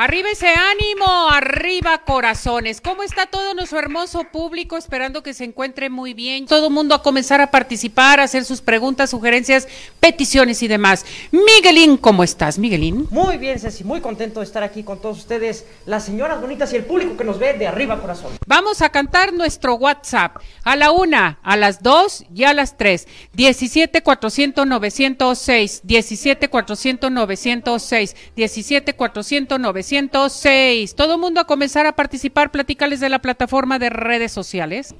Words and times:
Arriba 0.00 0.30
ese 0.30 0.46
ánimo, 0.46 1.28
arriba 1.28 2.04
corazones. 2.04 2.80
¿Cómo 2.80 3.02
está 3.02 3.26
todo 3.26 3.52
nuestro 3.54 3.80
hermoso 3.80 4.22
público? 4.30 4.76
Esperando 4.76 5.24
que 5.24 5.34
se 5.34 5.42
encuentre 5.42 5.90
muy 5.90 6.14
bien. 6.14 6.46
Todo 6.46 6.70
mundo 6.70 6.94
a 6.94 7.02
comenzar 7.02 7.40
a 7.40 7.50
participar, 7.50 8.20
a 8.20 8.22
hacer 8.22 8.44
sus 8.44 8.60
preguntas, 8.60 9.10
sugerencias, 9.10 9.66
peticiones 9.98 10.62
y 10.62 10.68
demás. 10.68 11.04
Miguelín, 11.32 11.96
¿cómo 11.96 12.22
estás, 12.22 12.60
Miguelín? 12.60 13.08
Muy 13.10 13.38
bien, 13.38 13.58
Ceci, 13.58 13.82
muy 13.82 14.00
contento 14.00 14.38
de 14.38 14.46
estar 14.46 14.62
aquí 14.62 14.84
con 14.84 15.00
todos 15.00 15.18
ustedes, 15.18 15.66
las 15.84 16.04
señoras 16.04 16.40
bonitas 16.40 16.72
y 16.72 16.76
el 16.76 16.84
público 16.84 17.16
que 17.16 17.24
nos 17.24 17.40
ve 17.40 17.54
de 17.54 17.66
arriba 17.66 18.00
corazón. 18.00 18.30
Vamos 18.46 18.82
a 18.82 18.90
cantar 18.90 19.32
nuestro 19.32 19.74
WhatsApp 19.74 20.36
a 20.62 20.76
la 20.76 20.92
una, 20.92 21.40
a 21.42 21.56
las 21.56 21.82
dos 21.82 22.24
y 22.32 22.44
a 22.44 22.54
las 22.54 22.76
tres. 22.76 23.08
17 23.32 24.00
400 24.04 24.64
906, 24.64 25.80
17 25.82 26.48
400 26.48 27.10
906, 27.10 28.16
17 28.36 28.94
400 28.94 29.58
906. 29.58 29.87
106. 29.88 30.94
Todo 30.94 31.18
mundo 31.18 31.40
a 31.40 31.44
comenzar 31.44 31.86
a 31.86 31.96
participar, 31.96 32.50
platicales 32.50 33.00
de 33.00 33.08
la 33.08 33.20
plataforma 33.20 33.78
de 33.78 33.90
redes 33.90 34.30
sociales. 34.30 34.94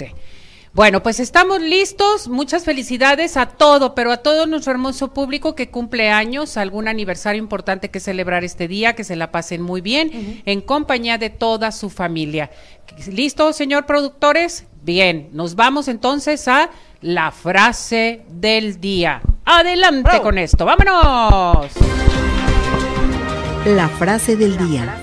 Bueno, 0.72 1.02
pues 1.02 1.20
estamos 1.20 1.60
listos. 1.60 2.28
Muchas 2.28 2.64
felicidades 2.64 3.36
a 3.36 3.46
todo, 3.46 3.94
pero 3.94 4.12
a 4.12 4.18
todo 4.18 4.46
nuestro 4.46 4.72
hermoso 4.72 5.12
público 5.12 5.54
que 5.54 5.70
cumple 5.70 6.10
años, 6.10 6.56
algún 6.56 6.88
aniversario 6.88 7.38
importante 7.38 7.90
que 7.90 8.00
celebrar 8.00 8.44
este 8.44 8.68
día, 8.68 8.94
que 8.94 9.04
se 9.04 9.16
la 9.16 9.30
pasen 9.30 9.62
muy 9.62 9.80
bien, 9.80 10.42
en 10.44 10.60
compañía 10.60 11.18
de 11.18 11.30
toda 11.30 11.72
su 11.72 11.90
familia. 11.90 12.50
¿Listo, 13.10 13.52
señor 13.52 13.86
productores? 13.86 14.66
Bien, 14.82 15.28
nos 15.32 15.54
vamos 15.54 15.88
entonces 15.88 16.48
a 16.48 16.70
la 17.00 17.30
frase 17.30 18.22
del 18.28 18.80
día. 18.80 19.20
Adelante 19.44 20.20
con 20.22 20.38
esto, 20.38 20.64
vámonos. 20.64 21.72
La 23.66 23.88
frase 23.88 24.36
del 24.36 24.56
día. 24.56 24.96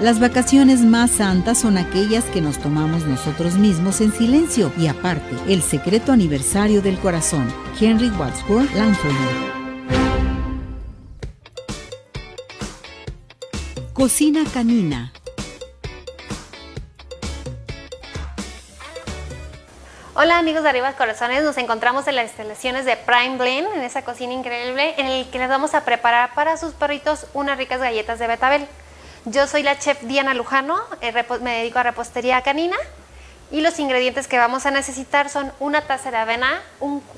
Las 0.00 0.18
vacaciones 0.18 0.80
más 0.80 1.10
santas 1.10 1.58
son 1.58 1.76
aquellas 1.76 2.24
que 2.24 2.40
nos 2.40 2.58
tomamos 2.58 3.06
nosotros 3.06 3.56
mismos 3.56 4.00
en 4.00 4.12
silencio 4.12 4.72
y 4.78 4.86
aparte, 4.86 5.36
el 5.46 5.62
secreto 5.62 6.10
aniversario 6.10 6.82
del 6.82 6.98
corazón. 6.98 7.46
Henry 7.78 8.08
Wadsworth 8.10 8.74
Langford. 8.74 9.12
Cocina 13.92 14.42
canina. 14.52 15.12
Hola 20.16 20.38
amigos 20.38 20.62
de 20.62 20.68
Arriba 20.68 20.92
Corazones, 20.92 21.42
nos 21.42 21.58
encontramos 21.58 22.06
en 22.06 22.14
las 22.14 22.26
instalaciones 22.26 22.84
de 22.84 22.96
Prime 22.96 23.36
Blend, 23.36 23.66
en 23.74 23.80
esa 23.80 24.04
cocina 24.04 24.32
increíble 24.32 24.94
en 24.96 25.06
el 25.06 25.28
que 25.28 25.40
les 25.40 25.48
vamos 25.48 25.74
a 25.74 25.84
preparar 25.84 26.34
para 26.34 26.56
sus 26.56 26.72
perritos 26.72 27.26
unas 27.34 27.58
ricas 27.58 27.80
galletas 27.80 28.20
de 28.20 28.28
betabel. 28.28 28.68
Yo 29.24 29.48
soy 29.48 29.64
la 29.64 29.76
chef 29.76 30.00
Diana 30.02 30.32
Lujano, 30.32 30.80
eh, 31.00 31.12
me 31.40 31.58
dedico 31.58 31.80
a 31.80 31.82
repostería 31.82 32.40
canina 32.42 32.76
y 33.50 33.60
los 33.60 33.80
ingredientes 33.80 34.28
que 34.28 34.38
vamos 34.38 34.66
a 34.66 34.70
necesitar 34.70 35.30
son 35.30 35.52
una 35.58 35.80
taza 35.80 36.12
de 36.12 36.18
avena, 36.18 36.62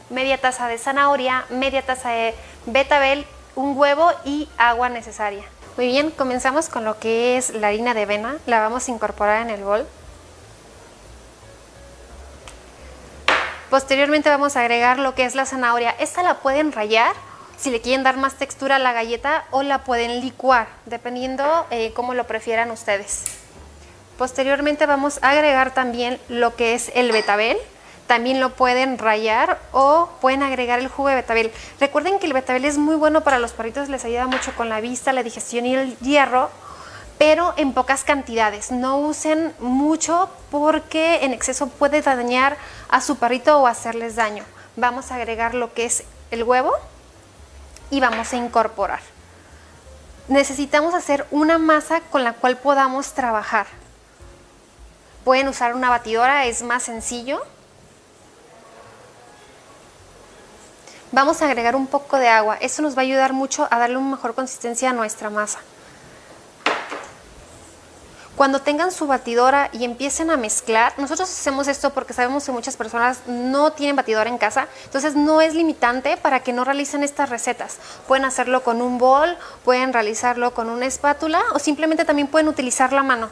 media 0.08 0.40
taza 0.40 0.66
de 0.66 0.78
zanahoria, 0.78 1.44
media 1.50 1.82
taza 1.82 2.08
de 2.08 2.34
betabel, 2.64 3.26
un 3.56 3.76
huevo 3.76 4.10
y 4.24 4.48
agua 4.56 4.88
necesaria. 4.88 5.44
Muy 5.76 5.88
bien, 5.88 6.10
comenzamos 6.12 6.70
con 6.70 6.86
lo 6.86 6.98
que 6.98 7.36
es 7.36 7.50
la 7.50 7.68
harina 7.68 7.92
de 7.92 8.04
avena, 8.04 8.36
la 8.46 8.60
vamos 8.60 8.88
a 8.88 8.90
incorporar 8.90 9.42
en 9.42 9.50
el 9.50 9.64
bol. 9.64 9.86
Posteriormente 13.76 14.30
vamos 14.30 14.56
a 14.56 14.60
agregar 14.60 14.98
lo 14.98 15.14
que 15.14 15.26
es 15.26 15.34
la 15.34 15.44
zanahoria. 15.44 15.94
Esta 15.98 16.22
la 16.22 16.38
pueden 16.38 16.72
rayar 16.72 17.14
si 17.58 17.68
le 17.68 17.82
quieren 17.82 18.04
dar 18.04 18.16
más 18.16 18.36
textura 18.36 18.76
a 18.76 18.78
la 18.78 18.94
galleta 18.94 19.44
o 19.50 19.62
la 19.62 19.84
pueden 19.84 20.22
licuar, 20.22 20.66
dependiendo 20.86 21.66
eh, 21.70 21.92
cómo 21.94 22.14
lo 22.14 22.24
prefieran 22.24 22.70
ustedes. 22.70 23.24
Posteriormente 24.16 24.86
vamos 24.86 25.18
a 25.20 25.32
agregar 25.32 25.74
también 25.74 26.18
lo 26.30 26.56
que 26.56 26.72
es 26.72 26.90
el 26.94 27.12
betabel. 27.12 27.58
También 28.06 28.40
lo 28.40 28.54
pueden 28.54 28.96
rayar 28.96 29.60
o 29.72 30.08
pueden 30.22 30.42
agregar 30.42 30.78
el 30.78 30.88
jugo 30.88 31.10
de 31.10 31.16
betabel. 31.16 31.52
Recuerden 31.78 32.18
que 32.18 32.24
el 32.24 32.32
betabel 32.32 32.64
es 32.64 32.78
muy 32.78 32.96
bueno 32.96 33.24
para 33.24 33.38
los 33.38 33.52
perritos, 33.52 33.90
les 33.90 34.06
ayuda 34.06 34.26
mucho 34.26 34.54
con 34.56 34.70
la 34.70 34.80
vista, 34.80 35.12
la 35.12 35.22
digestión 35.22 35.66
y 35.66 35.74
el 35.74 35.98
hierro 35.98 36.48
pero 37.18 37.54
en 37.56 37.72
pocas 37.72 38.04
cantidades. 38.04 38.70
No 38.70 38.98
usen 38.98 39.54
mucho 39.58 40.28
porque 40.50 41.20
en 41.22 41.32
exceso 41.32 41.68
puede 41.68 42.02
dañar 42.02 42.56
a 42.88 43.00
su 43.00 43.16
perrito 43.16 43.58
o 43.60 43.66
hacerles 43.66 44.16
daño. 44.16 44.44
Vamos 44.76 45.10
a 45.10 45.16
agregar 45.16 45.54
lo 45.54 45.72
que 45.72 45.86
es 45.86 46.04
el 46.30 46.44
huevo 46.44 46.72
y 47.90 48.00
vamos 48.00 48.32
a 48.32 48.36
incorporar. 48.36 49.00
Necesitamos 50.28 50.94
hacer 50.94 51.26
una 51.30 51.58
masa 51.58 52.00
con 52.00 52.24
la 52.24 52.32
cual 52.32 52.56
podamos 52.58 53.12
trabajar. 53.12 53.66
Pueden 55.24 55.48
usar 55.48 55.74
una 55.74 55.90
batidora, 55.90 56.46
es 56.46 56.62
más 56.62 56.82
sencillo. 56.82 57.42
Vamos 61.12 61.40
a 61.40 61.46
agregar 61.46 61.76
un 61.76 61.86
poco 61.86 62.18
de 62.18 62.28
agua. 62.28 62.56
Esto 62.60 62.82
nos 62.82 62.96
va 62.96 63.00
a 63.00 63.04
ayudar 63.04 63.32
mucho 63.32 63.68
a 63.70 63.78
darle 63.78 63.96
una 63.96 64.16
mejor 64.16 64.34
consistencia 64.34 64.90
a 64.90 64.92
nuestra 64.92 65.30
masa. 65.30 65.60
Cuando 68.36 68.60
tengan 68.60 68.92
su 68.92 69.06
batidora 69.06 69.70
y 69.72 69.84
empiecen 69.84 70.30
a 70.30 70.36
mezclar, 70.36 70.92
nosotros 70.98 71.30
hacemos 71.30 71.68
esto 71.68 71.94
porque 71.94 72.12
sabemos 72.12 72.44
que 72.44 72.52
muchas 72.52 72.76
personas 72.76 73.20
no 73.26 73.72
tienen 73.72 73.96
batidora 73.96 74.28
en 74.28 74.36
casa, 74.36 74.68
entonces 74.84 75.16
no 75.16 75.40
es 75.40 75.54
limitante 75.54 76.18
para 76.18 76.40
que 76.40 76.52
no 76.52 76.62
realicen 76.62 77.02
estas 77.02 77.30
recetas. 77.30 77.78
Pueden 78.06 78.26
hacerlo 78.26 78.62
con 78.62 78.82
un 78.82 78.98
bol, 78.98 79.38
pueden 79.64 79.94
realizarlo 79.94 80.52
con 80.52 80.68
una 80.68 80.84
espátula 80.84 81.42
o 81.54 81.58
simplemente 81.58 82.04
también 82.04 82.28
pueden 82.28 82.48
utilizar 82.48 82.92
la 82.92 83.02
mano 83.02 83.30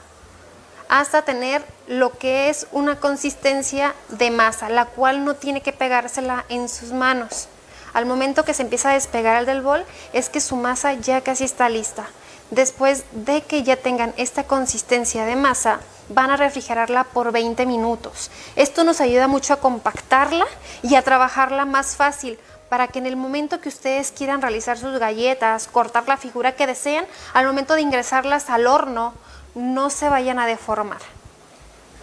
hasta 0.89 1.23
tener 1.23 1.65
lo 1.87 2.17
que 2.17 2.49
es 2.49 2.67
una 2.73 3.01
consistencia 3.01 3.95
de 4.09 4.31
masa, 4.31 4.69
la 4.69 4.87
cual 4.87 5.25
no 5.25 5.35
tiene 5.35 5.61
que 5.61 5.73
pegársela 5.73 6.45
en 6.49 6.69
sus 6.69 6.93
manos. 6.93 7.49
Al 7.93 8.07
momento 8.07 8.45
que 8.45 8.55
se 8.55 8.63
empieza 8.63 8.91
a 8.91 8.95
despegar 8.95 9.39
el 9.39 9.47
del 9.47 9.63
bol 9.63 9.85
es 10.13 10.29
que 10.29 10.41
su 10.41 10.57
masa 10.57 10.95
ya 10.95 11.21
casi 11.21 11.45
está 11.45 11.69
lista. 11.69 12.07
Después 12.51 13.05
de 13.13 13.43
que 13.43 13.63
ya 13.63 13.77
tengan 13.77 14.15
esta 14.17 14.45
consistencia 14.45 15.25
de 15.25 15.37
masa, 15.37 15.81
van 16.09 16.31
a 16.31 16.37
refrigerarla 16.37 17.05
por 17.05 17.33
20 17.33 17.67
minutos. 17.67 18.31
Esto 18.57 18.85
nos 18.85 19.01
ayuda 19.01 19.29
mucho 19.29 19.55
a 19.55 19.61
compactarla 19.61 20.47
y 20.83 20.95
a 20.95 21.03
trabajarla 21.03 21.65
más 21.65 21.97
fácil 21.97 22.39
para 22.69 22.89
que 22.89 22.99
en 22.99 23.07
el 23.07 23.17
momento 23.17 23.61
que 23.61 23.69
ustedes 23.69 24.13
quieran 24.13 24.43
realizar 24.43 24.79
sus 24.79 24.99
galletas, 24.99 25.69
cortar 25.69 26.09
la 26.09 26.17
figura 26.17 26.57
que 26.57 26.67
desean, 26.67 27.07
al 27.33 27.47
momento 27.47 27.75
de 27.75 27.83
ingresarlas 27.83 28.51
al 28.51 28.67
horno, 28.67 29.15
no 29.55 29.91
se 29.91 30.09
vayan 30.09 30.39
a 30.39 30.47
deformar. 30.47 31.01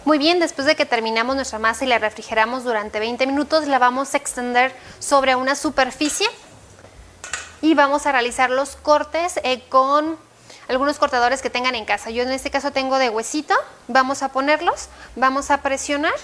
Muy 0.04 0.18
bien, 0.18 0.40
después 0.40 0.66
de 0.66 0.74
que 0.74 0.84
terminamos 0.84 1.36
nuestra 1.36 1.60
masa 1.60 1.84
y 1.84 1.88
la 1.88 1.98
refrigeramos 1.98 2.64
durante 2.64 2.98
20 2.98 3.26
minutos, 3.26 3.68
la 3.68 3.78
vamos 3.78 4.14
a 4.14 4.16
extender 4.16 4.74
sobre 4.98 5.36
una 5.36 5.54
superficie 5.54 6.26
y 7.60 7.74
vamos 7.74 8.06
a 8.06 8.12
realizar 8.12 8.50
los 8.50 8.74
cortes 8.74 9.38
eh, 9.44 9.62
con 9.68 10.16
algunos 10.68 10.98
cortadores 10.98 11.42
que 11.42 11.50
tengan 11.50 11.74
en 11.74 11.84
casa. 11.84 12.10
Yo 12.10 12.22
en 12.22 12.30
este 12.30 12.50
caso 12.50 12.70
tengo 12.70 12.98
de 12.98 13.10
huesito, 13.10 13.54
vamos 13.88 14.22
a 14.22 14.28
ponerlos, 14.28 14.88
vamos 15.16 15.50
a 15.50 15.58
presionar 15.58 16.14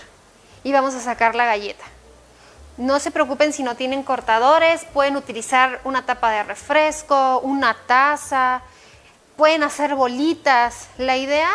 y 0.65 0.73
vamos 0.73 0.95
a 0.95 1.01
sacar 1.01 1.35
la 1.35 1.47
galleta. 1.47 1.85
No 2.77 3.01
se 3.01 3.11
preocupen 3.11 3.53
si 3.53 3.63
no 3.63 3.75
tienen 3.75 4.05
cortadores, 4.05 4.85
pueden 4.93 5.17
utilizar 5.17 5.81
una 5.85 6.07
tapa 6.07 6.31
de 6.31 6.45
refresco, 6.45 7.41
una 7.41 7.77
taza, 7.87 8.63
pueden 9.37 9.65
hacer 9.65 9.97
bolitas. 9.97 10.89
La 10.97 11.17
idea 11.17 11.51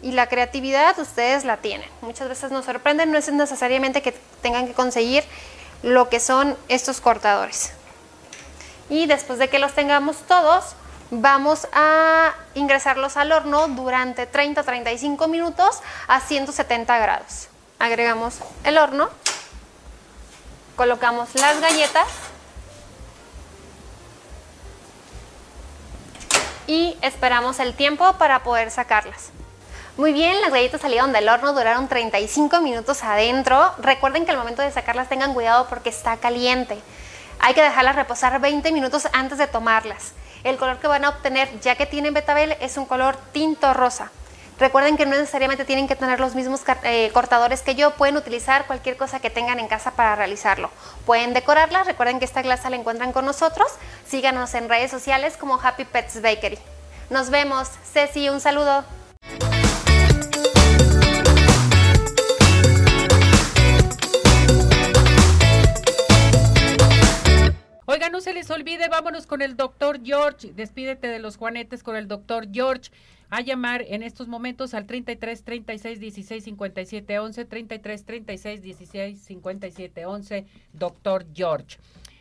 y 0.00 0.12
la 0.12 0.26
creatividad 0.26 0.98
ustedes 0.98 1.44
la 1.44 1.58
tienen. 1.58 1.88
Muchas 2.00 2.28
veces 2.28 2.50
nos 2.50 2.64
sorprenden, 2.64 3.12
no 3.12 3.18
es 3.18 3.30
necesariamente 3.30 4.00
que 4.00 4.12
tengan 4.40 4.66
que 4.66 4.72
conseguir 4.72 5.24
lo 5.82 6.08
que 6.08 6.18
son 6.18 6.56
estos 6.68 7.00
cortadores. 7.00 7.72
Y 8.88 9.06
después 9.06 9.38
de 9.38 9.48
que 9.48 9.58
los 9.58 9.74
tengamos 9.74 10.16
todos, 10.26 10.74
vamos 11.10 11.66
a 11.72 12.34
ingresarlos 12.54 13.16
al 13.16 13.32
horno 13.32 13.68
durante 13.68 14.26
30 14.26 14.62
35 14.62 15.28
minutos 15.28 15.80
a 16.06 16.20
170 16.20 16.98
grados. 16.98 17.48
Agregamos 17.78 18.38
el 18.64 18.78
horno, 18.78 19.08
colocamos 20.76 21.34
las 21.34 21.60
galletas 21.60 22.06
y 26.66 26.96
esperamos 27.02 27.60
el 27.60 27.74
tiempo 27.74 28.14
para 28.14 28.42
poder 28.42 28.70
sacarlas. 28.70 29.30
Muy 29.96 30.12
bien, 30.12 30.40
las 30.40 30.52
galletas 30.52 30.80
salieron 30.80 31.12
del 31.12 31.28
horno, 31.28 31.52
duraron 31.52 31.88
35 31.88 32.60
minutos 32.60 33.02
adentro. 33.02 33.72
Recuerden 33.78 34.24
que 34.24 34.30
al 34.30 34.36
momento 34.36 34.62
de 34.62 34.70
sacarlas 34.70 35.08
tengan 35.08 35.34
cuidado 35.34 35.66
porque 35.68 35.88
está 35.88 36.16
caliente. 36.18 36.78
Hay 37.40 37.54
que 37.54 37.62
dejarlas 37.62 37.96
reposar 37.96 38.40
20 38.40 38.70
minutos 38.70 39.08
antes 39.12 39.38
de 39.38 39.48
tomarlas. 39.48 40.12
El 40.48 40.56
color 40.56 40.78
que 40.78 40.86
van 40.86 41.04
a 41.04 41.10
obtener, 41.10 41.60
ya 41.60 41.74
que 41.74 41.84
tienen 41.84 42.14
betabel, 42.14 42.56
es 42.60 42.78
un 42.78 42.86
color 42.86 43.18
tinto 43.32 43.74
rosa. 43.74 44.10
Recuerden 44.58 44.96
que 44.96 45.04
no 45.04 45.10
necesariamente 45.10 45.66
tienen 45.66 45.86
que 45.86 45.94
tener 45.94 46.20
los 46.20 46.34
mismos 46.34 46.62
eh, 46.84 47.10
cortadores 47.12 47.60
que 47.60 47.74
yo, 47.74 47.90
pueden 47.90 48.16
utilizar 48.16 48.66
cualquier 48.66 48.96
cosa 48.96 49.20
que 49.20 49.28
tengan 49.28 49.60
en 49.60 49.68
casa 49.68 49.90
para 49.90 50.16
realizarlo. 50.16 50.70
Pueden 51.04 51.34
decorarla, 51.34 51.84
recuerden 51.84 52.18
que 52.18 52.24
esta 52.24 52.40
glasa 52.40 52.70
la 52.70 52.76
encuentran 52.76 53.12
con 53.12 53.26
nosotros. 53.26 53.68
Síganos 54.06 54.54
en 54.54 54.70
redes 54.70 54.90
sociales 54.90 55.36
como 55.36 55.60
Happy 55.62 55.84
Pets 55.84 56.22
Bakery. 56.22 56.58
Nos 57.10 57.28
vemos. 57.28 57.68
Ceci, 57.92 58.30
un 58.30 58.40
saludo. 58.40 58.84
Oiga, 67.90 68.10
no 68.10 68.20
se 68.20 68.34
les 68.34 68.50
olvide, 68.50 68.86
vámonos 68.88 69.26
con 69.26 69.40
el 69.40 69.56
doctor 69.56 70.00
George. 70.04 70.52
Despídete 70.52 71.08
de 71.08 71.18
los 71.20 71.38
juanetes 71.38 71.82
con 71.82 71.96
el 71.96 72.06
doctor 72.06 72.46
George. 72.52 72.90
A 73.30 73.40
llamar 73.40 73.80
en 73.80 74.02
estos 74.02 74.28
momentos 74.28 74.74
al 74.74 74.84
33 74.84 75.42
36 75.42 75.98
16 75.98 76.44
57 76.44 77.18
11, 77.18 77.44
33 77.46 78.04
36 78.04 78.60
16 78.60 79.20
57 79.22 80.04
11, 80.04 80.46
doctor 80.74 81.24
George. 81.32 81.78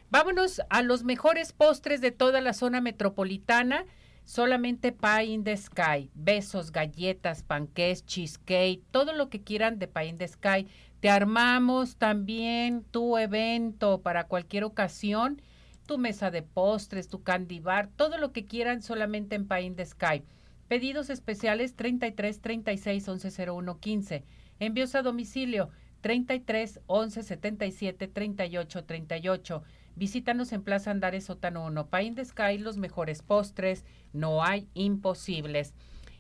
Vámonos 0.10 0.62
a 0.70 0.84
los 0.84 1.04
mejores 1.04 1.52
postres 1.52 2.00
de 2.00 2.12
toda 2.12 2.40
la 2.40 2.54
zona 2.54 2.80
metropolitana. 2.80 3.84
Solamente 4.24 4.94
Pie 4.94 5.26
in 5.26 5.44
the 5.44 5.58
Sky. 5.58 6.10
Besos, 6.14 6.72
galletas, 6.72 7.44
panqués, 7.44 8.06
cheesecake, 8.06 8.84
todo 8.92 9.12
lo 9.12 9.30
que 9.30 9.42
quieran 9.42 9.80
de 9.80 9.90
Pie 9.90 10.06
in 10.06 10.18
the 10.18 10.30
Sky. 10.30 10.66
Te 11.02 11.10
armamos 11.10 11.98
también 11.98 12.86
tu 12.90 13.18
evento 13.18 14.00
para 14.00 14.28
cualquier 14.28 14.64
ocasión 14.64 15.42
tu 15.88 15.98
mesa 15.98 16.30
de 16.30 16.44
postres, 16.44 17.08
tu 17.08 17.24
candy 17.24 17.60
bar, 17.60 17.90
todo 17.96 18.18
lo 18.18 18.32
que 18.32 18.46
quieran 18.46 18.82
solamente 18.82 19.36
en 19.36 19.48
Pie 19.48 19.62
in 19.62 19.76
the 19.76 19.86
Sky. 19.86 20.24
Pedidos 20.68 21.10
especiales 21.10 21.76
33 21.76 22.42
36 22.42 23.08
11 23.08 23.50
01 23.50 23.80
15. 23.80 24.24
Envíos 24.60 24.94
a 24.96 25.02
domicilio 25.02 25.70
33 26.02 26.82
11 26.86 27.24
77 27.24 28.08
38 28.08 28.84
38. 28.84 29.64
Visítanos 29.96 30.52
en 30.52 30.62
Plaza 30.62 30.92
Andares 30.92 31.26
Sótano 31.26 31.66
1. 31.66 31.90
Pie 31.90 32.04
in 32.04 32.16
the 32.16 32.26
Sky, 32.26 32.58
los 32.60 32.78
mejores 32.78 33.24
postres, 33.24 33.86
no 34.14 34.44
hay 34.44 34.68
imposibles. 34.76 35.74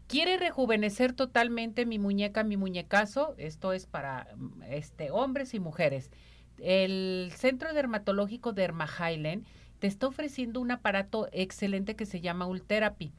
¿Quiere 0.07 0.37
rejuvenecer 0.37 1.11
totalmente 1.11 1.85
mi 1.85 1.99
muñeca, 1.99 2.43
mi 2.43 2.55
muñecazo? 2.55 3.35
Esto 3.37 3.73
es 3.73 3.85
para 3.85 4.29
este, 4.69 5.11
hombres 5.11 5.53
y 5.53 5.59
mujeres. 5.59 6.11
El 6.59 7.31
Centro 7.35 7.73
Dermatológico 7.73 8.53
Derma 8.53 8.87
te 9.79 9.87
está 9.87 10.07
ofreciendo 10.07 10.59
un 10.59 10.71
aparato 10.71 11.27
excelente 11.31 11.95
que 11.95 12.05
se 12.05 12.19
llama 12.21 12.47
Ultherapy 12.47 13.11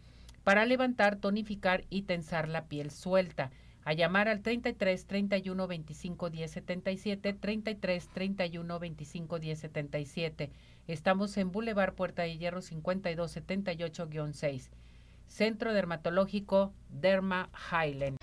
para 0.43 0.65
levantar, 0.67 1.17
tonificar 1.17 1.85
y 1.91 2.03
tensar 2.03 2.49
la 2.49 2.65
piel 2.65 2.91
suelta. 2.91 3.51
A 3.85 3.93
llamar 3.93 4.29
al 4.29 4.43
33 4.43 5.07
31 5.07 5.67
25 5.67 6.31
10 6.31 6.51
77, 6.51 7.33
33 7.33 8.09
31 8.09 8.79
25 8.79 9.39
10 9.39 9.59
77. 9.59 10.51
Estamos 10.89 11.37
en 11.37 11.53
Boulevard 11.53 11.95
Puerta 11.95 12.23
de 12.23 12.37
Hierro 12.37 12.61
52 12.61 13.37
78-6. 13.37 14.69
Centro 15.27 15.73
Dermatológico 15.73 16.73
Derma 16.89 17.51
Highland. 17.71 18.19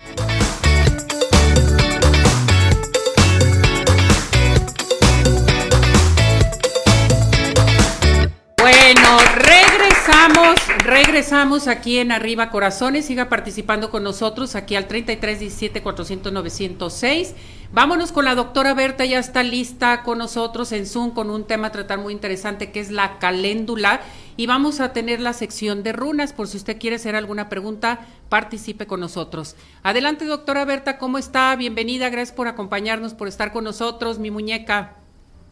Bueno, 8.86 9.18
regresamos, 9.34 10.54
regresamos 10.78 11.66
aquí 11.66 11.98
en 11.98 12.12
Arriba 12.12 12.50
Corazones. 12.50 13.06
Siga 13.06 13.28
participando 13.28 13.90
con 13.90 14.04
nosotros 14.04 14.54
aquí 14.54 14.76
al 14.76 14.86
33 14.86 15.40
17 15.40 15.82
400 15.82 16.32
906. 16.32 17.34
Vámonos 17.72 18.12
con 18.12 18.24
la 18.24 18.36
doctora 18.36 18.74
Berta, 18.74 19.04
ya 19.04 19.18
está 19.18 19.42
lista 19.42 20.04
con 20.04 20.18
nosotros 20.18 20.70
en 20.70 20.86
Zoom 20.86 21.10
con 21.10 21.30
un 21.30 21.48
tema 21.48 21.66
a 21.66 21.72
tratar 21.72 21.98
muy 21.98 22.12
interesante 22.12 22.70
que 22.70 22.78
es 22.78 22.92
la 22.92 23.18
caléndula. 23.18 24.02
Y 24.36 24.46
vamos 24.46 24.78
a 24.78 24.92
tener 24.92 25.18
la 25.20 25.32
sección 25.32 25.82
de 25.82 25.92
runas. 25.92 26.32
Por 26.32 26.46
si 26.46 26.56
usted 26.56 26.78
quiere 26.78 26.94
hacer 26.94 27.16
alguna 27.16 27.48
pregunta, 27.48 28.06
participe 28.28 28.86
con 28.86 29.00
nosotros. 29.00 29.56
Adelante, 29.82 30.26
doctora 30.26 30.64
Berta, 30.64 30.96
¿cómo 30.96 31.18
está? 31.18 31.56
Bienvenida, 31.56 32.08
gracias 32.08 32.36
por 32.36 32.46
acompañarnos, 32.46 33.14
por 33.14 33.26
estar 33.26 33.52
con 33.52 33.64
nosotros, 33.64 34.20
mi 34.20 34.30
muñeca. 34.30 34.94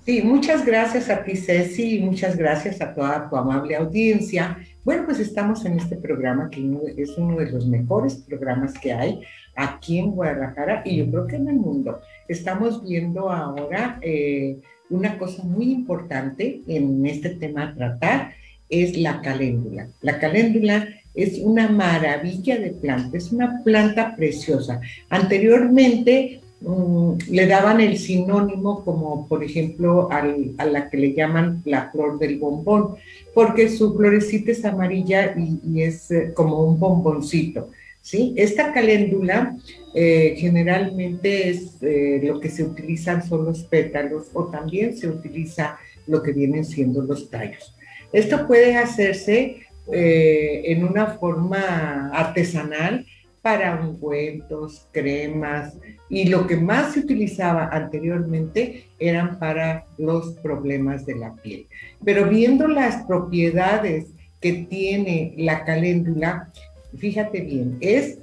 Sí, 0.04 0.20
muchas 0.20 0.66
gracias 0.66 1.08
a 1.08 1.24
ti, 1.24 1.34
Ceci, 1.34 1.96
y 1.96 2.00
muchas 2.00 2.36
gracias 2.36 2.78
a 2.82 2.92
toda 2.92 3.26
tu 3.30 3.36
amable 3.36 3.74
audiencia. 3.74 4.58
Bueno, 4.84 5.06
pues 5.06 5.18
estamos 5.18 5.64
en 5.64 5.78
este 5.78 5.96
programa 5.96 6.50
que 6.50 6.60
es 6.98 7.16
uno 7.16 7.38
de 7.38 7.50
los 7.50 7.66
mejores 7.66 8.16
programas 8.16 8.74
que 8.78 8.92
hay 8.92 9.22
aquí 9.56 9.98
en 9.98 10.10
Guadalajara 10.10 10.82
y 10.84 10.96
yo 10.96 11.10
creo 11.10 11.26
que 11.26 11.36
en 11.36 11.48
el 11.48 11.56
mundo. 11.56 12.00
Estamos 12.28 12.86
viendo 12.86 13.32
ahora 13.32 13.98
eh, 14.02 14.58
una 14.90 15.16
cosa 15.16 15.42
muy 15.42 15.72
importante 15.72 16.60
en 16.68 17.06
este 17.06 17.30
tema 17.30 17.70
a 17.70 17.74
tratar, 17.74 18.32
es 18.68 18.98
la 18.98 19.22
caléndula. 19.22 19.88
La 20.02 20.18
caléndula 20.18 20.86
es 21.14 21.38
una 21.38 21.70
maravilla 21.70 22.58
de 22.58 22.72
planta, 22.72 23.16
es 23.16 23.32
una 23.32 23.62
planta 23.64 24.14
preciosa. 24.16 24.82
Anteriormente 25.08 26.42
Mm, 26.66 27.18
le 27.30 27.46
daban 27.46 27.80
el 27.82 27.98
sinónimo 27.98 28.84
como, 28.84 29.28
por 29.28 29.44
ejemplo, 29.44 30.08
a 30.10 30.64
la 30.64 30.88
que 30.88 30.96
le 30.96 31.12
llaman 31.12 31.60
la 31.66 31.90
flor 31.90 32.18
del 32.18 32.38
bombón, 32.38 32.94
porque 33.34 33.68
su 33.68 33.94
florecita 33.94 34.52
es 34.52 34.64
amarilla 34.64 35.34
y, 35.36 35.82
es 35.82 36.10
eh, 36.10 36.32
como 36.34 36.64
un 36.64 36.80
bomboncito. 36.80 37.68
¿sí? 38.00 38.32
Esta 38.36 38.72
caléndula 38.72 39.56
eh, 39.94 40.36
generalmente 40.38 41.50
es 41.50 41.82
eh, 41.82 42.20
lo 42.24 42.40
que 42.40 42.48
se 42.48 42.62
utilizan 42.62 43.22
son 43.22 43.44
los 43.44 43.64
pétalos 43.64 44.30
o 44.32 44.46
también 44.46 44.96
se 44.96 45.08
utiliza 45.08 45.78
lo 46.06 46.22
que 46.22 46.32
vienen 46.32 46.64
siendo 46.64 47.02
los 47.02 47.28
tallos. 47.28 47.76
Esto 48.12 48.46
puede 48.46 48.76
hacerse 48.76 49.58
en 49.86 50.82
una 50.82 51.08
forma 51.18 52.08
artesanal 52.14 53.04
para 53.44 53.78
ungüentos, 53.78 54.88
cremas, 54.90 55.74
y 56.08 56.30
lo 56.30 56.46
que 56.46 56.56
más 56.56 56.94
se 56.94 57.00
utilizaba 57.00 57.68
anteriormente 57.70 58.86
eran 58.98 59.38
para 59.38 59.84
los 59.98 60.32
problemas 60.36 61.04
de 61.04 61.16
la 61.16 61.34
piel. 61.34 61.66
Pero 62.02 62.26
viendo 62.26 62.66
las 62.66 63.04
propiedades 63.04 64.06
que 64.40 64.66
tiene 64.70 65.34
la 65.36 65.62
caléndula, 65.62 66.50
fíjate 66.96 67.42
bien, 67.42 67.76
es 67.82 68.16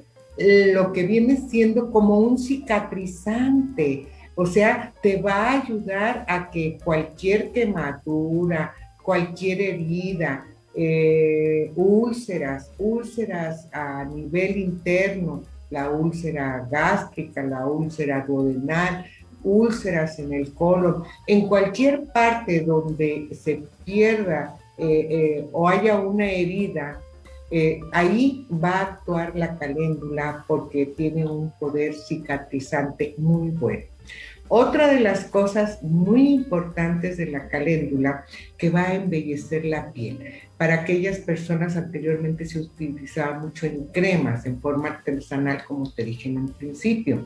lo 0.74 0.92
que 0.92 1.04
viene 1.04 1.38
siendo 1.38 1.92
como 1.92 2.18
un 2.18 2.40
cicatrizante, 2.40 4.08
o 4.34 4.48
sea, 4.48 4.92
te 5.04 5.22
va 5.22 5.52
a 5.52 5.62
ayudar 5.62 6.26
a 6.28 6.50
que 6.50 6.80
cualquier 6.84 7.52
quemadura, 7.52 8.74
cualquier 9.04 9.62
herida, 9.62 10.48
eh, 10.74 11.72
úlceras, 11.76 12.72
úlceras 12.78 13.68
a 13.74 14.06
nivel 14.06 14.58
interno, 14.58 15.44
la 15.70 15.90
úlcera 15.90 16.68
gástrica, 16.70 17.44
la 17.44 17.66
úlcera 17.66 18.26
duodenal, 18.26 19.06
úlceras 19.44 20.20
en 20.20 20.34
el 20.34 20.54
colon, 20.54 21.04
en 21.28 21.48
cualquier 21.48 22.06
parte 22.06 22.62
donde 22.62 23.30
se 23.34 23.64
pierda 23.84 24.58
eh, 24.78 25.08
eh, 25.10 25.48
o 25.52 25.68
haya 25.68 26.00
una 26.00 26.30
herida, 26.30 27.00
ahí 27.92 28.48
va 28.50 28.70
a 28.70 28.82
actuar 28.84 29.36
la 29.36 29.58
caléndula 29.58 30.46
porque 30.48 30.86
tiene 30.86 31.26
un 31.26 31.52
poder 31.60 31.94
cicatrizante 31.96 33.14
muy 33.18 33.50
bueno. 33.50 33.84
Otra 34.54 34.90
de 34.90 35.00
las 35.00 35.24
cosas 35.24 35.82
muy 35.82 36.28
importantes 36.28 37.16
de 37.16 37.28
la 37.28 37.48
caléndula 37.48 38.26
que 38.58 38.70
va 38.70 38.82
a 38.82 38.96
embellecer 38.96 39.64
la 39.64 39.94
piel. 39.94 40.20
Para 40.62 40.76
aquellas 40.76 41.18
personas 41.18 41.76
anteriormente 41.76 42.46
se 42.46 42.60
utilizaba 42.60 43.40
mucho 43.40 43.66
en 43.66 43.86
cremas, 43.86 44.46
en 44.46 44.62
forma 44.62 44.90
artesanal, 44.90 45.64
como 45.68 45.92
te 45.92 46.04
dije 46.06 46.30
en 46.30 46.38
un 46.38 46.50
principio. 46.50 47.26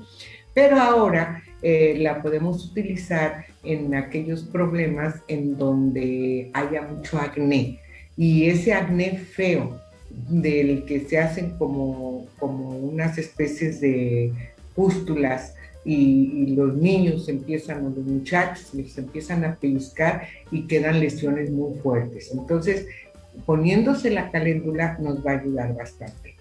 Pero 0.53 0.79
ahora 0.79 1.43
eh, 1.61 1.97
la 1.99 2.21
podemos 2.21 2.65
utilizar 2.71 3.43
en 3.61 3.93
aquellos 3.93 4.43
problemas 4.43 5.15
en 5.27 5.57
donde 5.57 6.49
haya 6.53 6.83
mucho 6.83 7.17
acné. 7.17 7.81
Y 8.15 8.45
ese 8.45 8.73
acné 8.73 9.17
feo, 9.17 9.81
del 10.29 10.85
que 10.85 11.01
se 11.01 11.17
hacen 11.17 11.57
como, 11.57 12.27
como 12.39 12.69
unas 12.77 13.17
especies 13.17 13.81
de 13.81 14.31
pústulas 14.73 15.55
y, 15.85 16.55
los 16.55 16.73
niños 16.75 17.29
empiezan, 17.29 17.85
o 17.85 17.89
los 17.89 18.05
muchachos, 18.05 18.73
les 18.73 18.97
empiezan 18.97 19.45
a 19.45 19.55
pellizcar 19.55 20.27
y 20.51 20.67
quedan 20.67 20.99
lesiones 20.99 21.51
muy 21.51 21.77
fuertes. 21.79 22.31
Entonces, 22.33 22.87
poniéndose 23.45 24.09
la 24.11 24.31
caléndula 24.31 24.97
nos 24.99 25.25
va 25.25 25.31
a 25.31 25.39
ayudar 25.39 25.75
bastante. 25.75 26.35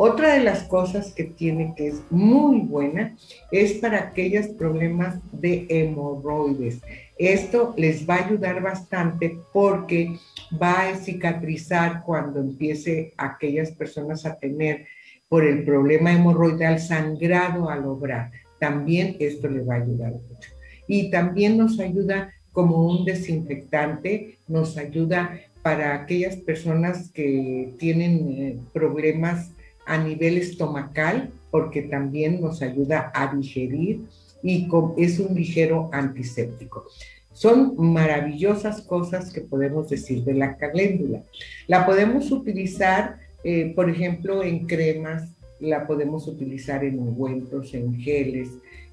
Otra 0.00 0.34
de 0.34 0.44
las 0.44 0.62
cosas 0.62 1.12
que 1.12 1.24
tiene 1.24 1.74
que 1.76 1.88
es 1.88 2.02
muy 2.08 2.60
buena 2.60 3.16
es 3.50 3.72
para 3.74 3.98
aquellos 3.98 4.46
problemas 4.46 5.16
de 5.32 5.66
hemorroides. 5.68 6.80
Esto 7.18 7.74
les 7.76 8.08
va 8.08 8.14
a 8.14 8.26
ayudar 8.26 8.62
bastante 8.62 9.36
porque 9.52 10.16
va 10.62 10.88
a 10.88 10.96
cicatrizar 10.96 12.04
cuando 12.04 12.38
empiece 12.38 13.12
aquellas 13.16 13.72
personas 13.72 14.24
a 14.24 14.38
tener 14.38 14.86
por 15.28 15.44
el 15.44 15.64
problema 15.64 16.12
hemorroidal 16.12 16.78
sangrado 16.78 17.68
al 17.68 17.84
obrar. 17.84 18.30
También 18.60 19.16
esto 19.18 19.48
le 19.48 19.64
va 19.64 19.74
a 19.74 19.82
ayudar 19.82 20.12
mucho. 20.12 20.50
Y 20.86 21.10
también 21.10 21.58
nos 21.58 21.80
ayuda 21.80 22.32
como 22.52 22.86
un 22.86 23.04
desinfectante, 23.04 24.38
nos 24.46 24.76
ayuda 24.78 25.40
para 25.62 25.94
aquellas 25.94 26.36
personas 26.36 27.10
que 27.10 27.74
tienen 27.78 28.32
eh, 28.32 28.58
problemas 28.72 29.50
a 29.86 29.98
nivel 29.98 30.36
estomacal, 30.38 31.30
porque 31.50 31.82
también 31.82 32.40
nos 32.40 32.62
ayuda 32.62 33.10
a 33.14 33.34
digerir 33.34 34.02
y 34.42 34.68
es 34.98 35.18
un 35.18 35.34
ligero 35.34 35.88
antiséptico. 35.92 36.84
Son 37.32 37.74
maravillosas 37.76 38.82
cosas 38.82 39.32
que 39.32 39.40
podemos 39.40 39.88
decir 39.88 40.24
de 40.24 40.34
la 40.34 40.56
caléndula. 40.56 41.22
La 41.66 41.86
podemos 41.86 42.30
utilizar, 42.32 43.16
eh, 43.44 43.72
por 43.74 43.88
ejemplo, 43.88 44.42
en 44.42 44.66
cremas, 44.66 45.30
la 45.60 45.86
podemos 45.86 46.26
utilizar 46.26 46.84
en 46.84 46.98
ungüentos, 46.98 47.74
en 47.74 47.94
geles 47.94 48.48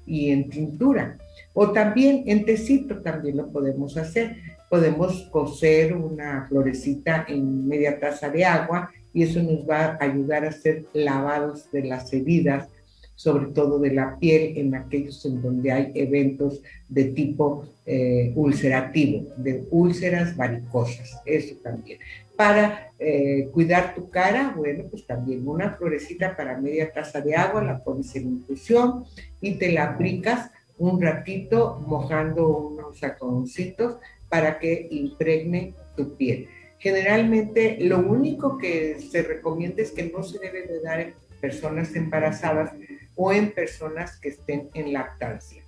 y 0.06 0.30
en 0.30 0.48
tintura. 0.48 1.18
O 1.54 1.72
también 1.72 2.24
en 2.26 2.44
tecito 2.44 2.98
también 2.98 3.36
lo 3.36 3.48
podemos 3.48 3.96
hacer. 3.96 4.36
Podemos 4.68 5.28
cocer 5.30 5.94
una 5.94 6.46
florecita 6.48 7.24
en 7.28 7.66
media 7.68 7.98
taza 8.00 8.28
de 8.28 8.44
agua 8.44 8.90
y 9.12 9.22
eso 9.22 9.42
nos 9.42 9.68
va 9.68 9.84
a 9.84 10.04
ayudar 10.04 10.44
a 10.44 10.50
hacer 10.50 10.84
lavados 10.92 11.70
de 11.70 11.84
las 11.84 12.12
heridas 12.12 12.68
sobre 13.16 13.46
todo 13.46 13.78
de 13.78 13.92
la 13.92 14.18
piel 14.18 14.58
en 14.58 14.74
aquellos 14.74 15.24
en 15.24 15.40
donde 15.42 15.72
hay 15.72 15.90
eventos 15.94 16.62
de 16.88 17.06
tipo 17.06 17.66
eh, 17.86 18.32
ulcerativo, 18.36 19.26
de 19.38 19.64
úlceras 19.70 20.36
varicosas, 20.36 21.20
eso 21.24 21.56
también. 21.62 21.98
Para 22.36 22.92
eh, 22.98 23.48
cuidar 23.52 23.94
tu 23.94 24.10
cara, 24.10 24.52
bueno, 24.54 24.84
pues 24.90 25.06
también 25.06 25.48
una 25.48 25.70
florecita 25.72 26.36
para 26.36 26.60
media 26.60 26.92
taza 26.92 27.22
de 27.22 27.34
agua, 27.34 27.64
la 27.64 27.82
pones 27.82 28.14
en 28.14 28.28
infusión 28.28 29.04
y 29.40 29.54
te 29.54 29.72
la 29.72 29.84
aplicas 29.84 30.50
un 30.78 31.00
ratito 31.00 31.82
mojando 31.86 32.46
unos 32.58 32.98
saconcitos 32.98 33.96
para 34.28 34.58
que 34.58 34.88
impregne 34.90 35.74
tu 35.96 36.16
piel. 36.16 36.48
Generalmente 36.78 37.78
lo 37.80 37.98
único 37.98 38.58
que 38.58 39.00
se 39.00 39.22
recomienda 39.22 39.82
es 39.82 39.90
que 39.90 40.04
no 40.04 40.22
se 40.22 40.38
debe 40.38 40.66
de 40.66 40.80
dar 40.80 41.00
en 41.00 41.14
personas 41.40 41.94
embarazadas 41.94 42.72
o 43.14 43.32
en 43.32 43.52
personas 43.52 44.18
que 44.20 44.28
estén 44.28 44.68
en 44.74 44.92
lactancia. 44.92 45.62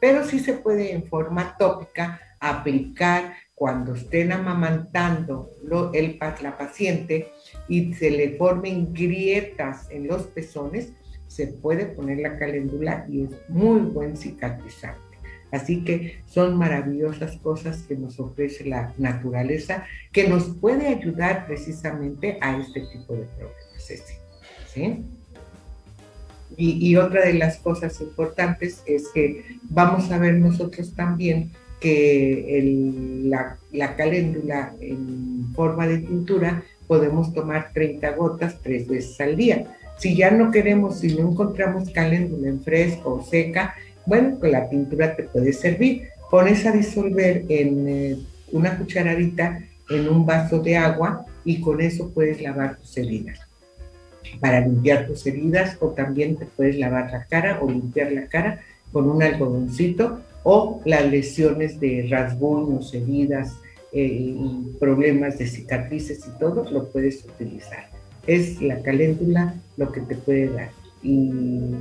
Pero 0.00 0.24
sí 0.24 0.38
se 0.38 0.54
puede 0.54 0.92
en 0.92 1.04
forma 1.06 1.56
tópica 1.58 2.20
aplicar 2.40 3.34
cuando 3.54 3.94
estén 3.94 4.32
amamantando 4.32 5.50
el, 5.94 6.18
la 6.18 6.58
paciente 6.58 7.32
y 7.68 7.94
se 7.94 8.10
le 8.10 8.36
formen 8.36 8.92
grietas 8.92 9.88
en 9.90 10.08
los 10.08 10.22
pezones, 10.26 10.92
se 11.28 11.46
puede 11.46 11.86
poner 11.86 12.18
la 12.18 12.36
caléndula 12.38 13.06
y 13.08 13.22
es 13.22 13.30
muy 13.48 13.80
buen 13.82 14.16
cicatrizante. 14.16 15.11
Así 15.52 15.84
que 15.84 16.22
son 16.26 16.56
maravillosas 16.56 17.36
cosas 17.36 17.82
que 17.82 17.94
nos 17.94 18.18
ofrece 18.18 18.64
la 18.64 18.94
naturaleza, 18.96 19.84
que 20.10 20.26
nos 20.26 20.44
puede 20.44 20.88
ayudar 20.88 21.46
precisamente 21.46 22.38
a 22.40 22.58
este 22.58 22.80
tipo 22.80 23.12
de 23.14 23.24
problemas. 23.24 23.92
¿sí? 24.72 25.04
Y, 26.56 26.96
otra 26.96 27.26
de 27.26 27.34
las 27.34 27.58
cosas 27.58 28.00
importantes 28.00 28.82
es 28.86 29.08
que 29.14 29.58
vamos 29.62 30.10
a 30.10 30.18
ver 30.18 30.34
nosotros 30.34 30.94
también 30.94 31.50
que 31.80 33.22
la, 33.24 33.58
la, 33.72 33.96
caléndula 33.96 34.74
en 34.80 35.52
forma 35.54 35.86
de 35.86 35.98
tintura 35.98 36.62
podemos 36.86 37.32
tomar 37.32 37.72
30 37.72 38.10
gotas 38.12 38.58
tres 38.62 38.86
veces 38.86 39.20
al 39.20 39.36
día. 39.36 39.76
Si 39.98 40.14
ya 40.14 40.30
no 40.30 40.50
queremos, 40.50 41.00
si 41.00 41.14
no 41.14 41.30
encontramos 41.30 41.90
caléndula 41.90 42.48
en 42.48 42.62
fresco 42.62 43.14
o 43.14 43.22
seca, 43.22 43.74
bueno, 44.06 44.36
pues 44.38 44.52
la 44.52 44.68
tintura 44.68 45.16
te 45.16 45.24
puede 45.24 45.52
servir. 45.52 46.08
Pones 46.30 46.64
a 46.66 46.72
disolver 46.72 47.44
en 47.48 47.88
eh, 47.88 48.16
una 48.52 48.78
cucharadita 48.78 49.60
en 49.90 50.08
un 50.08 50.24
vaso 50.24 50.60
de 50.60 50.76
agua 50.76 51.26
y 51.44 51.60
con 51.60 51.80
eso 51.80 52.10
puedes 52.12 52.40
lavar 52.40 52.78
tus 52.78 52.96
heridas 52.96 53.40
para 54.40 54.60
limpiar 54.60 55.06
tus 55.06 55.26
heridas 55.26 55.76
o 55.80 55.88
también 55.88 56.36
te 56.36 56.46
puedes 56.46 56.76
lavar 56.78 57.10
la 57.10 57.26
cara 57.26 57.60
o 57.60 57.70
limpiar 57.70 58.12
la 58.12 58.26
cara 58.26 58.60
con 58.92 59.08
un 59.08 59.22
algodoncito 59.22 60.20
o 60.42 60.80
las 60.84 61.08
lesiones 61.10 61.78
de 61.80 62.06
rasguños, 62.10 62.92
heridas, 62.94 63.54
eh, 63.92 64.34
problemas 64.80 65.38
de 65.38 65.46
cicatrices 65.46 66.26
y 66.26 66.38
todo, 66.38 66.68
lo 66.70 66.88
puedes 66.88 67.24
utilizar. 67.24 67.90
Es 68.26 68.60
la 68.60 68.80
caléndula 68.82 69.54
lo 69.76 69.92
que 69.92 70.00
te 70.00 70.16
puede 70.16 70.48
dar 70.48 70.70
y, 71.02 71.74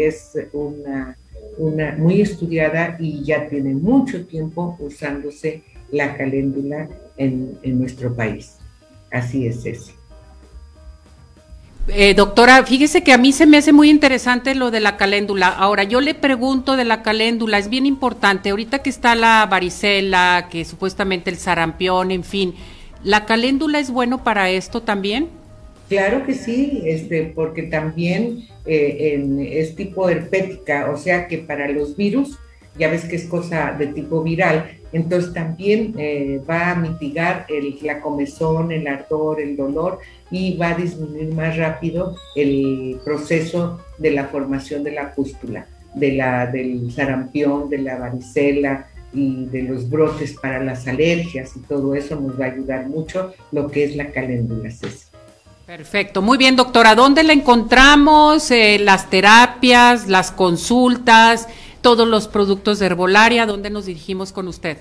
es 0.00 0.32
una, 0.52 1.16
una 1.58 1.96
muy 1.96 2.20
estudiada 2.20 2.96
y 2.98 3.22
ya 3.24 3.48
tiene 3.48 3.74
mucho 3.74 4.26
tiempo 4.26 4.76
usándose 4.80 5.62
la 5.90 6.16
caléndula 6.16 6.88
en, 7.16 7.58
en 7.62 7.78
nuestro 7.78 8.14
país. 8.14 8.58
Así 9.10 9.46
es 9.46 9.64
eso. 9.64 9.92
Eh, 11.86 12.14
doctora, 12.14 12.64
fíjese 12.64 13.02
que 13.02 13.12
a 13.12 13.18
mí 13.18 13.30
se 13.32 13.44
me 13.44 13.58
hace 13.58 13.72
muy 13.72 13.90
interesante 13.90 14.54
lo 14.54 14.70
de 14.70 14.80
la 14.80 14.96
caléndula. 14.96 15.48
Ahora, 15.48 15.84
yo 15.84 16.00
le 16.00 16.14
pregunto 16.14 16.76
de 16.76 16.84
la 16.84 17.02
caléndula, 17.02 17.58
es 17.58 17.68
bien 17.68 17.84
importante, 17.84 18.50
ahorita 18.50 18.78
que 18.78 18.88
está 18.88 19.14
la 19.14 19.46
varicela, 19.50 20.48
que 20.50 20.64
supuestamente 20.64 21.28
el 21.28 21.36
sarampión, 21.36 22.10
en 22.10 22.24
fin, 22.24 22.54
¿la 23.02 23.26
caléndula 23.26 23.80
es 23.80 23.90
bueno 23.90 24.24
para 24.24 24.48
esto 24.48 24.80
también? 24.80 25.28
Claro 25.94 26.26
que 26.26 26.34
sí, 26.34 26.82
este, 26.86 27.22
porque 27.22 27.62
también 27.62 28.48
eh, 28.66 29.24
es 29.52 29.76
tipo 29.76 30.08
herpética, 30.08 30.90
o 30.90 30.96
sea 30.96 31.28
que 31.28 31.38
para 31.38 31.68
los 31.68 31.96
virus 31.96 32.36
ya 32.76 32.90
ves 32.90 33.04
que 33.04 33.14
es 33.14 33.26
cosa 33.26 33.76
de 33.78 33.86
tipo 33.86 34.20
viral, 34.20 34.72
entonces 34.92 35.32
también 35.32 35.94
eh, 35.96 36.40
va 36.50 36.72
a 36.72 36.74
mitigar 36.74 37.46
el, 37.48 37.78
la 37.82 38.00
comezón, 38.00 38.72
el 38.72 38.88
ardor, 38.88 39.40
el 39.40 39.56
dolor 39.56 40.00
y 40.32 40.56
va 40.56 40.70
a 40.70 40.74
disminuir 40.74 41.32
más 41.32 41.56
rápido 41.56 42.16
el 42.34 42.98
proceso 43.04 43.80
de 43.96 44.10
la 44.10 44.24
formación 44.24 44.82
de 44.82 44.90
la 44.90 45.14
pústula, 45.14 45.68
de 45.94 46.10
la, 46.14 46.48
del 46.48 46.90
sarampión, 46.90 47.70
de 47.70 47.78
la 47.78 47.98
varicela 47.98 48.88
y 49.12 49.46
de 49.46 49.62
los 49.62 49.88
brotes 49.88 50.34
para 50.42 50.58
las 50.58 50.88
alergias 50.88 51.56
y 51.56 51.60
todo 51.60 51.94
eso 51.94 52.18
nos 52.18 52.40
va 52.40 52.46
a 52.46 52.50
ayudar 52.50 52.88
mucho 52.88 53.32
lo 53.52 53.70
que 53.70 53.84
es 53.84 53.94
la 53.94 54.10
caléndula 54.10 54.72
Perfecto, 55.66 56.20
muy 56.20 56.36
bien 56.36 56.56
doctora, 56.56 56.94
¿dónde 56.94 57.22
la 57.24 57.32
encontramos? 57.32 58.50
Eh, 58.50 58.78
las 58.78 59.08
terapias, 59.08 60.08
las 60.08 60.30
consultas, 60.30 61.48
todos 61.80 62.06
los 62.06 62.28
productos 62.28 62.78
de 62.78 62.86
herbolaria, 62.86 63.46
¿dónde 63.46 63.70
nos 63.70 63.86
dirigimos 63.86 64.30
con 64.30 64.46
usted? 64.48 64.76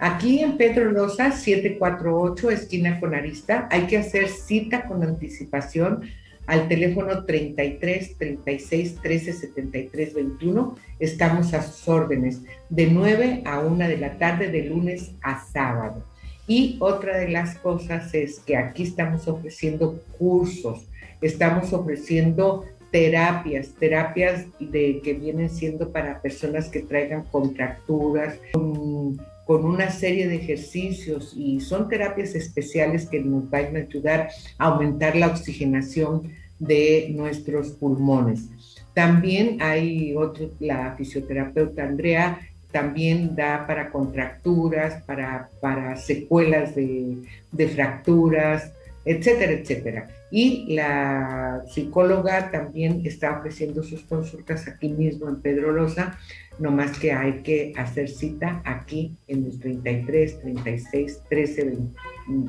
Aquí 0.00 0.40
en 0.40 0.56
Pedro 0.56 0.90
Rosa, 0.90 1.30
748, 1.30 2.50
esquina 2.50 2.98
con 2.98 3.14
Arista, 3.14 3.68
hay 3.70 3.86
que 3.86 3.98
hacer 3.98 4.28
cita 4.28 4.84
con 4.84 5.04
anticipación 5.04 6.02
al 6.46 6.66
teléfono 6.66 7.24
33 7.24 8.18
36 8.18 8.96
13 9.00 9.32
73 9.32 10.14
21. 10.14 10.76
Estamos 10.98 11.54
a 11.54 11.62
sus 11.62 11.88
órdenes 11.88 12.40
de 12.68 12.88
9 12.88 13.42
a 13.44 13.60
1 13.60 13.88
de 13.88 13.96
la 13.96 14.18
tarde 14.18 14.48
de 14.48 14.64
lunes 14.64 15.12
a 15.22 15.44
sábado. 15.44 16.02
Y 16.46 16.76
otra 16.80 17.18
de 17.18 17.28
las 17.28 17.56
cosas 17.58 18.12
es 18.14 18.40
que 18.40 18.56
aquí 18.56 18.82
estamos 18.82 19.28
ofreciendo 19.28 20.00
cursos, 20.18 20.86
estamos 21.20 21.72
ofreciendo 21.72 22.64
terapias, 22.90 23.70
terapias 23.78 24.46
de, 24.60 25.00
que 25.02 25.14
vienen 25.14 25.50
siendo 25.50 25.90
para 25.90 26.20
personas 26.20 26.68
que 26.68 26.80
traigan 26.80 27.22
contracturas, 27.24 28.36
con, 28.52 29.18
una 29.46 29.90
serie 29.90 30.28
de 30.28 30.36
ejercicios 30.36 31.34
y 31.36 31.60
son 31.60 31.86
terapias 31.88 32.34
especiales 32.34 33.06
que 33.06 33.20
nos 33.20 33.50
van 33.50 33.76
a 33.76 33.80
ayudar 33.80 34.30
a 34.56 34.66
aumentar 34.68 35.14
la 35.14 35.26
oxigenación 35.26 36.32
de 36.58 37.08
nuestros 37.10 37.72
pulmones. 37.72 38.48
También 38.94 39.60
hay 39.60 40.14
otro, 40.14 40.50
la 40.58 40.94
fisioterapeuta 40.96 41.82
Andrea 41.82 42.40
también 42.72 43.36
da 43.36 43.66
para 43.66 43.90
contracturas, 43.90 45.02
para, 45.02 45.50
para 45.60 45.96
secuelas 45.96 46.74
de, 46.74 47.18
de 47.52 47.68
fracturas, 47.68 48.72
etcétera, 49.04 49.52
etcétera. 49.52 50.08
Y 50.30 50.74
la 50.74 51.62
psicóloga 51.70 52.50
también 52.50 53.02
está 53.04 53.38
ofreciendo 53.38 53.82
sus 53.82 54.02
consultas 54.02 54.66
aquí 54.66 54.88
mismo 54.88 55.28
en 55.28 55.42
Pedro 55.42 55.72
Rosa, 55.72 56.18
más 56.58 56.98
que 56.98 57.12
hay 57.12 57.42
que 57.42 57.72
hacer 57.76 58.08
cita 58.08 58.62
aquí 58.64 59.16
en 59.26 59.44
el 59.44 59.58
33 59.58 60.40
36 60.40 61.20
13 61.28 61.76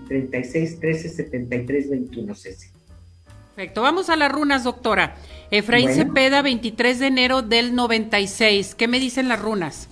36 0.07 0.79
13 0.79 1.09
73 1.09 1.89
21 1.89 2.35
Ceci. 2.35 2.67
Perfecto, 3.55 3.81
vamos 3.81 4.09
a 4.09 4.15
las 4.15 4.31
runas, 4.31 4.63
doctora. 4.63 5.15
Efraín 5.51 5.89
Cepeda, 5.93 6.41
23 6.41 6.99
de 6.99 7.07
enero 7.07 7.41
del 7.43 7.75
96. 7.75 8.75
¿Qué 8.75 8.87
me 8.87 8.99
dicen 8.99 9.27
las 9.27 9.39
runas? 9.39 9.87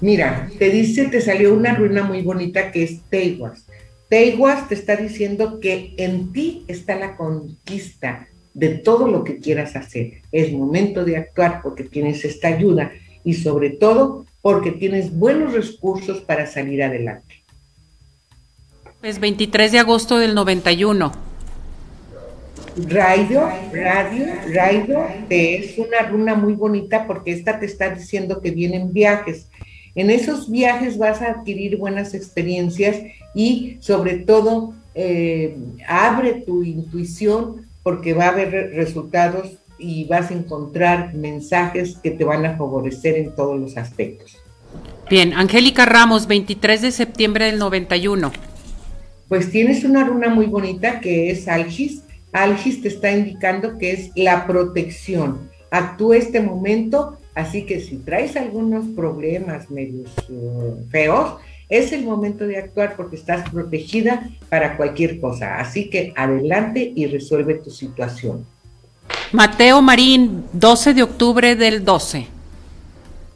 Mira, 0.00 0.50
te 0.58 0.70
dice, 0.70 1.06
te 1.06 1.20
salió 1.20 1.54
una 1.54 1.74
runa 1.74 2.02
muy 2.02 2.22
bonita 2.22 2.70
que 2.70 2.82
es 2.82 3.00
Teiguas. 3.08 3.66
Teiguas 4.08 4.68
te 4.68 4.74
está 4.74 4.96
diciendo 4.96 5.58
que 5.58 5.94
en 5.96 6.32
ti 6.32 6.64
está 6.68 6.96
la 6.96 7.16
conquista 7.16 8.28
de 8.54 8.70
todo 8.70 9.08
lo 9.08 9.24
que 9.24 9.38
quieras 9.38 9.74
hacer. 9.74 10.22
Es 10.32 10.52
momento 10.52 11.04
de 11.04 11.16
actuar 11.16 11.60
porque 11.62 11.84
tienes 11.84 12.24
esta 12.24 12.48
ayuda 12.48 12.92
y 13.24 13.34
sobre 13.34 13.70
todo 13.70 14.24
porque 14.40 14.70
tienes 14.70 15.12
buenos 15.12 15.52
recursos 15.52 16.20
para 16.20 16.46
salir 16.46 16.82
adelante. 16.82 17.42
Es 19.02 19.18
23 19.18 19.72
de 19.72 19.78
agosto 19.78 20.18
del 20.18 20.34
91. 20.34 21.12
Radio, 22.88 23.48
radio, 23.72 24.26
radio, 24.54 25.06
te 25.28 25.56
es 25.56 25.78
una 25.78 26.02
runa 26.08 26.34
muy 26.34 26.52
bonita 26.52 27.06
porque 27.06 27.32
esta 27.32 27.58
te 27.58 27.66
está 27.66 27.90
diciendo 27.90 28.40
que 28.40 28.50
vienen 28.50 28.92
viajes. 28.92 29.48
En 29.96 30.10
esos 30.10 30.50
viajes 30.50 30.98
vas 30.98 31.22
a 31.22 31.30
adquirir 31.30 31.78
buenas 31.78 32.12
experiencias 32.12 32.98
y 33.34 33.78
sobre 33.80 34.18
todo 34.18 34.74
eh, 34.94 35.56
abre 35.88 36.34
tu 36.34 36.62
intuición 36.62 37.66
porque 37.82 38.12
va 38.12 38.26
a 38.26 38.28
haber 38.28 38.72
resultados 38.74 39.58
y 39.78 40.04
vas 40.04 40.30
a 40.30 40.34
encontrar 40.34 41.14
mensajes 41.14 41.96
que 42.02 42.10
te 42.10 42.24
van 42.24 42.44
a 42.44 42.56
favorecer 42.58 43.16
en 43.16 43.34
todos 43.34 43.58
los 43.58 43.78
aspectos. 43.78 44.36
Bien, 45.08 45.32
Angélica 45.32 45.86
Ramos, 45.86 46.26
23 46.26 46.82
de 46.82 46.90
septiembre 46.90 47.46
del 47.46 47.58
91. 47.58 48.32
Pues 49.28 49.50
tienes 49.50 49.82
una 49.84 50.04
runa 50.04 50.28
muy 50.28 50.46
bonita 50.46 51.00
que 51.00 51.30
es 51.30 51.48
Algis. 51.48 52.02
Algis 52.32 52.82
te 52.82 52.88
está 52.88 53.12
indicando 53.12 53.78
que 53.78 53.92
es 53.92 54.10
la 54.14 54.46
protección. 54.46 55.48
Actúa 55.70 56.16
este 56.16 56.40
momento, 56.40 57.18
así 57.36 57.62
que 57.62 57.80
si 57.80 57.98
traes 57.98 58.34
algunos 58.36 58.86
problemas 58.96 59.70
medios 59.70 60.10
uh, 60.28 60.84
feos, 60.90 61.36
es 61.68 61.92
el 61.92 62.04
momento 62.04 62.46
de 62.46 62.56
actuar 62.56 62.96
porque 62.96 63.16
estás 63.16 63.48
protegida 63.50 64.28
para 64.48 64.76
cualquier 64.76 65.20
cosa. 65.20 65.58
Así 65.60 65.90
que 65.90 66.12
adelante 66.16 66.92
y 66.94 67.06
resuelve 67.06 67.54
tu 67.54 67.70
situación. 67.70 68.46
Mateo 69.32 69.82
Marín, 69.82 70.44
12 70.52 70.94
de 70.94 71.02
octubre 71.02 71.54
del 71.54 71.84
12. 71.84 72.26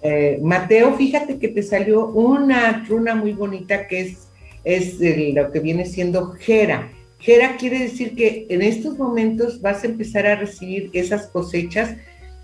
Eh, 0.02 0.38
Mateo, 0.42 0.94
fíjate 0.96 1.38
que 1.38 1.48
te 1.48 1.62
salió 1.62 2.06
una 2.06 2.84
runa 2.88 3.14
muy 3.14 3.32
bonita 3.32 3.86
que 3.86 4.00
es, 4.00 4.28
es 4.64 4.96
lo 5.34 5.52
que 5.52 5.60
viene 5.60 5.84
siendo 5.84 6.32
Jera. 6.32 6.90
Jera 7.18 7.56
quiere 7.58 7.80
decir 7.80 8.14
que 8.14 8.46
en 8.48 8.62
estos 8.62 8.96
momentos 8.96 9.60
vas 9.60 9.84
a 9.84 9.88
empezar 9.88 10.26
a 10.26 10.36
recibir 10.36 10.88
esas 10.94 11.26
cosechas 11.26 11.96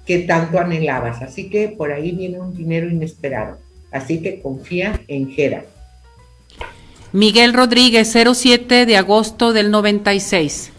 que 0.07 0.21
tanto 0.21 0.59
anhelabas. 0.59 1.21
Así 1.21 1.51
que 1.51 1.69
por 1.69 1.93
ahí 1.93 2.13
viene 2.13 2.41
un 2.41 2.55
dinero 2.55 2.89
inesperado. 2.89 3.59
Así 3.91 4.23
que 4.23 4.41
confía 4.41 5.01
en 5.09 5.31
Jera. 5.31 5.65
Miguel 7.13 7.55
Rodríguez, 7.55 8.13
07 8.13 8.87
de 8.87 8.97
agosto 8.97 9.53
del 9.53 9.71
96. 9.71 10.73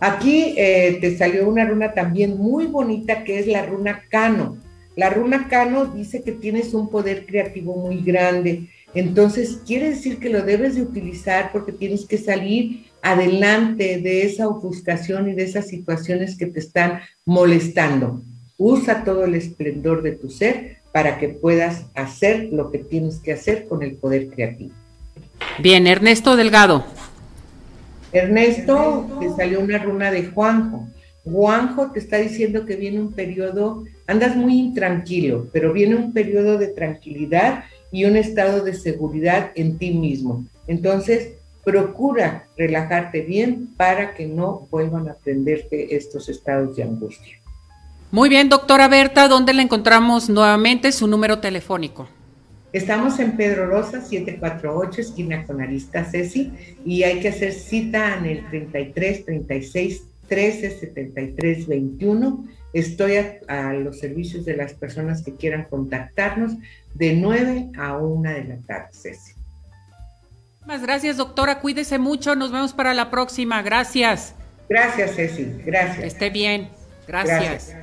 Aquí 0.00 0.54
eh, 0.56 0.98
te 1.00 1.16
salió 1.16 1.48
una 1.48 1.64
runa 1.64 1.94
también 1.94 2.36
muy 2.36 2.66
bonita 2.66 3.24
que 3.24 3.38
es 3.38 3.46
la 3.46 3.64
runa 3.64 4.02
Cano. 4.10 4.58
La 4.96 5.10
runa 5.10 5.48
Cano 5.48 5.86
dice 5.86 6.22
que 6.22 6.32
tienes 6.32 6.74
un 6.74 6.88
poder 6.88 7.26
creativo 7.26 7.76
muy 7.76 8.00
grande. 8.02 8.68
Entonces, 8.94 9.60
quiere 9.66 9.90
decir 9.90 10.18
que 10.18 10.28
lo 10.28 10.42
debes 10.42 10.76
de 10.76 10.82
utilizar 10.82 11.50
porque 11.52 11.72
tienes 11.72 12.06
que 12.06 12.18
salir 12.18 12.86
adelante 13.04 13.98
de 13.98 14.22
esa 14.22 14.48
ofuscación 14.48 15.28
y 15.28 15.34
de 15.34 15.44
esas 15.44 15.68
situaciones 15.68 16.38
que 16.38 16.46
te 16.46 16.58
están 16.58 17.00
molestando. 17.26 18.22
Usa 18.56 19.04
todo 19.04 19.24
el 19.24 19.34
esplendor 19.34 20.02
de 20.02 20.12
tu 20.12 20.30
ser 20.30 20.78
para 20.90 21.18
que 21.18 21.28
puedas 21.28 21.84
hacer 21.94 22.48
lo 22.50 22.70
que 22.70 22.78
tienes 22.78 23.18
que 23.18 23.32
hacer 23.32 23.66
con 23.68 23.82
el 23.82 23.96
poder 23.96 24.28
creativo. 24.28 24.72
Bien, 25.58 25.86
Ernesto 25.86 26.34
Delgado. 26.34 26.84
Ernesto, 28.10 29.06
te 29.20 29.28
salió 29.30 29.60
una 29.60 29.78
runa 29.78 30.10
de 30.10 30.24
Juanjo. 30.24 30.88
Juanjo 31.24 31.90
te 31.90 31.98
está 31.98 32.16
diciendo 32.16 32.64
que 32.64 32.76
viene 32.76 33.00
un 33.00 33.12
periodo, 33.12 33.84
andas 34.06 34.34
muy 34.34 34.58
intranquilo, 34.58 35.48
pero 35.52 35.74
viene 35.74 35.94
un 35.96 36.12
periodo 36.14 36.56
de 36.56 36.68
tranquilidad 36.68 37.64
y 37.92 38.06
un 38.06 38.16
estado 38.16 38.64
de 38.64 38.72
seguridad 38.72 39.50
en 39.56 39.76
ti 39.76 39.92
mismo. 39.92 40.46
Entonces, 40.66 41.34
procura 41.64 42.46
relajarte 42.56 43.22
bien 43.22 43.68
para 43.76 44.14
que 44.14 44.26
no 44.26 44.68
vuelvan 44.70 45.08
a 45.08 45.14
prenderte 45.14 45.96
estos 45.96 46.28
estados 46.28 46.76
de 46.76 46.82
angustia. 46.82 47.38
Muy 48.10 48.28
bien, 48.28 48.48
doctora 48.48 48.86
Berta, 48.86 49.26
¿dónde 49.26 49.54
la 49.54 49.62
encontramos 49.62 50.28
nuevamente? 50.28 50.92
Su 50.92 51.06
número 51.06 51.40
telefónico. 51.40 52.08
Estamos 52.72 53.20
en 53.20 53.36
Pedro 53.36 53.66
Rosa, 53.66 54.00
748, 54.00 55.00
esquina 55.00 55.44
con 55.44 55.60
Arista 55.60 56.04
Ceci, 56.04 56.52
y 56.84 57.04
hay 57.04 57.20
que 57.20 57.28
hacer 57.28 57.52
cita 57.52 58.18
en 58.18 58.26
el 58.26 58.50
33 58.50 59.24
36 59.24 60.02
13 60.28 60.70
73 60.70 61.68
21. 61.68 62.44
Estoy 62.72 63.12
a, 63.46 63.72
los 63.74 64.00
servicios 64.00 64.44
de 64.44 64.56
las 64.56 64.74
personas 64.74 65.22
que 65.22 65.34
quieran 65.34 65.66
contactarnos 65.70 66.54
de 66.94 67.14
9 67.14 67.70
a 67.78 67.96
1 67.96 68.30
de 68.30 68.44
la 68.44 68.56
tarde, 68.66 68.88
Ceci. 68.90 69.33
Muchas 70.64 70.82
gracias, 70.82 71.16
doctora. 71.18 71.60
Cuídese 71.60 71.98
mucho. 71.98 72.34
Nos 72.34 72.50
vemos 72.50 72.72
para 72.72 72.94
la 72.94 73.10
próxima. 73.10 73.62
Gracias. 73.62 74.34
Gracias, 74.68 75.14
Ceci. 75.14 75.44
Gracias. 75.64 75.98
Que 75.98 76.06
esté 76.06 76.30
bien. 76.30 76.70
Gracias. 77.06 77.74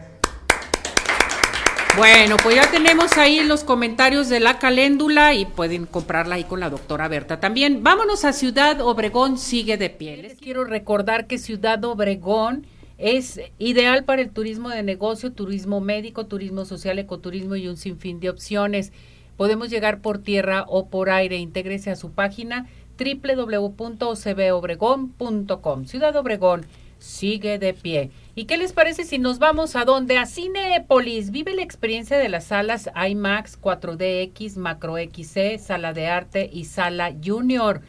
Bueno, 1.97 2.37
pues 2.41 2.55
ya 2.55 2.71
tenemos 2.71 3.17
ahí 3.17 3.43
los 3.43 3.63
comentarios 3.65 4.29
de 4.29 4.39
la 4.39 4.59
caléndula 4.59 5.33
y 5.33 5.45
pueden 5.45 5.85
comprarla 5.85 6.35
ahí 6.35 6.45
con 6.45 6.61
la 6.61 6.69
doctora 6.69 7.09
Berta 7.09 7.41
también. 7.41 7.83
Vámonos 7.83 8.23
a 8.23 8.31
Ciudad 8.31 8.79
Obregón, 8.79 9.37
sigue 9.37 9.77
de 9.77 9.89
pie. 9.89 10.17
Les 10.17 10.35
quiero 10.35 10.63
recordar 10.63 11.27
que 11.27 11.37
Ciudad 11.37 11.83
Obregón 11.83 12.65
es 12.97 13.41
ideal 13.59 14.05
para 14.05 14.21
el 14.21 14.29
turismo 14.29 14.69
de 14.69 14.83
negocio, 14.83 15.33
turismo 15.33 15.81
médico, 15.81 16.27
turismo 16.27 16.63
social, 16.63 16.97
ecoturismo 16.97 17.57
y 17.57 17.67
un 17.67 17.75
sinfín 17.75 18.21
de 18.21 18.29
opciones. 18.29 18.93
Podemos 19.37 19.69
llegar 19.69 20.01
por 20.01 20.17
tierra 20.19 20.65
o 20.67 20.89
por 20.89 21.09
aire. 21.09 21.37
Intégrese 21.37 21.91
a 21.91 21.95
su 21.95 22.11
página 22.11 22.67
www.ocbobregón.com. 22.97 25.85
Ciudad 25.85 26.15
Obregón 26.15 26.65
sigue 27.01 27.57
de 27.57 27.73
pie. 27.73 28.11
¿Y 28.35 28.45
qué 28.45 28.57
les 28.57 28.73
parece 28.73 29.03
si 29.03 29.17
nos 29.17 29.39
vamos 29.39 29.75
a 29.75 29.85
dónde? 29.85 30.17
A 30.17 30.25
Cinepolis. 30.25 31.31
Vive 31.31 31.55
la 31.55 31.63
experiencia 31.63 32.17
de 32.17 32.29
las 32.29 32.45
salas 32.45 32.89
IMAX, 32.95 33.59
4DX, 33.59 34.55
Macro 34.57 34.95
XC, 34.97 35.59
Sala 35.59 35.93
de 35.93 36.07
Arte 36.07 36.49
y 36.51 36.65
Sala 36.65 37.13
Junior, 37.23 37.81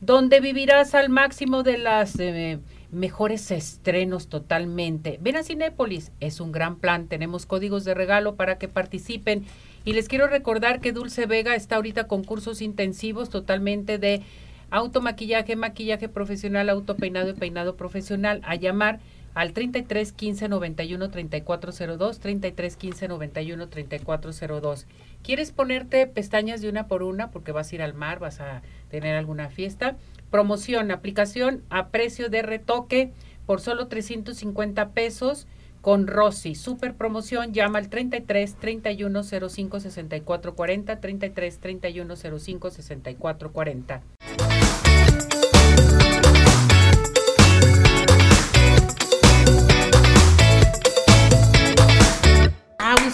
donde 0.00 0.40
vivirás 0.40 0.94
al 0.94 1.10
máximo 1.10 1.62
de 1.62 1.78
las 1.78 2.18
eh, 2.18 2.58
mejores 2.90 3.50
estrenos 3.50 4.28
totalmente. 4.28 5.18
Ven 5.20 5.36
a 5.36 5.42
Cinépolis, 5.42 6.10
es 6.20 6.40
un 6.40 6.50
gran 6.50 6.76
plan. 6.76 7.06
Tenemos 7.06 7.44
códigos 7.44 7.84
de 7.84 7.94
regalo 7.94 8.34
para 8.34 8.58
que 8.58 8.68
participen. 8.68 9.44
Y 9.84 9.92
les 9.92 10.08
quiero 10.08 10.26
recordar 10.28 10.80
que 10.80 10.92
Dulce 10.92 11.26
Vega 11.26 11.54
está 11.54 11.76
ahorita 11.76 12.04
con 12.04 12.24
cursos 12.24 12.62
intensivos 12.62 13.28
totalmente 13.28 13.98
de 13.98 14.22
automaquillaje, 14.70 15.56
maquillaje 15.56 16.08
profesional, 16.08 16.70
autopeinado 16.70 17.28
y 17.30 17.34
peinado 17.34 17.76
profesional. 17.76 18.40
A 18.44 18.54
llamar 18.54 19.00
al 19.34 19.52
33 19.52 20.12
15 20.12 20.48
91 20.48 21.10
3402, 21.10 22.18
33 22.18 22.76
15 22.76 23.08
91 23.08 23.68
3402. 23.68 24.86
¿Quieres 25.22 25.52
ponerte 25.52 26.06
pestañas 26.06 26.62
de 26.62 26.70
una 26.70 26.86
por 26.86 27.02
una 27.02 27.30
porque 27.30 27.52
vas 27.52 27.70
a 27.70 27.74
ir 27.74 27.82
al 27.82 27.92
mar, 27.92 28.20
vas 28.20 28.40
a 28.40 28.62
tener 28.88 29.16
alguna 29.16 29.50
fiesta? 29.50 29.96
Promoción, 30.30 30.92
aplicación 30.92 31.62
a 31.68 31.88
precio 31.88 32.30
de 32.30 32.40
retoque 32.40 33.12
por 33.44 33.60
solo 33.60 33.88
350 33.88 34.90
pesos 34.90 35.46
con 35.84 36.06
Rosy. 36.06 36.54
Super 36.54 36.94
promoción, 36.94 37.52
llama 37.52 37.78
al 37.78 37.90
33 37.90 38.54
31 38.54 39.22
05 39.22 39.80
64 39.80 40.54
40, 40.54 40.98
33 40.98 41.58
31 41.58 42.16
05 42.16 42.70
64 42.70 43.52
40. 43.52 44.02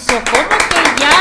¿cómo 0.07 0.59
que 0.71 1.01
ya? 1.01 1.13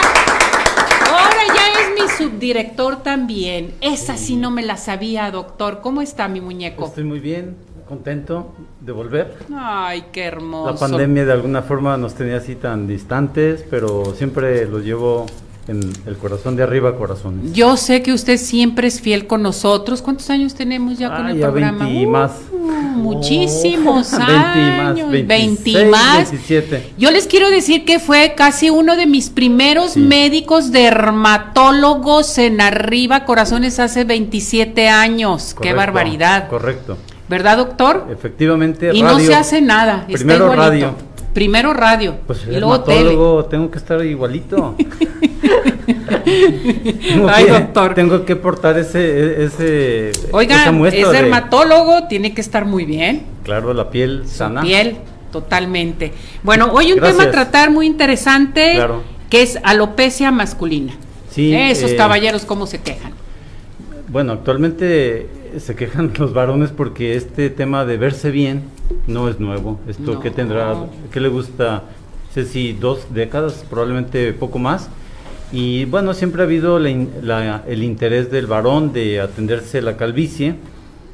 Ahora 1.10 1.44
ya 1.48 1.82
es 1.82 1.94
mi 1.96 2.08
subdirector 2.08 3.02
también. 3.02 3.74
Esa 3.82 4.18
sí 4.18 4.36
no 4.36 4.52
me 4.52 4.62
la 4.62 4.78
sabía, 4.78 5.32
doctor. 5.32 5.82
¿Cómo 5.82 6.02
está 6.02 6.28
mi 6.28 6.42
muñeco? 6.42 6.86
Estoy 6.86 7.04
muy 7.04 7.20
bien, 7.20 7.58
contento 7.90 8.54
de 8.80 8.92
volver. 8.92 9.36
Ay, 9.54 10.06
qué 10.12 10.26
hermoso. 10.26 10.72
La 10.72 10.78
pandemia 10.78 11.26
de 11.26 11.34
alguna 11.34 11.64
forma 11.64 11.98
nos 11.98 12.14
tenía 12.14 12.38
así 12.38 12.56
tan 12.56 12.88
distantes, 12.88 13.66
pero 13.68 14.14
siempre 14.16 14.68
lo 14.68 14.80
llevo 14.80 15.26
en 15.68 15.82
el 16.06 16.18
corazón 16.18 16.56
de 16.56 16.64
arriba, 16.64 16.96
corazones. 16.96 17.52
Yo 17.54 17.78
sé 17.78 18.02
que 18.04 18.14
usted 18.14 18.38
siempre 18.38 18.88
es 18.88 19.02
fiel 19.02 19.28
con 19.28 19.42
nosotros. 19.42 20.02
¿Cuántos 20.02 20.30
años 20.30 20.54
tenemos 20.54 20.98
ya 21.00 21.16
con 21.16 21.26
ah, 21.26 21.32
el 21.32 21.40
ya 21.40 21.48
programa? 21.48 21.86
20 21.86 22.00
y 22.00 22.06
más. 22.06 22.32
Uh, 22.52 22.58
muchísimos 22.98 24.14
años. 24.14 25.10
20 25.12 25.70
y 25.70 25.86
más. 25.86 26.32
27. 26.32 26.94
Yo 26.98 27.10
les 27.12 27.28
quiero 27.28 27.50
decir 27.50 27.86
que 27.86 28.00
fue 28.00 28.34
casi 28.36 28.70
uno 28.70 28.96
de 28.96 29.06
mis 29.08 29.30
primeros 29.30 29.98
médicos 29.98 30.72
dermatólogos 30.72 32.38
en 32.38 32.62
arriba, 32.62 33.26
corazones, 33.26 33.80
hace 33.80 34.04
27 34.04 34.90
años. 34.90 35.56
Qué 35.60 35.74
barbaridad. 35.74 36.50
Correcto. 36.50 36.98
¿Verdad, 37.30 37.58
doctor? 37.58 38.08
Efectivamente, 38.12 38.92
y 38.94 39.02
no 39.02 39.20
se 39.20 39.36
hace 39.36 39.62
nada. 39.62 40.06
Primero 40.12 40.54
radio. 40.54 40.96
Primero 41.34 41.74
radio. 41.74 42.16
Pues 42.26 42.46
el 42.46 42.56
y 42.56 42.60
luego 42.60 43.46
tengo 43.46 43.70
que 43.70 43.78
estar 43.78 44.04
igualito. 44.04 44.76
Ay, 47.30 47.46
doctor. 47.46 47.94
Tengo 47.94 48.26
que 48.26 48.36
portar 48.36 48.78
ese, 48.78 49.44
ese 49.44 50.12
Oiga, 50.32 50.66
es 50.88 51.12
dermatólogo, 51.12 52.08
tiene 52.08 52.34
que 52.34 52.42
estar 52.42 52.66
muy 52.66 52.86
bien. 52.86 53.26
Claro, 53.44 53.74
la 53.74 53.90
piel 53.90 54.24
sana. 54.28 54.62
piel, 54.62 54.98
totalmente. 55.32 56.14
Bueno, 56.44 56.72
hoy 56.74 56.94
un 56.94 57.00
tema 57.00 57.24
a 57.24 57.32
tratar 57.32 57.72
muy 57.72 57.86
interesante, 57.86 58.80
que 59.30 59.42
es 59.44 59.60
alopecia 59.64 60.32
masculina. 60.32 60.94
Sí. 61.30 61.54
Esos 61.54 61.92
eh, 61.92 61.96
caballeros, 61.96 62.46
¿cómo 62.46 62.66
se 62.66 62.82
quejan? 62.82 63.14
Bueno, 64.08 64.34
actualmente 64.34 65.30
se 65.58 65.76
quejan 65.76 66.12
los 66.18 66.34
varones 66.34 66.72
porque 66.72 67.16
este 67.16 67.50
tema 67.50 67.86
de 67.86 67.98
verse 67.98 68.32
bien 68.32 68.64
no 69.08 69.30
es 69.30 69.40
nuevo. 69.40 69.80
Esto 69.88 70.20
que 70.20 70.32
tendrá, 70.32 70.76
que 71.12 71.20
le 71.20 71.30
gusta, 71.30 71.84
sé 72.34 72.46
si 72.46 72.74
dos 72.74 73.08
décadas, 73.14 73.66
probablemente 73.70 74.34
poco 74.34 74.60
más. 74.60 74.90
Y 75.52 75.86
bueno, 75.86 76.14
siempre 76.14 76.44
ha 76.44 76.46
habido 76.46 76.78
el 76.78 77.84
interés 77.84 78.30
del 78.30 78.46
varón 78.46 78.94
de 78.94 79.20
atenderse 79.20 79.82
la 79.82 79.98
calvicie, 79.98 80.56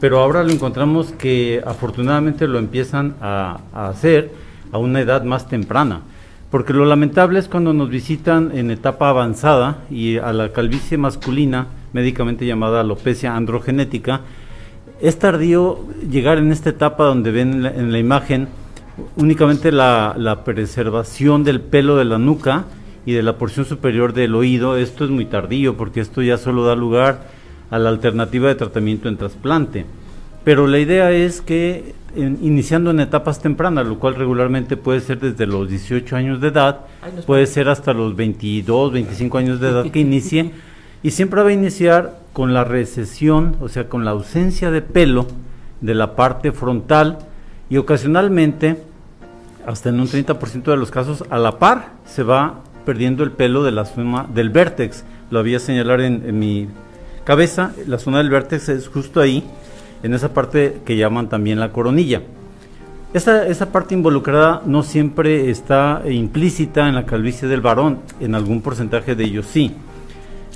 pero 0.01 0.19
ahora 0.19 0.43
lo 0.43 0.51
encontramos 0.51 1.13
que 1.13 1.63
afortunadamente 1.65 2.47
lo 2.47 2.59
empiezan 2.59 3.15
a, 3.21 3.61
a 3.73 3.87
hacer 3.87 4.31
a 4.73 4.77
una 4.77 4.99
edad 4.99 5.23
más 5.23 5.47
temprana. 5.47 6.01
Porque 6.51 6.73
lo 6.73 6.85
lamentable 6.85 7.39
es 7.39 7.47
cuando 7.47 7.73
nos 7.73 7.89
visitan 7.89 8.51
en 8.55 8.71
etapa 8.71 9.09
avanzada 9.09 9.79
y 9.89 10.17
a 10.17 10.31
la 10.33 10.51
calvicie 10.51 10.97
masculina, 10.97 11.67
médicamente 11.95 12.45
llamada 12.45 12.81
alopecia 12.81 13.37
androgenética, 13.37 14.19
es 15.01 15.17
tardío 15.17 15.79
llegar 16.09 16.37
en 16.37 16.51
esta 16.51 16.69
etapa 16.69 17.05
donde 17.05 17.31
ven 17.31 17.65
en 17.65 17.91
la, 17.93 17.99
imagen 17.99 18.49
únicamente 19.15 19.71
la, 19.71 20.41
preservación 20.43 21.45
del 21.45 21.61
pelo 21.61 21.95
de 21.95 22.03
la 22.03 22.17
nuca 22.17 22.65
y 23.05 23.13
de 23.13 23.23
la 23.23 23.37
porción 23.37 23.65
superior 23.65 24.11
del 24.11 24.35
oído. 24.35 24.75
Esto 24.75 25.05
es 25.05 25.09
muy 25.09 25.25
tardío 25.25 25.77
porque 25.77 26.01
esto 26.01 26.21
ya 26.21 26.37
solo 26.37 26.65
da 26.65 26.75
lugar 26.75 27.29
a 27.71 27.79
la 27.79 27.89
alternativa 27.89 28.49
de 28.49 28.55
tratamiento 28.55 29.07
en 29.07 29.15
trasplante. 29.15 29.85
Pero 30.43 30.67
la 30.67 30.79
idea 30.79 31.11
es 31.11 31.39
que 31.41 31.95
iniciando 32.15 32.91
en 32.91 32.99
etapas 32.99 33.41
tempranas, 33.41 33.87
lo 33.87 33.99
cual 33.99 34.15
regularmente 34.15 34.77
puede 34.77 34.99
ser 34.99 35.19
desde 35.19 35.45
los 35.45 35.69
18 35.69 36.15
años 36.15 36.41
de 36.41 36.49
edad, 36.49 36.81
puede 37.25 37.45
ser 37.45 37.69
hasta 37.69 37.93
los 37.93 38.15
22, 38.15 38.91
25 38.91 39.37
años 39.37 39.59
de 39.59 39.69
edad 39.69 39.91
que 39.91 39.99
inicie, 39.99 40.51
y 41.05 41.11
siempre 41.11 41.43
va 41.43 41.49
a 41.49 41.53
iniciar 41.53 42.17
con 42.33 42.55
la 42.55 42.63
recesión, 42.63 43.57
o 43.61 43.69
sea, 43.69 43.87
con 43.87 44.05
la 44.05 44.09
ausencia 44.09 44.71
de 44.71 44.81
pelo 44.81 45.27
de 45.79 45.93
la 45.93 46.15
parte 46.15 46.51
frontal 46.51 47.19
y 47.69 47.77
ocasionalmente, 47.77 48.81
hasta 49.67 49.89
en 49.89 49.99
un 49.99 50.07
30% 50.07 50.63
de 50.63 50.77
los 50.77 50.89
casos, 50.89 51.23
a 51.29 51.37
la 51.37 51.59
par 51.59 51.89
se 52.07 52.23
va 52.23 52.55
perdiendo 52.87 53.23
el 53.23 53.29
pelo 53.29 53.61
de 53.61 53.71
la 53.71 53.85
zona 53.85 54.25
del 54.33 54.49
vértex. 54.49 55.03
Lo 55.29 55.37
había 55.37 55.59
señalar 55.59 56.01
en, 56.01 56.39
mi 56.39 56.69
cabeza, 57.23 57.71
la 57.85 57.99
zona 57.99 58.17
del 58.17 58.31
vértex 58.31 58.69
es 58.69 58.87
justo 58.87 59.21
ahí, 59.21 59.43
en 60.01 60.15
esa 60.15 60.33
parte 60.33 60.79
que 60.85 60.97
llaman 60.97 61.29
también 61.29 61.59
la 61.59 61.71
coronilla. 61.71 62.23
Esa, 63.13 63.45
esa, 63.45 63.71
parte 63.71 63.93
involucrada 63.93 64.63
no 64.65 64.81
siempre 64.81 65.51
está 65.51 66.01
implícita 66.09 66.89
en 66.89 66.95
la 66.95 67.05
calvicie 67.05 67.47
del 67.47 67.61
varón, 67.61 67.99
en 68.19 68.33
algún 68.33 68.63
porcentaje 68.63 69.13
de 69.13 69.23
ellos 69.23 69.45
sí. 69.45 69.75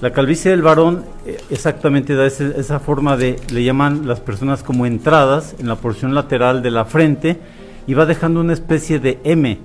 La 0.02 0.12
calvicie 0.12 0.52
del 0.52 0.62
varón 0.62 1.04
eh, 1.26 1.42
exactamente 1.50 2.16
da 2.16 2.26
esa 2.26 2.80
forma 2.80 3.18
de, 3.18 3.36
le 3.52 3.66
llaman 3.66 4.08
las 4.08 4.22
personas 4.22 4.64
como 4.64 4.86
entradas 4.86 5.56
en 5.60 5.68
la 5.68 5.76
porción 5.76 6.16
lateral 6.16 6.62
de 6.62 6.72
la 6.72 6.86
frente 6.86 7.38
y 7.86 7.96
va 7.96 8.06
dejando 8.06 8.40
una 8.40 8.54
especie 8.54 9.00
de 9.00 9.20
M 9.26 9.58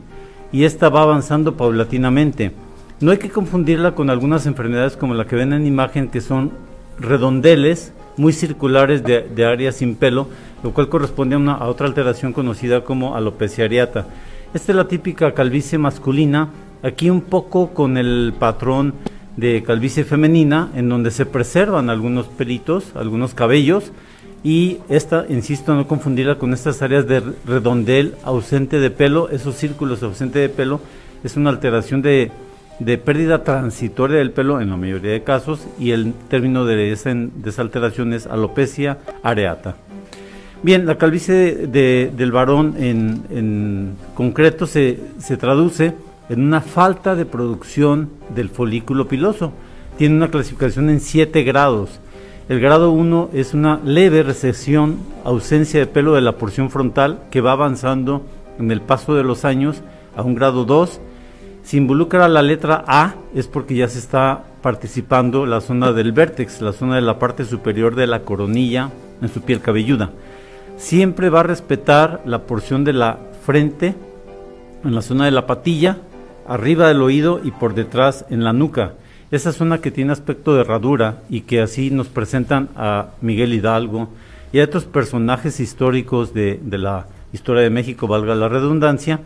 y 0.50 0.64
esta 0.64 0.88
va 0.88 1.02
avanzando 1.02 1.56
paulatinamente. 1.56 2.50
No 3.00 3.12
hay 3.12 3.18
que 3.18 3.30
confundirla 3.30 3.94
con 3.94 4.10
algunas 4.10 4.46
enfermedades 4.46 4.96
como 4.96 5.14
la 5.14 5.24
que 5.26 5.36
ven 5.36 5.52
en 5.52 5.66
imagen 5.66 6.08
que 6.08 6.20
son 6.20 6.50
redondeles 6.98 7.92
muy 8.16 8.32
circulares 8.32 9.04
de, 9.04 9.44
área 9.44 9.70
sin 9.70 9.94
pelo, 9.94 10.26
lo 10.64 10.72
cual 10.72 10.88
corresponde 10.88 11.36
a, 11.36 11.38
una, 11.38 11.54
a 11.54 11.68
otra 11.68 11.86
alteración 11.86 12.32
conocida 12.32 12.82
como 12.82 13.14
alopecia 13.14 13.66
areata. 13.66 14.06
Esta 14.52 14.72
es 14.72 14.76
la 14.76 14.88
típica 14.88 15.32
calvicie 15.32 15.78
masculina, 15.78 16.48
aquí 16.82 17.08
un 17.08 17.20
poco 17.20 17.70
con 17.70 17.96
el 17.96 18.34
patrón 18.36 18.94
de 19.36 19.62
calvicie 19.62 20.04
femenina, 20.04 20.70
en 20.74 20.88
donde 20.88 21.10
se 21.10 21.26
preservan 21.26 21.90
algunos 21.90 22.26
pelitos, 22.26 22.92
algunos 22.94 23.34
cabellos, 23.34 23.92
y 24.42 24.78
esta, 24.88 25.24
insisto, 25.28 25.74
no 25.74 25.86
confundirla 25.86 26.36
con 26.36 26.52
estas 26.52 26.82
áreas 26.82 27.06
de 27.06 27.22
redondel 27.46 28.14
ausente 28.24 28.78
de 28.78 28.90
pelo, 28.90 29.30
esos 29.30 29.54
círculos 29.56 30.02
ausente 30.02 30.38
de 30.38 30.48
pelo, 30.48 30.80
es 31.24 31.36
una 31.36 31.50
alteración 31.50 32.02
de, 32.02 32.30
de 32.78 32.98
pérdida 32.98 33.42
transitoria 33.42 34.18
del 34.18 34.32
pelo 34.32 34.60
en 34.60 34.70
la 34.70 34.76
mayoría 34.76 35.12
de 35.12 35.22
casos, 35.22 35.66
y 35.78 35.92
el 35.92 36.12
término 36.28 36.66
de 36.66 36.92
esa, 36.92 37.14
de 37.14 37.52
alteración 37.56 38.12
es 38.12 38.26
alopecia 38.26 38.98
areata. 39.22 39.76
Bien, 40.62 40.86
la 40.86 40.96
calvicie 40.96 41.34
de, 41.66 42.10
del 42.16 42.32
varón 42.32 42.74
en, 42.78 43.22
en 43.30 43.96
concreto 44.14 44.66
se, 44.66 44.98
se 45.18 45.36
traduce 45.36 45.94
en 46.28 46.42
una 46.42 46.60
falta 46.60 47.14
de 47.14 47.26
producción 47.26 48.10
del 48.34 48.48
folículo 48.48 49.08
piloso. 49.08 49.52
Tiene 49.98 50.16
una 50.16 50.30
clasificación 50.30 50.90
en 50.90 51.00
7 51.00 51.42
grados. 51.42 52.00
El 52.48 52.60
grado 52.60 52.90
1 52.90 53.30
es 53.32 53.54
una 53.54 53.80
leve 53.84 54.22
recesión, 54.22 54.98
ausencia 55.24 55.80
de 55.80 55.86
pelo 55.86 56.14
de 56.14 56.20
la 56.20 56.36
porción 56.36 56.70
frontal 56.70 57.20
que 57.30 57.40
va 57.40 57.52
avanzando 57.52 58.22
en 58.58 58.70
el 58.70 58.80
paso 58.80 59.14
de 59.14 59.24
los 59.24 59.44
años 59.44 59.82
a 60.16 60.22
un 60.22 60.34
grado 60.34 60.64
2. 60.64 61.00
Si 61.62 61.78
involucra 61.78 62.28
la 62.28 62.42
letra 62.42 62.84
A 62.86 63.14
es 63.34 63.46
porque 63.46 63.74
ya 63.74 63.88
se 63.88 63.98
está 63.98 64.44
participando 64.60 65.46
la 65.46 65.60
zona 65.60 65.92
del 65.92 66.12
vértex, 66.12 66.60
la 66.60 66.72
zona 66.72 66.96
de 66.96 67.02
la 67.02 67.18
parte 67.18 67.44
superior 67.44 67.94
de 67.94 68.06
la 68.06 68.20
coronilla 68.22 68.90
en 69.22 69.28
su 69.28 69.40
piel 69.40 69.60
cabelluda. 69.60 70.10
Siempre 70.76 71.30
va 71.30 71.40
a 71.40 71.44
respetar 71.44 72.22
la 72.26 72.42
porción 72.42 72.84
de 72.84 72.92
la 72.92 73.18
frente 73.44 73.94
en 74.84 74.94
la 74.94 75.02
zona 75.02 75.24
de 75.24 75.30
la 75.30 75.46
patilla 75.46 75.98
arriba 76.46 76.88
del 76.88 77.02
oído 77.02 77.40
y 77.42 77.50
por 77.50 77.74
detrás 77.74 78.24
en 78.30 78.44
la 78.44 78.52
nuca. 78.52 78.94
Esa 79.30 79.52
zona 79.52 79.78
que 79.78 79.90
tiene 79.90 80.12
aspecto 80.12 80.54
de 80.54 80.60
herradura 80.60 81.22
y 81.28 81.42
que 81.42 81.60
así 81.60 81.90
nos 81.90 82.08
presentan 82.08 82.68
a 82.76 83.08
Miguel 83.20 83.54
Hidalgo 83.54 84.08
y 84.52 84.60
a 84.60 84.64
otros 84.64 84.84
personajes 84.84 85.58
históricos 85.60 86.32
de, 86.34 86.60
la 86.70 87.06
historia 87.32 87.62
de 87.62 87.70
México, 87.70 88.06
valga 88.06 88.34
la 88.34 88.48
redundancia, 88.48 89.20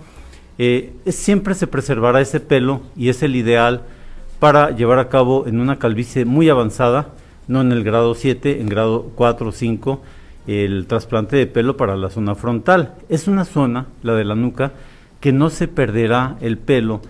eh, 0.56 0.92
siempre 1.06 1.54
se 1.54 1.66
preservará 1.66 2.20
ese 2.20 2.40
pelo 2.40 2.80
y 2.96 3.10
es 3.10 3.22
el 3.22 3.36
ideal 3.36 3.82
para 4.38 4.70
llevar 4.70 4.98
a 4.98 5.08
cabo 5.08 5.46
en 5.46 5.60
una 5.60 5.78
calvicie 5.78 6.24
muy 6.24 6.48
avanzada, 6.48 7.08
no 7.46 7.60
en 7.60 7.72
el 7.72 7.84
grado 7.84 8.14
7, 8.14 8.60
en 8.60 8.68
grado 8.68 9.10
4 9.14 9.48
o 9.48 9.52
5, 9.52 10.02
el 10.46 10.86
trasplante 10.86 11.36
de 11.36 11.46
pelo 11.46 11.76
para 11.76 11.96
la 11.96 12.08
zona 12.08 12.34
frontal. 12.34 12.94
Es 13.08 13.28
una 13.28 13.44
zona, 13.44 13.86
la 14.02 14.14
de 14.14 14.24
la 14.24 14.34
nuca, 14.34 14.72
que 15.20 15.32
no 15.32 15.50
se 15.50 15.68
perderá 15.68 16.36
el 16.40 16.58
pelo, 16.58 17.00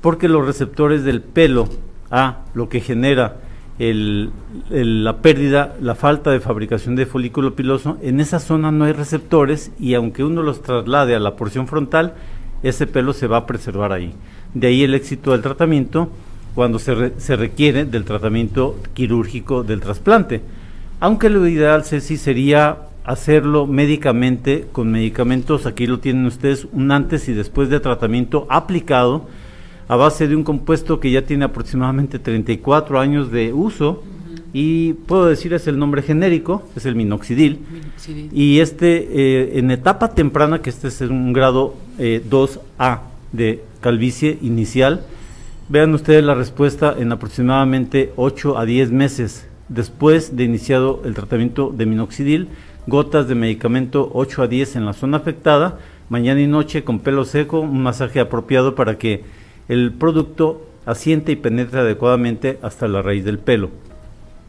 porque 0.00 0.28
los 0.28 0.46
receptores 0.46 1.04
del 1.04 1.20
pelo, 1.20 1.68
A, 2.10 2.44
lo 2.54 2.68
que 2.68 2.80
genera 2.80 3.36
la 3.78 5.16
pérdida, 5.22 5.74
la 5.80 5.94
falta 5.94 6.30
de 6.30 6.40
fabricación 6.40 6.96
de 6.96 7.06
folículo 7.06 7.54
piloso, 7.54 7.96
en 8.02 8.20
esa 8.20 8.38
zona 8.38 8.70
no 8.70 8.84
hay 8.84 8.92
receptores 8.92 9.72
y 9.78 9.94
aunque 9.94 10.22
uno 10.22 10.42
los 10.42 10.62
traslade 10.62 11.14
a 11.14 11.20
la 11.20 11.36
porción 11.36 11.66
frontal, 11.66 12.14
ese 12.62 12.86
pelo 12.86 13.14
se 13.14 13.26
va 13.26 13.38
a 13.38 13.46
preservar 13.46 13.92
ahí. 13.92 14.12
De 14.52 14.66
ahí 14.66 14.82
el 14.82 14.94
éxito 14.94 15.32
del 15.32 15.40
tratamiento 15.40 16.10
cuando 16.54 16.78
se, 16.78 17.18
se 17.18 17.36
requiere 17.36 17.86
del 17.86 18.04
tratamiento 18.04 18.76
quirúrgico 18.92 19.62
del 19.62 19.80
trasplante. 19.80 20.42
Aunque 20.98 21.30
lo 21.30 21.46
ideal, 21.46 21.84
Ceci, 21.84 22.18
sería 22.18 22.89
hacerlo 23.10 23.66
médicamente 23.66 24.66
con 24.70 24.92
medicamentos, 24.92 25.66
aquí 25.66 25.88
lo 25.88 25.98
tienen 25.98 26.26
ustedes, 26.26 26.68
un 26.72 26.92
antes 26.92 27.28
y 27.28 27.32
después 27.32 27.68
de 27.68 27.80
tratamiento 27.80 28.46
aplicado 28.48 29.26
a 29.88 29.96
base 29.96 30.28
de 30.28 30.36
un 30.36 30.44
compuesto 30.44 31.00
que 31.00 31.10
ya 31.10 31.22
tiene 31.22 31.44
aproximadamente 31.44 32.20
34 32.20 33.00
años 33.00 33.32
de 33.32 33.52
uso. 33.52 34.04
Y 34.52 34.92
puedo 34.92 35.26
decir 35.26 35.52
es 35.54 35.66
el 35.66 35.78
nombre 35.78 36.02
genérico, 36.02 36.64
es 36.76 36.84
el 36.86 36.96
minoxidil, 36.96 37.60
y 38.32 38.58
este 38.58 39.08
eh, 39.12 39.58
en 39.58 39.70
etapa 39.70 40.12
temprana, 40.12 40.60
que 40.60 40.70
este 40.70 40.88
es 40.88 41.00
un 41.02 41.32
grado 41.32 41.74
2A 41.98 42.58
eh, 42.96 42.98
de 43.30 43.64
calvicie 43.80 44.38
inicial, 44.42 45.04
vean 45.68 45.94
ustedes 45.94 46.24
la 46.24 46.34
respuesta 46.34 46.96
en 46.98 47.12
aproximadamente 47.12 48.12
8 48.16 48.58
a 48.58 48.64
10 48.64 48.90
meses 48.90 49.46
después 49.68 50.36
de 50.36 50.44
iniciado 50.44 51.00
el 51.04 51.14
tratamiento 51.14 51.70
de 51.70 51.86
minoxidil, 51.86 52.48
gotas 52.86 53.28
de 53.28 53.34
medicamento 53.34 54.10
8 54.12 54.42
a 54.42 54.46
10 54.46 54.76
en 54.76 54.86
la 54.86 54.92
zona 54.92 55.18
afectada, 55.18 55.78
mañana 56.08 56.40
y 56.40 56.46
noche 56.46 56.84
con 56.84 57.00
pelo 57.00 57.24
seco, 57.24 57.60
un 57.60 57.82
masaje 57.82 58.20
apropiado 58.20 58.74
para 58.74 58.98
que 58.98 59.24
el 59.68 59.92
producto 59.92 60.66
asiente 60.86 61.32
y 61.32 61.36
penetre 61.36 61.80
adecuadamente 61.80 62.58
hasta 62.62 62.88
la 62.88 63.02
raíz 63.02 63.24
del 63.24 63.38
pelo. 63.38 63.70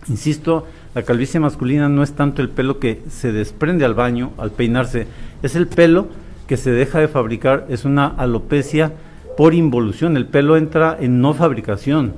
Insisto, 0.08 0.65
La 0.94 1.04
calvicie 1.04 1.39
masculina 1.39 1.88
no 1.88 2.04
es 2.04 2.13
tanto 2.13 2.41
el 2.41 2.50
pelo 2.50 2.78
que 2.78 3.02
se 3.08 3.32
desprende 3.32 3.86
al 3.86 3.94
baño, 3.94 4.32
al 4.38 4.52
peinarse, 4.52 5.08
es 5.41 5.56
el 5.56 5.67
pelo 5.67 6.08
que 6.48 6.58
se 6.58 6.72
deja 6.72 7.00
de 7.00 7.08
fabricar, 7.08 7.65
es 7.70 7.86
una 7.86 8.08
alopecia 8.08 8.91
por 9.38 9.54
involución. 9.54 10.17
El 10.17 10.26
pelo 10.26 10.58
entra 10.58 10.98
en 11.00 11.22
no 11.22 11.34
fabricación 11.34 12.13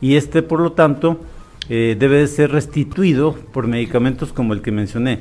y 0.00 0.16
este, 0.16 0.42
por 0.42 0.58
lo 0.58 0.72
tanto, 0.72 1.20
eh, 1.68 1.96
debe 1.96 2.18
de 2.18 2.26
ser 2.26 2.50
restituido 2.50 3.34
por 3.52 3.68
medicamentos 3.68 4.32
como 4.32 4.54
el 4.54 4.60
que 4.60 4.72
mencioné. 4.72 5.20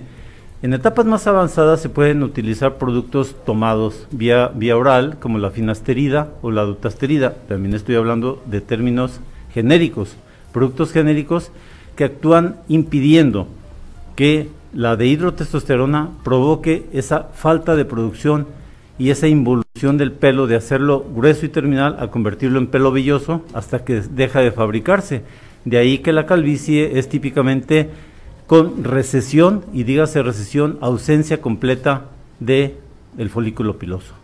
En 0.61 0.73
etapas 0.73 1.05
más 1.05 1.25
avanzadas 1.25 1.81
se 1.81 1.87
pueden 1.87 2.21
utilizar 2.21 2.77
productos 2.77 3.33
tomados 3.45 4.07
vía, 4.11 4.51
vía 4.53 4.75
oral, 4.75 5.15
como 5.21 5.37
la 5.37 5.51
finasterida 5.51 6.33
o 6.41 6.51
la 6.51 6.63
dutasterida. 6.63 7.33
También 7.47 7.73
estoy 7.73 7.95
hablando 7.95 8.43
de 8.45 8.59
términos 8.59 9.21
genéricos, 9.53 10.17
productos 10.51 10.91
genéricos 10.91 11.51
que 11.95 12.03
actúan 12.03 12.57
impidiendo 12.67 13.47
que 14.17 14.49
la 14.73 14.97
dehidrotestosterona 14.97 16.09
provoque 16.25 16.87
esa 16.91 17.29
falta 17.33 17.77
de 17.77 17.85
producción 17.85 18.45
y 18.97 19.11
esa 19.11 19.29
involución 19.29 19.97
del 19.97 20.11
pelo 20.11 20.45
de 20.45 20.57
hacerlo 20.57 21.05
grueso 21.15 21.45
y 21.45 21.49
terminal 21.49 21.95
a 22.01 22.07
convertirlo 22.09 22.59
en 22.59 22.67
pelo 22.67 22.91
velloso 22.91 23.45
hasta 23.53 23.85
que 23.85 24.01
deja 24.01 24.41
de 24.41 24.51
fabricarse. 24.51 25.23
De 25.63 25.77
ahí 25.77 25.99
que 25.99 26.11
la 26.11 26.25
calvicie 26.25 26.99
es 26.99 27.07
típicamente 27.07 27.89
con 28.49 28.83
recesión, 28.83 29.63
y 29.73 29.83
dígase 29.83 30.23
recesión, 30.23 30.79
ausencia 30.81 31.39
completa 31.39 32.05
de 32.39 32.79
el 33.19 33.29
folículo 33.29 33.77
piloso. 33.77 34.15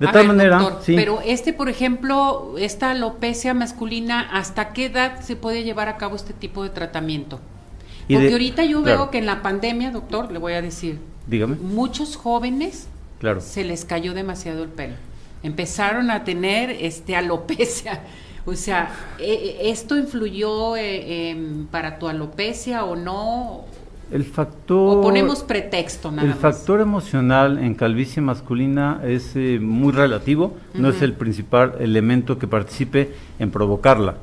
De 0.00 0.06
tal 0.06 0.26
manera, 0.26 0.78
pero 0.86 1.20
este, 1.22 1.52
por 1.52 1.68
ejemplo, 1.68 2.54
esta 2.56 2.92
alopecia 2.92 3.52
masculina, 3.52 4.26
¿hasta 4.32 4.72
qué 4.72 4.86
edad 4.86 5.20
se 5.20 5.36
puede 5.36 5.64
llevar 5.64 5.90
a 5.90 5.98
cabo 5.98 6.16
este 6.16 6.32
tipo 6.32 6.62
de 6.62 6.70
tratamiento? 6.70 7.38
Porque 8.08 8.32
ahorita 8.32 8.64
yo 8.64 8.80
veo 8.80 9.10
que 9.10 9.18
en 9.18 9.26
la 9.26 9.42
pandemia, 9.42 9.90
doctor, 9.90 10.32
le 10.32 10.38
voy 10.38 10.54
a 10.54 10.62
decir, 10.62 10.98
dígame, 11.26 11.56
muchos 11.56 12.16
jóvenes 12.16 12.88
claro. 13.20 13.42
se 13.42 13.64
les 13.64 13.84
cayó 13.84 14.14
demasiado 14.14 14.62
el 14.62 14.70
pelo. 14.70 14.94
Empezaron 15.42 16.10
a 16.10 16.24
tener 16.24 16.70
este 16.70 17.14
alopecia 17.16 18.00
o 18.46 18.54
sea, 18.54 18.90
e, 19.18 19.58
e, 19.60 19.70
¿esto 19.70 19.98
influyó 19.98 20.76
eh, 20.76 21.36
para 21.70 21.98
tu 21.98 22.08
alopecia 22.08 22.84
o 22.84 22.94
no? 22.94 23.64
El 24.10 24.24
factor. 24.24 24.98
O 24.98 25.02
ponemos 25.02 25.42
pretexto 25.42 26.12
nada 26.12 26.28
El 26.28 26.34
factor 26.34 26.80
emocional 26.80 27.58
en 27.58 27.74
calvicie 27.74 28.22
masculina 28.22 29.00
es 29.04 29.34
eh, 29.34 29.58
muy 29.60 29.92
relativo, 29.92 30.56
no 30.74 30.90
es 30.90 31.02
el 31.02 31.12
principal 31.14 31.74
elemento 31.80 32.38
que 32.38 32.46
participe 32.46 33.10
en 33.40 33.50
provocarla. 33.50 34.14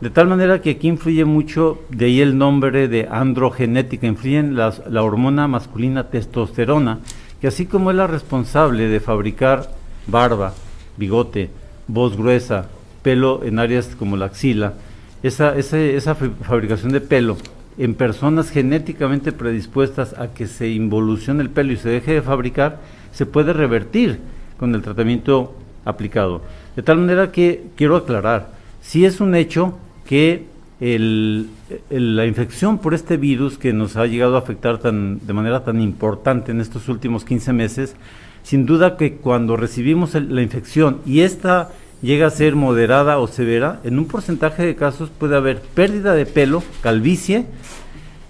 De 0.00 0.10
tal 0.10 0.28
manera 0.28 0.62
que 0.62 0.70
aquí 0.70 0.86
influye 0.86 1.24
mucho, 1.24 1.80
de 1.88 2.04
ahí 2.04 2.20
el 2.20 2.38
nombre 2.38 2.86
de 2.86 3.08
androgenética, 3.10 4.06
influye 4.06 4.40
las, 4.44 4.86
la 4.88 5.02
hormona 5.02 5.48
masculina 5.48 6.10
testosterona, 6.10 7.00
que 7.40 7.48
así 7.48 7.66
como 7.66 7.90
es 7.90 7.96
la 7.96 8.06
responsable 8.06 8.86
de 8.86 9.00
fabricar 9.00 9.68
barba, 10.06 10.54
bigote, 10.96 11.50
voz 11.88 12.16
gruesa, 12.16 12.68
pelo 13.02 13.42
en 13.44 13.58
áreas 13.58 13.94
como 13.98 14.16
la 14.16 14.26
axila, 14.26 14.74
esa, 15.22 15.56
esa, 15.56 16.14
fabricación 16.14 16.92
de 16.92 17.00
pelo 17.00 17.36
en 17.76 17.94
personas 17.94 18.50
genéticamente 18.50 19.32
predispuestas 19.32 20.14
a 20.18 20.28
que 20.28 20.46
se 20.46 20.68
involucione 20.68 21.42
el 21.42 21.50
pelo 21.50 21.72
y 21.72 21.76
se 21.76 21.88
deje 21.88 22.14
de 22.14 22.22
fabricar, 22.22 22.80
se 23.12 23.26
puede 23.26 23.52
revertir 23.52 24.18
con 24.58 24.74
el 24.74 24.82
tratamiento 24.82 25.54
aplicado. 25.84 26.42
De 26.76 26.82
tal 26.82 26.98
manera 26.98 27.32
que 27.32 27.64
quiero 27.76 27.96
aclarar, 27.96 28.50
si 28.80 29.04
es 29.04 29.20
un 29.20 29.34
hecho 29.34 29.78
que 30.06 30.46
la 30.80 32.26
infección 32.26 32.78
por 32.78 32.94
este 32.94 33.16
virus 33.16 33.58
que 33.58 33.72
nos 33.72 33.96
ha 33.96 34.06
llegado 34.06 34.36
a 34.36 34.40
afectar 34.40 34.78
tan, 34.78 35.26
de 35.26 35.32
manera 35.32 35.64
tan 35.64 35.80
importante 35.80 36.52
en 36.52 36.60
estos 36.60 36.88
últimos 36.88 37.24
15 37.24 37.52
meses, 37.52 37.96
sin 38.42 38.64
duda 38.64 38.96
que 38.96 39.16
cuando 39.16 39.56
recibimos 39.56 40.14
la 40.14 40.42
infección 40.42 40.98
y 41.04 41.20
esta 41.20 41.70
llega 42.02 42.26
a 42.26 42.30
ser 42.30 42.54
moderada 42.54 43.18
o 43.18 43.26
severa, 43.26 43.80
en 43.84 43.98
un 43.98 44.06
porcentaje 44.06 44.64
de 44.64 44.76
casos 44.76 45.10
puede 45.10 45.36
haber 45.36 45.60
pérdida 45.60 46.14
de 46.14 46.26
pelo, 46.26 46.62
calvicie, 46.80 47.46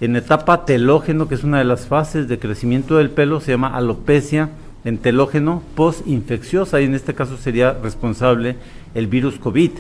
en 0.01 0.17
etapa 0.17 0.65
telógeno, 0.65 1.29
que 1.29 1.35
es 1.35 1.45
una 1.45 1.59
de 1.59 1.65
las 1.65 1.87
fases 1.87 2.29
de 2.29 2.39
crecimiento 2.39 2.97
del 2.97 3.11
pelo, 3.11 3.41
se 3.41 3.51
llama 3.51 3.77
alopecia 3.77 4.51
en 4.85 4.99
telógeno 4.99 5.63
postinfecciosa 5.75 6.81
y 6.81 6.85
en 6.85 6.95
este 6.95 7.15
caso 7.15 7.37
sería 7.37 7.73
responsable 7.73 8.57
el 8.95 9.09
virus 9.09 9.39
COVID. 9.39 9.73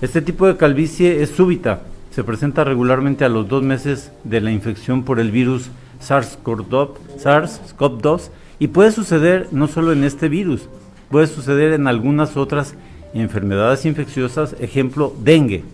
Este 0.00 0.22
tipo 0.22 0.46
de 0.46 0.56
calvicie 0.56 1.22
es 1.22 1.30
súbita, 1.30 1.82
se 2.10 2.22
presenta 2.22 2.62
regularmente 2.64 3.24
a 3.24 3.28
los 3.28 3.48
dos 3.48 3.62
meses 3.62 4.12
de 4.24 4.40
la 4.40 4.52
infección 4.52 5.02
por 5.02 5.20
el 5.20 5.30
virus 5.30 5.70
SARS-CoV-2 6.00 8.30
y 8.58 8.68
puede 8.68 8.92
suceder 8.92 9.48
no 9.50 9.66
solo 9.66 9.92
en 9.92 10.04
este 10.04 10.28
virus, 10.28 10.68
puede 11.10 11.26
suceder 11.26 11.72
en 11.72 11.88
algunas 11.88 12.36
otras 12.36 12.74
enfermedades 13.20 13.84
infecciosas, 13.86 14.56
ejemplo, 14.60 15.14
dengue. 15.22 15.64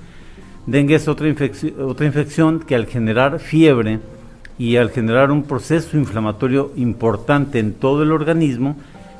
Dengue 0.66 0.94
es 0.94 1.08
otra, 1.08 1.28
infección 1.28 2.60
que 2.60 2.74
al 2.74 2.86
generar 2.86 3.40
fiebre 3.40 3.98
y 4.58 4.76
al 4.76 4.90
generar 4.90 5.30
un 5.30 5.42
proceso 5.42 5.96
inflamatorio 5.96 6.72
importante 6.76 7.58
en 7.58 7.72
todo 7.74 8.02
el 8.02 8.12
organismo, 8.12 8.76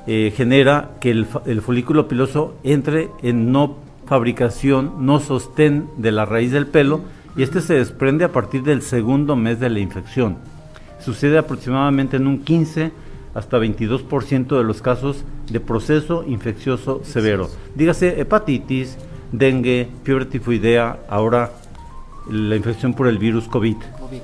eh, 0.07 0.33
genera 0.37 0.91
que 1.01 1.11
el, 1.11 1.27
el 1.47 1.63
folículo 1.63 2.07
piloso 2.07 2.55
entre 2.63 3.09
en 3.23 3.51
no 3.51 3.77
fabricación, 4.07 5.07
no 5.07 5.21
sostén 5.21 5.89
de 5.97 6.13
la 6.13 6.25
raíz 6.25 6.53
del 6.53 6.67
pelo 6.67 7.01
y 7.37 7.43
este 7.43 7.61
se 7.61 7.75
desprende 7.75 8.25
a 8.25 8.33
partir 8.33 8.63
del 8.63 8.83
segundo 8.83 9.37
mes 9.37 9.59
de 9.59 9.71
la 9.71 9.79
infección. 9.79 10.37
Sucede 11.01 11.39
aproximadamente 11.39 12.17
en 12.17 12.27
un 12.27 12.39
15 12.41 12.93
hasta 13.35 13.59
22% 13.59 14.57
de 14.57 14.64
los 14.64 14.83
casos 14.83 15.25
de 15.51 15.61
proceso 15.61 16.25
infeccioso 16.27 17.03
severo. 17.05 17.49
Dígase 17.75 18.21
hepatitis, 18.21 18.99
dengue, 19.33 19.88
fiebre 20.05 20.27
tifoidea, 20.27 21.01
ahora 21.09 21.53
la 22.31 22.57
infección 22.57 22.95
por 22.95 23.09
el 23.09 23.18
virus 23.18 23.49
COVID. 23.49 23.77
COVID. 23.99 24.21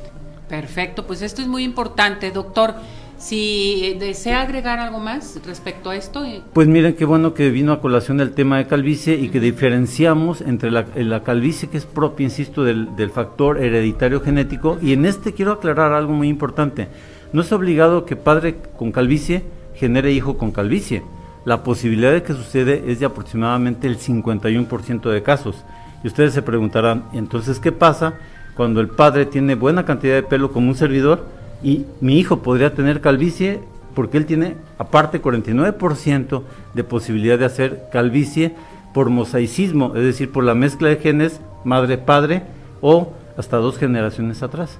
Perfecto, 0.48 1.06
pues 1.06 1.22
esto 1.22 1.42
es 1.42 1.48
muy 1.48 1.64
importante, 1.64 2.30
doctor. 2.30 2.74
Si 3.18 3.96
desea 3.98 4.42
agregar 4.42 4.78
algo 4.78 5.00
más 5.00 5.40
respecto 5.44 5.90
a 5.90 5.96
esto. 5.96 6.24
Eh. 6.24 6.40
Pues 6.52 6.68
miren 6.68 6.94
qué 6.94 7.04
bueno 7.04 7.34
que 7.34 7.50
vino 7.50 7.72
a 7.72 7.80
colación 7.80 8.20
el 8.20 8.32
tema 8.32 8.58
de 8.58 8.68
calvicie 8.68 9.16
y 9.16 9.28
que 9.30 9.40
diferenciamos 9.40 10.40
entre 10.40 10.70
la, 10.70 10.86
la 10.94 11.24
calvicie 11.24 11.68
que 11.68 11.78
es 11.78 11.84
propia, 11.84 12.24
insisto, 12.24 12.62
del, 12.62 12.94
del, 12.94 13.10
factor 13.10 13.60
hereditario 13.60 14.20
genético. 14.20 14.78
Y 14.80 14.92
en 14.92 15.04
este 15.04 15.32
quiero 15.32 15.50
aclarar 15.50 15.92
algo 15.94 16.12
muy 16.12 16.28
importante. 16.28 16.86
No 17.32 17.42
es 17.42 17.52
obligado 17.52 18.04
que 18.04 18.16
padre 18.16 18.56
con 18.76 18.92
calvicie 18.92 19.44
genere 19.74 20.12
hijo 20.12 20.38
con 20.38 20.50
calvicie. 20.50 21.02
La 21.44 21.62
posibilidad 21.62 22.12
de 22.12 22.22
que 22.22 22.34
sucede 22.34 22.84
es 22.88 23.00
de 23.00 23.06
aproximadamente 23.06 23.86
el 23.86 23.98
51% 23.98 25.10
de 25.10 25.22
casos. 25.22 25.64
Y 26.02 26.08
ustedes 26.08 26.34
se 26.34 26.42
preguntarán, 26.42 27.04
entonces, 27.12 27.60
¿qué 27.60 27.72
pasa 27.72 28.14
cuando 28.56 28.80
el 28.80 28.88
padre 28.88 29.26
tiene 29.26 29.54
buena 29.54 29.84
cantidad 29.84 30.14
de 30.14 30.22
pelo 30.22 30.52
como 30.52 30.68
un 30.68 30.74
servidor? 30.74 31.38
y 31.62 31.86
mi 32.00 32.18
hijo 32.18 32.40
podría 32.40 32.74
tener 32.74 33.00
calvicie 33.00 33.60
porque 33.94 34.16
él 34.16 34.26
tiene 34.26 34.56
aparte 34.78 35.20
49% 35.20 36.42
de 36.74 36.84
posibilidad 36.84 37.38
de 37.38 37.46
hacer 37.46 37.88
calvicie 37.90 38.54
por 38.94 39.10
mosaicismo, 39.10 39.94
es 39.96 40.02
decir, 40.02 40.30
por 40.30 40.44
la 40.44 40.54
mezcla 40.54 40.88
de 40.88 40.96
genes 40.96 41.40
madre-padre 41.64 42.44
o 42.80 43.12
hasta 43.36 43.56
dos 43.56 43.76
generaciones 43.76 44.42
atrás. 44.42 44.78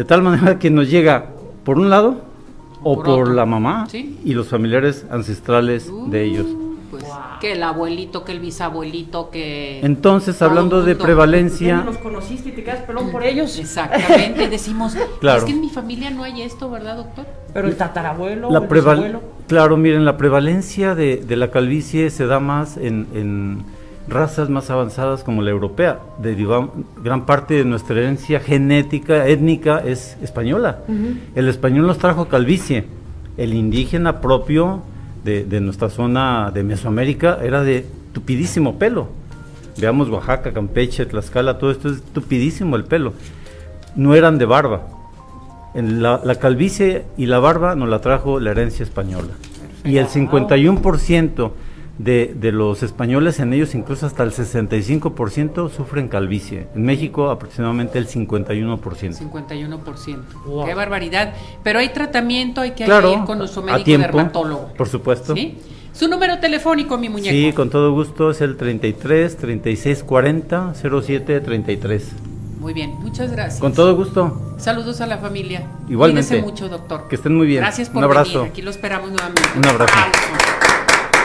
De 0.00 0.06
tal 0.06 0.22
manera 0.22 0.58
que 0.58 0.70
nos 0.70 0.88
llega 0.88 1.26
por 1.62 1.78
un 1.78 1.90
lado 1.90 2.22
o 2.82 3.02
por, 3.02 3.30
la 3.30 3.44
mamá 3.44 3.86
y 3.92 4.32
los 4.32 4.48
familiares 4.48 5.04
ancestrales 5.10 5.92
de 6.06 6.24
ellos. 6.24 6.46
que 7.38 7.52
el 7.52 7.62
abuelito, 7.62 8.24
que 8.24 8.32
el 8.32 8.40
bisabuelito, 8.40 9.28
que... 9.28 9.80
Entonces, 9.82 10.40
hablando 10.40 10.82
de 10.82 10.96
prevalencia... 10.96 11.76
¿No 11.76 11.84
los 11.84 11.98
conociste 11.98 12.48
y 12.48 12.52
te 12.52 12.64
quedas 12.64 12.80
pelón 12.84 13.12
por 13.12 13.24
ellos? 13.24 13.58
Exactamente, 13.58 14.48
decimos, 14.50 14.94
es 14.94 15.44
que 15.44 15.52
en 15.52 15.60
mi 15.60 15.68
familia 15.68 16.08
no 16.08 16.22
hay 16.22 16.40
esto, 16.40 16.70
¿verdad, 16.70 16.96
doctor? 16.96 17.26
Pero 17.52 17.68
el 17.68 17.76
tatarabuelo, 17.76 18.50
la 18.50 18.60
el 18.60 18.68
bisabuelo... 18.68 19.20
Claro, 19.48 19.76
miren, 19.76 20.06
la 20.06 20.16
prevalencia 20.16 20.94
de, 20.94 21.18
de, 21.18 21.36
la 21.36 21.50
calvicie 21.50 22.08
se 22.08 22.24
da 22.24 22.40
más 22.40 22.78
en, 22.78 23.06
en 23.12 23.64
razas 24.10 24.50
más 24.50 24.68
avanzadas 24.70 25.24
como 25.24 25.42
la 25.42 25.50
europea. 25.50 26.00
gran 27.02 27.26
parte 27.26 27.54
de 27.54 27.64
nuestra 27.64 27.96
herencia 27.96 28.40
genética, 28.40 29.26
étnica, 29.26 29.78
es 29.78 30.16
española. 30.22 30.80
El 31.34 31.48
español 31.48 31.86
nos 31.86 31.98
trajo 31.98 32.28
calvicie. 32.28 32.84
El 33.36 33.54
indígena 33.54 34.20
propio 34.20 34.82
de, 35.24 35.60
nuestra 35.60 35.88
zona 35.88 36.50
de 36.52 36.62
Mesoamérica 36.62 37.38
era 37.42 37.62
de 37.62 37.86
tupidísimo 38.12 38.78
pelo. 38.78 39.08
Veamos 39.78 40.08
Oaxaca, 40.10 40.52
Campeche, 40.52 41.06
Tlaxcala, 41.06 41.58
todo 41.58 41.70
esto 41.70 41.88
es 41.88 42.02
tupidísimo 42.02 42.76
el 42.76 42.84
pelo. 42.84 43.14
No 43.96 44.14
eran 44.14 44.38
de 44.38 44.44
barba. 44.44 44.82
En 45.74 46.02
la, 46.02 46.20
calvicie 46.40 47.04
y 47.16 47.26
la 47.26 47.38
barba 47.38 47.76
nos 47.76 47.88
la 47.88 48.00
trajo 48.00 48.40
la 48.40 48.50
herencia 48.50 48.82
española. 48.82 49.28
Y 49.84 49.96
el 49.96 50.08
51% 50.08 51.50
de, 52.02 52.34
de, 52.34 52.50
los 52.50 52.82
españoles, 52.82 53.40
en 53.40 53.52
ellos 53.52 53.74
incluso 53.74 54.06
hasta 54.06 54.22
el 54.22 54.32
65% 54.32 55.70
sufren 55.70 56.08
calvicie. 56.08 56.66
En 56.74 56.84
México 56.84 57.30
aproximadamente 57.30 57.98
el 57.98 58.08
51%. 58.08 58.80
51%. 58.80 60.64
Qué 60.64 60.74
barbaridad. 60.74 61.34
Pero 61.62 61.78
hay 61.78 61.90
tratamiento, 61.90 62.62
hay 62.62 62.70
que 62.72 62.84
claro, 62.84 63.12
ir 63.12 63.24
con 63.24 63.38
nuestro 63.38 63.62
médico 63.62 63.98
dermatólogo. 63.98 64.68
Por 64.76 64.88
supuesto. 64.88 65.34
¿Sí? 65.34 65.58
Su 65.92 66.08
número 66.08 66.38
telefónico, 66.38 66.96
mi 66.96 67.08
muñeco. 67.08 67.30
Sí, 67.30 67.52
con 67.52 67.68
todo 67.68 67.92
gusto, 67.92 68.30
es 68.30 68.40
el 68.40 68.56
33 68.56 69.36
36 69.36 70.02
40 70.04 70.74
07 70.74 71.40
33. 71.40 72.12
Muy 72.60 72.72
bien, 72.72 72.94
muchas 73.00 73.32
gracias. 73.32 73.60
Con 73.60 73.72
todo 73.72 73.94
gusto. 73.96 74.54
Saludos 74.58 75.00
a 75.00 75.06
la 75.06 75.18
familia. 75.18 75.66
Igualmente. 75.88 76.28
Cuídese 76.28 76.46
mucho, 76.46 76.68
doctor. 76.68 77.08
Que 77.08 77.16
estén 77.16 77.36
muy 77.36 77.46
bien. 77.46 77.60
Gracias 77.62 77.88
por 77.88 77.98
Un 77.98 78.04
abrazo. 78.04 78.40
venir. 78.40 78.50
Aquí 78.52 78.62
lo 78.62 78.70
esperamos 78.70 79.10
nuevamente. 79.10 79.48
Un 79.56 79.66
abrazo. 79.66 79.94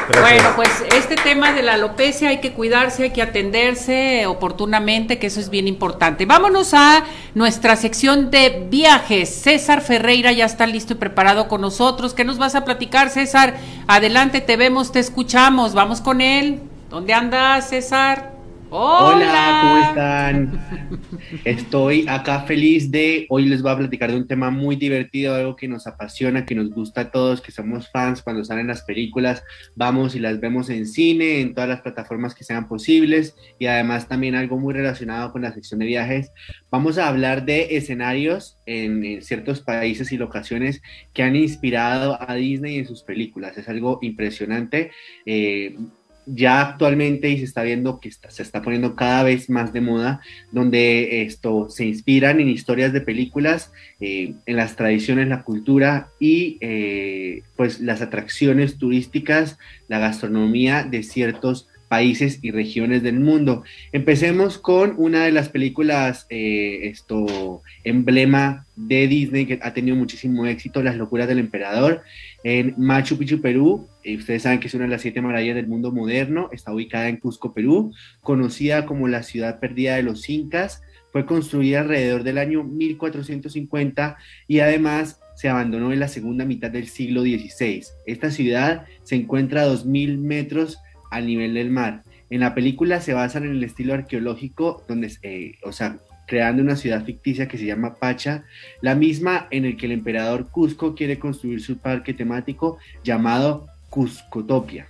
Bueno, 0.08 0.50
pues 0.56 0.70
este 0.96 1.16
tema 1.16 1.52
de 1.52 1.64
la 1.64 1.74
alopecia 1.74 2.30
hay 2.30 2.40
que 2.40 2.54
cuidarse, 2.54 3.04
hay 3.04 3.10
que 3.10 3.24
atenderse 3.24 4.28
oportunamente, 4.28 5.18
que 5.18 5.28
eso 5.28 5.40
es 5.40 5.50
bien 5.50 5.68
importante. 5.68 6.26
Vámonos 6.28 6.76
a 6.76 7.04
nuestra 7.34 7.76
sección 7.76 8.30
de 8.30 8.68
viajes. 8.70 9.30
César 9.30 9.82
Ferreira 9.82 10.32
ya 10.32 10.46
está 10.46 10.68
listo 10.68 10.94
y 10.94 10.98
preparado 10.98 11.48
con 11.48 11.62
nosotros. 11.62 12.14
¿Qué 12.14 12.24
nos 12.24 12.38
vas 12.38 12.54
a 12.54 12.66
platicar, 12.66 13.10
César? 13.10 13.56
Adelante, 13.88 14.42
te 14.42 14.58
vemos, 14.58 14.92
te 14.92 15.00
escuchamos. 15.00 15.74
Vamos 15.74 16.02
con 16.02 16.22
él. 16.22 16.62
¿Dónde 16.90 17.14
andas, 17.14 17.70
César? 17.70 18.35
Hola. 18.78 19.62
¿cómo 19.62 19.88
están? 19.88 21.00
Estoy 21.46 22.06
acá 22.10 22.42
feliz 22.42 22.92
de, 22.92 23.26
hoy 23.30 23.46
les 23.46 23.62
voy 23.62 23.72
a 23.72 23.78
platicar 23.78 24.12
de 24.12 24.18
un 24.18 24.28
tema 24.28 24.50
muy 24.50 24.76
divertido, 24.76 25.34
algo 25.34 25.56
que 25.56 25.70
nos 25.70 25.88
apasiona, 25.88 26.46
que 26.46 26.56
nos 26.56 26.72
gusta 26.72 27.02
a 27.02 27.12
todos, 27.12 27.40
que 27.40 27.54
somos 27.54 27.90
fans 27.90 28.22
cuando 28.22 28.44
salen 28.44 28.68
las 28.68 28.82
películas, 28.82 29.44
vamos 29.76 30.14
y 30.16 30.20
las 30.20 30.42
vemos 30.42 30.70
en 30.70 30.88
cine, 30.88 31.40
en 31.40 31.54
todas 31.54 31.70
las 31.70 31.82
plataformas 31.82 32.36
que 32.36 32.44
sean 32.44 32.68
posibles 32.68 33.38
y 33.60 33.68
además 33.68 34.10
también 34.10 34.36
algo 34.36 34.58
muy 34.58 34.74
relacionado 34.74 35.32
con 35.32 35.44
la 35.44 35.54
sección 35.54 35.80
de 35.80 35.86
viajes. 35.86 36.32
Vamos 36.70 36.98
a 36.98 37.08
hablar 37.08 37.46
de 37.46 37.78
escenarios 37.78 38.58
en, 38.66 39.06
en 39.06 39.22
ciertos 39.22 39.62
países 39.62 40.12
y 40.12 40.18
locaciones 40.18 40.82
que 41.14 41.24
han 41.24 41.38
inspirado 41.38 42.18
a 42.22 42.36
Disney 42.36 42.78
en 42.78 42.88
sus 42.88 43.04
películas. 43.04 43.58
Es 43.58 43.70
algo 43.70 44.00
impresionante. 44.02 44.92
Eh, 45.26 45.78
ya 46.26 46.62
actualmente 46.62 47.30
y 47.30 47.38
se 47.38 47.44
está 47.44 47.64
viendo 47.64 48.00
que 48.00 48.12
se 48.12 48.42
está 48.42 48.62
poniendo 48.62 48.96
cada 48.96 49.24
vez 49.24 49.50
más 49.50 49.74
de 49.74 49.82
moda, 49.82 50.22
donde 50.52 51.24
esto 51.24 51.68
se 51.70 51.86
inspiran 51.86 52.40
en 52.40 52.50
historias 52.50 52.94
de 52.94 53.02
películas, 53.02 53.72
eh, 54.00 54.34
en 54.46 54.56
las 54.56 54.76
tradiciones, 54.76 55.28
la 55.28 55.44
cultura 55.44 56.10
y 56.20 56.58
eh, 56.62 57.44
pues 57.56 57.80
las 57.80 58.02
atracciones 58.02 58.78
turísticas, 58.78 59.58
la 59.88 60.00
gastronomía 60.00 60.84
de 60.84 61.04
ciertos 61.04 61.68
países 61.96 62.40
y 62.42 62.52
regiones 62.52 63.04
del 63.04 63.22
mundo. 63.22 63.64
Empecemos 63.94 64.58
con 64.58 64.96
una 64.98 65.24
de 65.24 65.32
las 65.32 65.48
películas, 65.48 66.28
eh, 66.30 66.90
esto, 66.90 67.62
emblema 67.86 68.66
de 68.76 69.08
Disney 69.08 69.46
que 69.46 69.60
ha 69.62 69.74
tenido 69.74 69.96
muchísimo 69.96 70.46
éxito, 70.46 70.84
Las 70.84 70.98
locuras 70.98 71.30
del 71.30 71.40
emperador, 71.40 72.04
en 72.44 72.76
Machu 72.78 73.18
Picchu, 73.18 73.40
Perú. 73.40 73.88
Eh, 74.04 74.18
ustedes 74.18 74.44
saben 74.44 74.60
que 74.60 74.68
es 74.68 74.74
una 74.74 74.84
de 74.84 74.90
las 74.90 75.04
siete 75.04 75.22
maravillas 75.22 75.56
del 75.56 75.68
mundo 75.68 75.94
moderno, 75.94 76.50
está 76.52 76.74
ubicada 76.74 77.08
en 77.08 77.16
Cusco, 77.16 77.54
Perú, 77.54 77.94
conocida 78.20 78.86
como 78.86 79.08
la 79.08 79.24
ciudad 79.24 79.62
perdida 79.62 79.96
de 79.96 80.04
los 80.04 80.30
incas. 80.30 80.82
Fue 81.14 81.26
construida 81.26 81.80
alrededor 81.80 82.24
del 82.24 82.38
año 82.38 82.66
1450 82.66 84.18
y 84.50 84.60
además 84.60 85.22
se 85.38 85.48
abandonó 85.48 85.94
en 85.94 86.02
la 86.02 86.10
segunda 86.10 86.44
mitad 86.44 86.72
del 86.72 86.90
siglo 86.90 87.22
XVI. 87.22 87.84
Esta 88.06 88.32
ciudad 88.32 88.86
se 89.04 89.16
encuentra 89.16 89.62
a 89.62 89.68
2.000 89.68 90.18
metros 90.18 90.78
al 91.12 91.28
nivel 91.28 91.54
del 91.54 91.70
mar. 91.70 92.04
En 92.30 92.40
la 92.40 92.56
película 92.56 93.02
se 93.02 93.14
basan 93.14 93.44
en 93.44 93.52
el 93.52 93.64
estilo 93.64 93.94
arqueológico, 93.94 94.84
donde, 94.88 95.12
eh, 95.22 95.56
o 95.64 95.72
sea, 95.72 96.00
creando 96.28 96.62
una 96.62 96.76
ciudad 96.76 97.06
ficticia 97.06 97.48
que 97.48 97.58
se 97.58 97.66
llama 97.66 97.96
Pacha, 97.96 98.44
la 98.82 98.96
misma 98.96 99.48
en 99.52 99.66
el 99.66 99.78
que 99.78 99.86
el 99.86 99.92
emperador 99.92 100.50
Cusco 100.50 100.96
quiere 100.96 101.20
construir 101.20 101.62
su 101.62 101.78
parque 101.78 102.14
temático 102.14 102.78
llamado 103.04 103.68
Cuscotopia. 103.90 104.88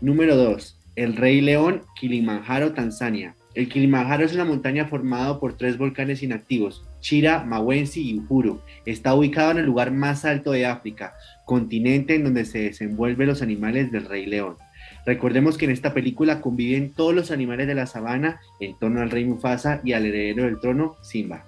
Número 0.00 0.36
2. 0.36 0.76
El 0.96 1.16
Rey 1.16 1.40
León, 1.40 1.82
Kilimanjaro, 1.98 2.72
Tanzania. 2.72 3.34
El 3.54 3.68
Kilimanjaro 3.68 4.24
es 4.24 4.34
una 4.34 4.44
montaña 4.44 4.86
formada 4.86 5.40
por 5.40 5.56
tres 5.56 5.76
volcanes 5.76 6.22
inactivos, 6.22 6.84
Chira, 7.00 7.44
Mawensi 7.44 8.10
y 8.10 8.18
Uhuru. 8.18 8.60
Está 8.86 9.14
ubicado 9.14 9.50
en 9.50 9.58
el 9.58 9.66
lugar 9.66 9.90
más 9.90 10.24
alto 10.24 10.52
de 10.52 10.66
África, 10.66 11.14
continente 11.44 12.14
en 12.14 12.24
donde 12.24 12.44
se 12.44 12.60
desenvuelven 12.60 13.26
los 13.26 13.42
animales 13.42 13.90
del 13.90 14.06
Rey 14.06 14.26
León. 14.26 14.56
Recordemos 15.06 15.56
que 15.56 15.64
en 15.64 15.70
esta 15.70 15.94
película 15.94 16.40
conviven 16.40 16.92
todos 16.92 17.14
los 17.14 17.30
animales 17.30 17.66
de 17.66 17.74
la 17.74 17.86
sabana 17.86 18.40
en 18.60 18.78
torno 18.78 19.00
al 19.00 19.10
rey 19.10 19.24
Mufasa 19.24 19.80
y 19.84 19.92
al 19.92 20.06
heredero 20.06 20.44
del 20.44 20.60
trono, 20.60 20.96
Simba. 21.02 21.46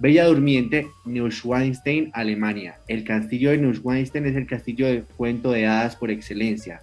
Bella 0.00 0.24
Durmiente, 0.24 0.88
Neuschwanstein, 1.04 2.10
Alemania. 2.12 2.76
El 2.88 3.04
castillo 3.04 3.50
de 3.50 3.58
Neuschwanstein 3.58 4.26
es 4.26 4.34
el 4.34 4.46
castillo 4.46 4.86
de 4.86 5.02
cuento 5.16 5.52
de 5.52 5.66
hadas 5.66 5.94
por 5.94 6.10
excelencia. 6.10 6.82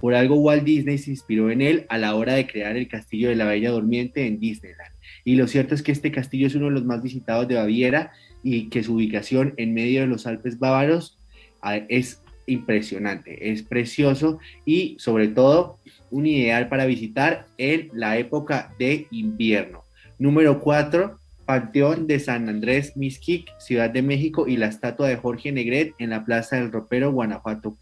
Por 0.00 0.14
algo 0.14 0.36
Walt 0.36 0.64
Disney 0.64 0.98
se 0.98 1.10
inspiró 1.10 1.50
en 1.50 1.62
él 1.62 1.86
a 1.88 1.98
la 1.98 2.14
hora 2.14 2.34
de 2.34 2.46
crear 2.46 2.76
el 2.76 2.86
castillo 2.86 3.30
de 3.30 3.36
la 3.36 3.46
Bella 3.46 3.70
Durmiente 3.70 4.26
en 4.26 4.38
Disneyland. 4.38 4.92
Y 5.24 5.36
lo 5.36 5.48
cierto 5.48 5.74
es 5.74 5.82
que 5.82 5.92
este 5.92 6.12
castillo 6.12 6.46
es 6.46 6.54
uno 6.54 6.66
de 6.66 6.72
los 6.72 6.84
más 6.84 7.02
visitados 7.02 7.48
de 7.48 7.56
Baviera 7.56 8.12
y 8.42 8.68
que 8.68 8.82
su 8.82 8.94
ubicación 8.94 9.54
en 9.56 9.74
medio 9.74 10.02
de 10.02 10.06
los 10.06 10.26
Alpes 10.26 10.58
bávaros 10.58 11.18
ah, 11.62 11.80
es 11.88 12.22
impresionante, 12.48 13.50
es 13.50 13.62
precioso 13.62 14.38
y 14.64 14.96
sobre 14.98 15.28
todo 15.28 15.78
un 16.10 16.26
ideal 16.26 16.68
para 16.68 16.86
visitar 16.86 17.46
en 17.58 17.90
la 17.92 18.18
época 18.18 18.74
de 18.78 19.06
invierno. 19.10 19.84
Número 20.18 20.60
4, 20.60 21.16
Panteón 21.46 22.06
de 22.06 22.20
San 22.20 22.48
Andrés 22.48 22.96
Mixquic, 22.96 23.48
Ciudad 23.58 23.88
de 23.88 24.02
México 24.02 24.46
y 24.46 24.56
la 24.56 24.66
estatua 24.66 25.08
de 25.08 25.16
Jorge 25.16 25.50
Negret 25.50 25.94
en 25.98 26.10
la 26.10 26.24
Plaza 26.24 26.56
del 26.56 26.70
Ropero, 26.70 27.12
Guanajuato, 27.12 27.76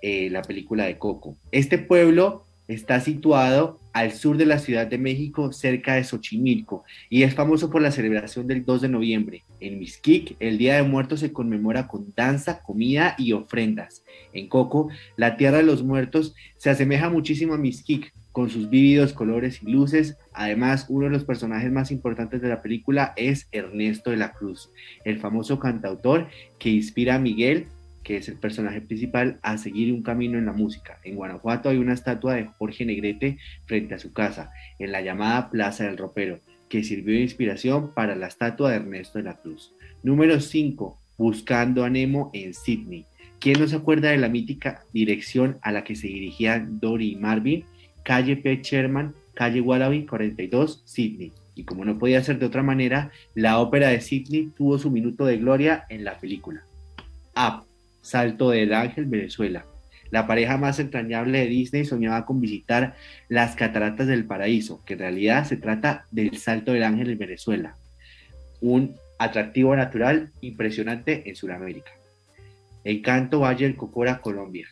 eh, 0.00 0.30
la 0.30 0.40
película 0.40 0.84
de 0.84 0.96
Coco. 0.96 1.36
Este 1.50 1.76
pueblo 1.76 2.45
está 2.68 3.00
situado 3.00 3.78
al 3.92 4.12
sur 4.12 4.36
de 4.36 4.46
la 4.46 4.58
Ciudad 4.58 4.86
de 4.86 4.98
México, 4.98 5.52
cerca 5.52 5.94
de 5.94 6.04
Xochimilco, 6.04 6.84
y 7.08 7.22
es 7.22 7.34
famoso 7.34 7.70
por 7.70 7.80
la 7.80 7.90
celebración 7.90 8.46
del 8.46 8.64
2 8.64 8.82
de 8.82 8.88
noviembre. 8.88 9.44
En 9.60 9.78
Mixquic, 9.78 10.36
el 10.38 10.58
Día 10.58 10.76
de 10.76 10.82
Muertos 10.82 11.20
se 11.20 11.32
conmemora 11.32 11.88
con 11.88 12.12
danza, 12.14 12.62
comida 12.62 13.14
y 13.18 13.32
ofrendas. 13.32 14.02
En 14.32 14.48
Coco, 14.48 14.88
la 15.16 15.36
Tierra 15.36 15.58
de 15.58 15.62
los 15.62 15.82
Muertos 15.82 16.34
se 16.56 16.70
asemeja 16.70 17.08
muchísimo 17.08 17.54
a 17.54 17.58
Mixquic, 17.58 18.12
con 18.36 18.50
sus 18.50 18.68
vívidos 18.68 19.14
colores 19.14 19.62
y 19.62 19.70
luces. 19.70 20.18
Además, 20.34 20.84
uno 20.90 21.06
de 21.06 21.10
los 21.10 21.24
personajes 21.24 21.72
más 21.72 21.90
importantes 21.90 22.42
de 22.42 22.50
la 22.50 22.60
película 22.60 23.14
es 23.16 23.48
Ernesto 23.50 24.10
de 24.10 24.18
la 24.18 24.34
Cruz, 24.34 24.68
el 25.06 25.18
famoso 25.20 25.58
cantautor 25.58 26.28
que 26.58 26.68
inspira 26.68 27.14
a 27.14 27.18
Miguel 27.18 27.66
que 28.06 28.18
es 28.18 28.28
el 28.28 28.36
personaje 28.36 28.80
principal, 28.80 29.40
a 29.42 29.58
seguir 29.58 29.92
un 29.92 30.04
camino 30.04 30.38
en 30.38 30.46
la 30.46 30.52
música. 30.52 31.00
En 31.02 31.16
Guanajuato 31.16 31.70
hay 31.70 31.78
una 31.78 31.92
estatua 31.92 32.34
de 32.34 32.44
Jorge 32.44 32.84
Negrete 32.84 33.38
frente 33.64 33.96
a 33.96 33.98
su 33.98 34.12
casa, 34.12 34.52
en 34.78 34.92
la 34.92 35.00
llamada 35.00 35.50
Plaza 35.50 35.86
del 35.86 35.98
Ropero, 35.98 36.38
que 36.68 36.84
sirvió 36.84 37.16
de 37.16 37.22
inspiración 37.22 37.92
para 37.94 38.14
la 38.14 38.28
estatua 38.28 38.70
de 38.70 38.76
Ernesto 38.76 39.18
de 39.18 39.24
la 39.24 39.34
Cruz. 39.34 39.72
Número 40.04 40.38
5. 40.38 41.00
Buscando 41.18 41.82
a 41.82 41.90
Nemo 41.90 42.30
en 42.32 42.54
Sydney. 42.54 43.06
¿Quién 43.40 43.58
no 43.58 43.66
se 43.66 43.74
acuerda 43.74 44.10
de 44.10 44.18
la 44.18 44.28
mítica 44.28 44.84
dirección 44.92 45.58
a 45.62 45.72
la 45.72 45.82
que 45.82 45.96
se 45.96 46.06
dirigían 46.06 46.78
Dory 46.78 47.10
y 47.10 47.16
Marvin? 47.16 47.64
Calle 48.04 48.36
P. 48.36 48.60
Sherman, 48.62 49.16
calle 49.34 49.60
Wallaby 49.60 50.06
42, 50.06 50.84
Sydney. 50.84 51.32
Y 51.56 51.64
como 51.64 51.84
no 51.84 51.98
podía 51.98 52.22
ser 52.22 52.38
de 52.38 52.46
otra 52.46 52.62
manera, 52.62 53.10
la 53.34 53.58
ópera 53.58 53.88
de 53.88 54.00
Sydney 54.00 54.52
tuvo 54.56 54.78
su 54.78 54.92
minuto 54.92 55.24
de 55.24 55.38
gloria 55.38 55.86
en 55.88 56.04
la 56.04 56.16
película. 56.20 56.62
Up. 57.34 57.65
Salto 58.06 58.50
del 58.50 58.72
Ángel, 58.72 59.06
Venezuela. 59.06 59.66
La 60.10 60.28
pareja 60.28 60.56
más 60.56 60.78
entrañable 60.78 61.40
de 61.40 61.46
Disney 61.46 61.84
soñaba 61.84 62.24
con 62.24 62.40
visitar 62.40 62.94
las 63.28 63.56
cataratas 63.56 64.06
del 64.06 64.24
paraíso, 64.24 64.84
que 64.84 64.92
en 64.92 65.00
realidad 65.00 65.44
se 65.44 65.56
trata 65.56 66.06
del 66.12 66.36
Salto 66.38 66.72
del 66.72 66.84
Ángel 66.84 67.10
en 67.10 67.18
Venezuela, 67.18 67.76
un 68.60 68.94
atractivo 69.18 69.74
natural 69.74 70.30
impresionante 70.40 71.28
en 71.28 71.34
Sudamérica. 71.34 71.90
Encanto 72.84 73.40
Valle 73.40 73.64
del 73.64 73.76
Cocora, 73.76 74.20
Colombia. 74.20 74.68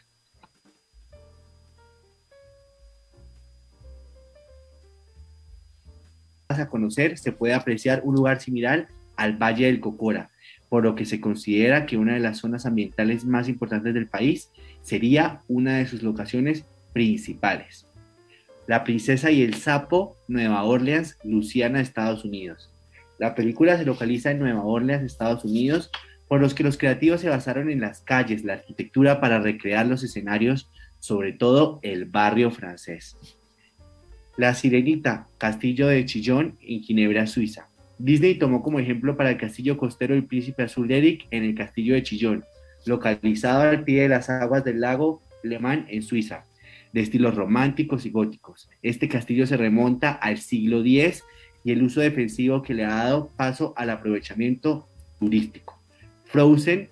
a 6.49 6.69
conocer 6.69 7.19
se 7.19 7.33
puede 7.33 7.53
apreciar 7.53 8.03
un 8.05 8.15
lugar 8.15 8.41
similar 8.41 8.87
al 9.17 9.37
Valle 9.37 9.67
del 9.67 9.81
Cocora, 9.81 10.31
por 10.75 10.83
lo 10.83 10.97
que 10.97 11.05
se 11.05 11.21
considera 11.21 11.87
que 11.87 11.97
una 11.97 12.15
de 12.15 12.19
las 12.19 12.39
zonas 12.39 12.67
ambientales 12.67 13.25
más 13.25 13.49
importantes 13.49 13.95
del 13.95 14.09
país 14.09 14.51
sería 14.83 15.41
una 15.47 15.77
de 15.77 15.87
sus 15.87 16.03
locaciones 16.03 16.65
principales. 16.93 17.87
La 18.67 18.83
princesa 18.83 19.31
y 19.31 19.43
el 19.43 19.55
sapo, 19.55 20.17
Nueva 20.27 20.65
Orleans, 20.65 21.17
Luciana, 21.23 21.81
Estados 21.81 22.25
Unidos. 22.25 22.73
La 23.21 23.37
película 23.37 23.79
se 23.79 23.85
localiza 23.85 24.33
en 24.33 24.41
Nueva 24.41 24.65
Orleans, 24.65 25.05
Estados 25.05 25.45
Unidos, 25.45 25.93
por 26.27 26.41
los 26.41 26.55
que 26.55 26.65
los 26.65 26.77
creativos 26.77 27.21
se 27.21 27.29
basaron 27.29 27.71
en 27.71 27.81
las 27.81 28.01
calles, 28.01 28.43
la 28.43 28.55
arquitectura 28.55 29.21
para 29.21 29.39
recrear 29.39 29.87
los 29.87 30.03
escenarios 30.03 30.69
sobre 30.99 31.33
todo 31.33 31.79
el 31.83 32.07
barrio 32.07 32.51
francés. 32.51 33.17
La 34.37 34.55
Sirenita, 34.55 35.29
Castillo 35.39 35.87
de 35.87 36.05
Chillón, 36.05 36.59
en 36.61 36.83
Ginebra, 36.83 37.29
Suiza. 37.29 37.69
Disney 37.99 38.35
tomó 38.35 38.63
como 38.63 38.81
ejemplo 38.81 39.17
para 39.17 39.31
el 39.31 39.37
castillo 39.37 39.77
costero 39.77 40.15
El 40.15 40.25
Príncipe 40.25 40.63
Azul 40.63 40.89
de 40.89 40.99
Eric 40.99 41.27
en 41.31 41.45
el 41.45 41.55
Castillo 41.55 41.95
de 41.95 42.03
Chillón, 42.03 42.45
localizado 42.87 43.63
al 43.63 43.85
pie 43.85 44.03
de 44.03 44.09
las 44.09 44.31
aguas 44.31 44.65
del 44.65 44.81
lago 44.81 45.23
Le 45.43 45.59
Mans 45.59 45.87
en 45.89 46.03
Suiza, 46.03 46.45
de 46.93 47.01
estilos 47.01 47.35
románticos 47.35 48.05
y 48.07 48.11
góticos. 48.11 48.69
Este 48.83 49.09
castillo 49.09 49.47
se 49.47 49.57
remonta 49.57 50.13
al 50.13 50.39
siglo 50.39 50.81
X 50.85 51.23
y 51.65 51.73
el 51.73 51.83
uso 51.83 52.01
defensivo 52.01 52.63
que 52.63 52.75
le 52.75 52.85
ha 52.85 52.95
dado 52.95 53.31
paso 53.37 53.75
al 53.77 53.91
aprovechamiento 53.91 54.87
turístico. 55.19 55.81
Frozen 56.27 56.89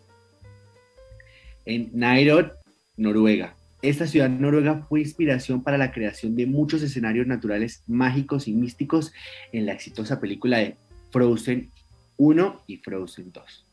en 1.65 1.91
Nairod, 1.93 2.53
Noruega. 2.97 3.55
Esta 3.83 4.07
ciudad 4.07 4.29
noruega 4.29 4.87
fue 4.89 5.01
inspiración 5.01 5.65
para 5.65 5.77
la 5.77 5.91
creación 5.91 6.37
de 6.37 6.47
muchos 6.47 6.83
escenarios 6.83 7.27
naturales 7.27 7.83
mágicos 7.89 8.47
y 8.47 8.53
místicos 8.53 9.13
en 9.53 9.67
la 9.67 9.73
exitosa 9.73 10.21
película 10.21 10.59
de 10.59 10.77
Frozen 11.13 11.71
1 12.17 12.63
y 12.67 12.79
Frozen 12.79 13.33
2. 13.33 13.65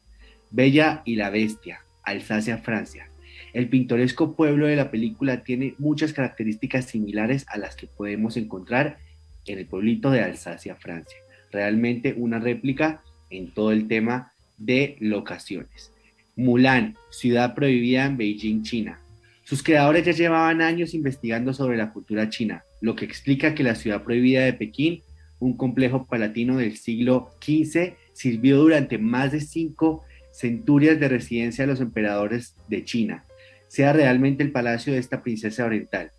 Bella 0.52 1.02
y 1.06 1.16
la 1.16 1.30
Bestia, 1.30 1.82
Alsacia, 2.04 2.58
Francia. 2.58 3.10
El 3.54 3.70
pintoresco 3.70 4.36
pueblo 4.36 4.68
de 4.68 4.76
la 4.76 4.92
película 4.92 5.44
tiene 5.44 5.74
muchas 5.80 6.14
características 6.14 6.86
similares 6.86 7.46
a 7.48 7.58
las 7.58 7.76
que 7.76 7.88
podemos 7.88 8.38
encontrar 8.38 8.98
en 9.46 9.58
el 9.58 9.66
pueblito 9.66 10.12
de 10.12 10.22
Alsacia, 10.22 10.76
Francia. 10.76 11.18
Realmente 11.52 12.14
una 12.16 12.40
réplica 12.40 13.02
en 13.30 13.52
todo 13.52 13.72
el 13.72 13.88
tema 13.88 14.32
de 14.58 14.98
locaciones. 15.00 15.92
Mulan, 16.36 16.96
ciudad 17.10 17.56
prohibida 17.56 18.06
en 18.06 18.18
Beijing, 18.18 18.64
China. 18.64 19.00
Sus 19.44 19.64
creadores 19.64 20.06
ya 20.06 20.12
llevaban 20.12 20.62
años 20.62 20.94
investigando 20.94 21.54
sobre 21.54 21.78
la 21.78 21.92
cultura 21.92 22.30
china, 22.30 22.64
lo 22.82 22.96
que 22.96 23.06
explica 23.06 23.56
que 23.56 23.64
la 23.64 23.76
ciudad 23.76 24.04
prohibida 24.04 24.42
de 24.42 24.54
Pekín 24.54 25.02
un 25.40 25.56
complejo 25.56 26.06
palatino 26.06 26.58
del 26.58 26.78
siglo 26.78 27.32
XV, 27.42 27.94
sirvió 28.14 28.58
durante 28.58 28.98
más 28.98 29.32
de 29.32 29.42
cinco 29.42 30.04
centurias 30.32 31.00
de 31.00 31.08
residencia 31.10 31.66
de 31.66 31.72
los 31.72 31.82
emperadores 31.82 32.56
de 32.68 32.84
China, 32.86 33.24
sea 33.68 33.94
realmente 33.94 34.44
el 34.44 34.52
palacio 34.52 34.94
de 34.94 35.00
esta 35.00 35.22
princesa 35.22 35.66
oriental. 35.66 36.12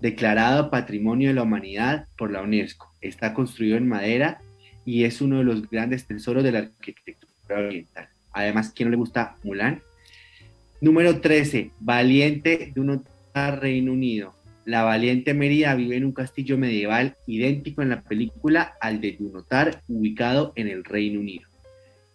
Declarado 0.00 0.70
Patrimonio 0.70 1.28
de 1.28 1.34
la 1.34 1.42
Humanidad 1.42 2.06
por 2.18 2.30
la 2.30 2.42
UNESCO, 2.42 2.92
está 3.00 3.32
construido 3.32 3.76
en 3.76 3.88
madera 3.88 4.40
y 4.84 5.04
es 5.04 5.20
uno 5.20 5.38
de 5.38 5.44
los 5.44 5.68
grandes 5.70 6.06
tesoros 6.06 6.44
de 6.44 6.52
la 6.52 6.58
arquitectura 6.58 7.58
oriental. 7.58 8.08
Además, 8.32 8.72
¿quién 8.74 8.88
no 8.88 8.90
le 8.90 8.96
gusta 8.96 9.36
Mulan? 9.44 9.80
Número 10.80 11.20
13, 11.20 11.70
Valiente 11.80 12.72
de 12.74 12.80
un 12.80 13.04
Reino 13.34 13.92
Unido. 13.92 14.34
La 14.64 14.82
valiente 14.82 15.34
Mérida 15.34 15.74
vive 15.74 15.96
en 15.96 16.04
un 16.04 16.12
castillo 16.12 16.56
medieval 16.56 17.16
idéntico 17.26 17.82
en 17.82 17.90
la 17.90 18.02
película 18.02 18.74
al 18.80 19.00
de 19.00 19.12
Dunotar, 19.12 19.82
ubicado 19.88 20.52
en 20.56 20.68
el 20.68 20.84
Reino 20.84 21.20
Unido. 21.20 21.48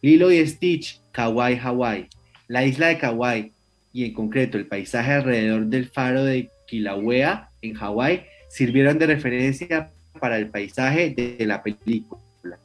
Lilo 0.01 0.31
y 0.31 0.45
Stitch, 0.47 0.99
Kauai, 1.11 1.59
Hawaii. 1.59 2.07
La 2.47 2.65
isla 2.65 2.87
de 2.87 2.97
Kauai 2.97 3.51
y 3.93 4.05
en 4.05 4.13
concreto 4.13 4.57
el 4.57 4.65
paisaje 4.65 5.13
alrededor 5.13 5.65
del 5.67 5.87
faro 5.89 6.23
de 6.23 6.49
Kilauea 6.67 7.49
en 7.61 7.73
Hawái 7.73 8.23
sirvieron 8.49 8.97
de 8.97 9.07
referencia 9.07 9.91
para 10.19 10.37
el 10.37 10.49
paisaje 10.49 11.09
de 11.11 11.45
la 11.45 11.61
película. 11.61 12.57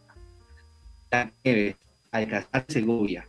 La 1.11 1.30
nieve, 1.45 1.76
Alcázar 2.11 2.64
Segovia. 2.68 3.26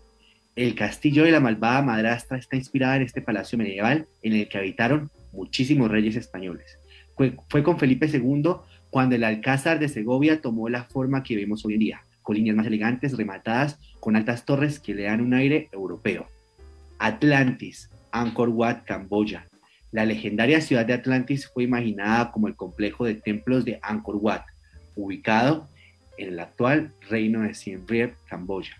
El 0.56 0.74
castillo 0.74 1.24
de 1.24 1.32
la 1.32 1.40
malvada 1.40 1.82
madrastra 1.82 2.38
está 2.38 2.56
inspirada 2.56 2.96
en 2.96 3.02
este 3.02 3.22
palacio 3.22 3.58
medieval 3.58 4.08
en 4.22 4.34
el 4.34 4.48
que 4.48 4.58
habitaron 4.58 5.12
muchísimos 5.36 5.92
reyes 5.92 6.16
españoles. 6.16 6.80
Fue, 7.16 7.64
con 7.64 7.80
Felipe 7.80 8.08
II 8.08 8.56
cuando 8.90 9.16
el 9.16 9.24
Alcázar 9.24 9.80
de 9.80 9.90
Segovia 9.90 10.42
tomó 10.42 10.70
la 10.70 10.84
forma 10.84 11.24
que 11.24 11.36
vemos 11.36 11.66
hoy 11.66 11.74
en 11.74 11.80
día, 11.80 12.02
con 12.22 12.36
líneas 12.36 12.56
más 12.56 12.68
elegantes 12.68 13.16
rematadas 13.16 13.78
con 14.00 14.16
altas 14.16 14.46
torres 14.46 14.80
que 14.80 14.94
le 14.94 15.04
dan 15.04 15.22
un 15.22 15.34
aire 15.34 15.70
europeo. 15.72 16.28
Atlantis, 17.00 17.90
Angkor 18.12 18.50
Wat, 18.50 18.84
Camboya. 18.86 19.48
La 19.92 20.06
legendaria 20.06 20.62
ciudad 20.62 20.86
de 20.86 20.94
Atlantis 20.94 21.48
fue 21.48 21.64
imaginada 21.64 22.32
como 22.32 22.48
el 22.48 22.56
complejo 22.56 23.06
de 23.06 23.16
templos 23.16 23.66
de 23.66 23.80
Angkor 23.82 24.18
Wat, 24.18 24.44
ubicado 24.96 25.68
en 26.18 26.30
el 26.30 26.40
actual 26.40 26.94
reino 27.10 27.42
de 27.42 27.54
Siem 27.54 27.86
Reap, 27.88 28.14
Camboya. 28.28 28.78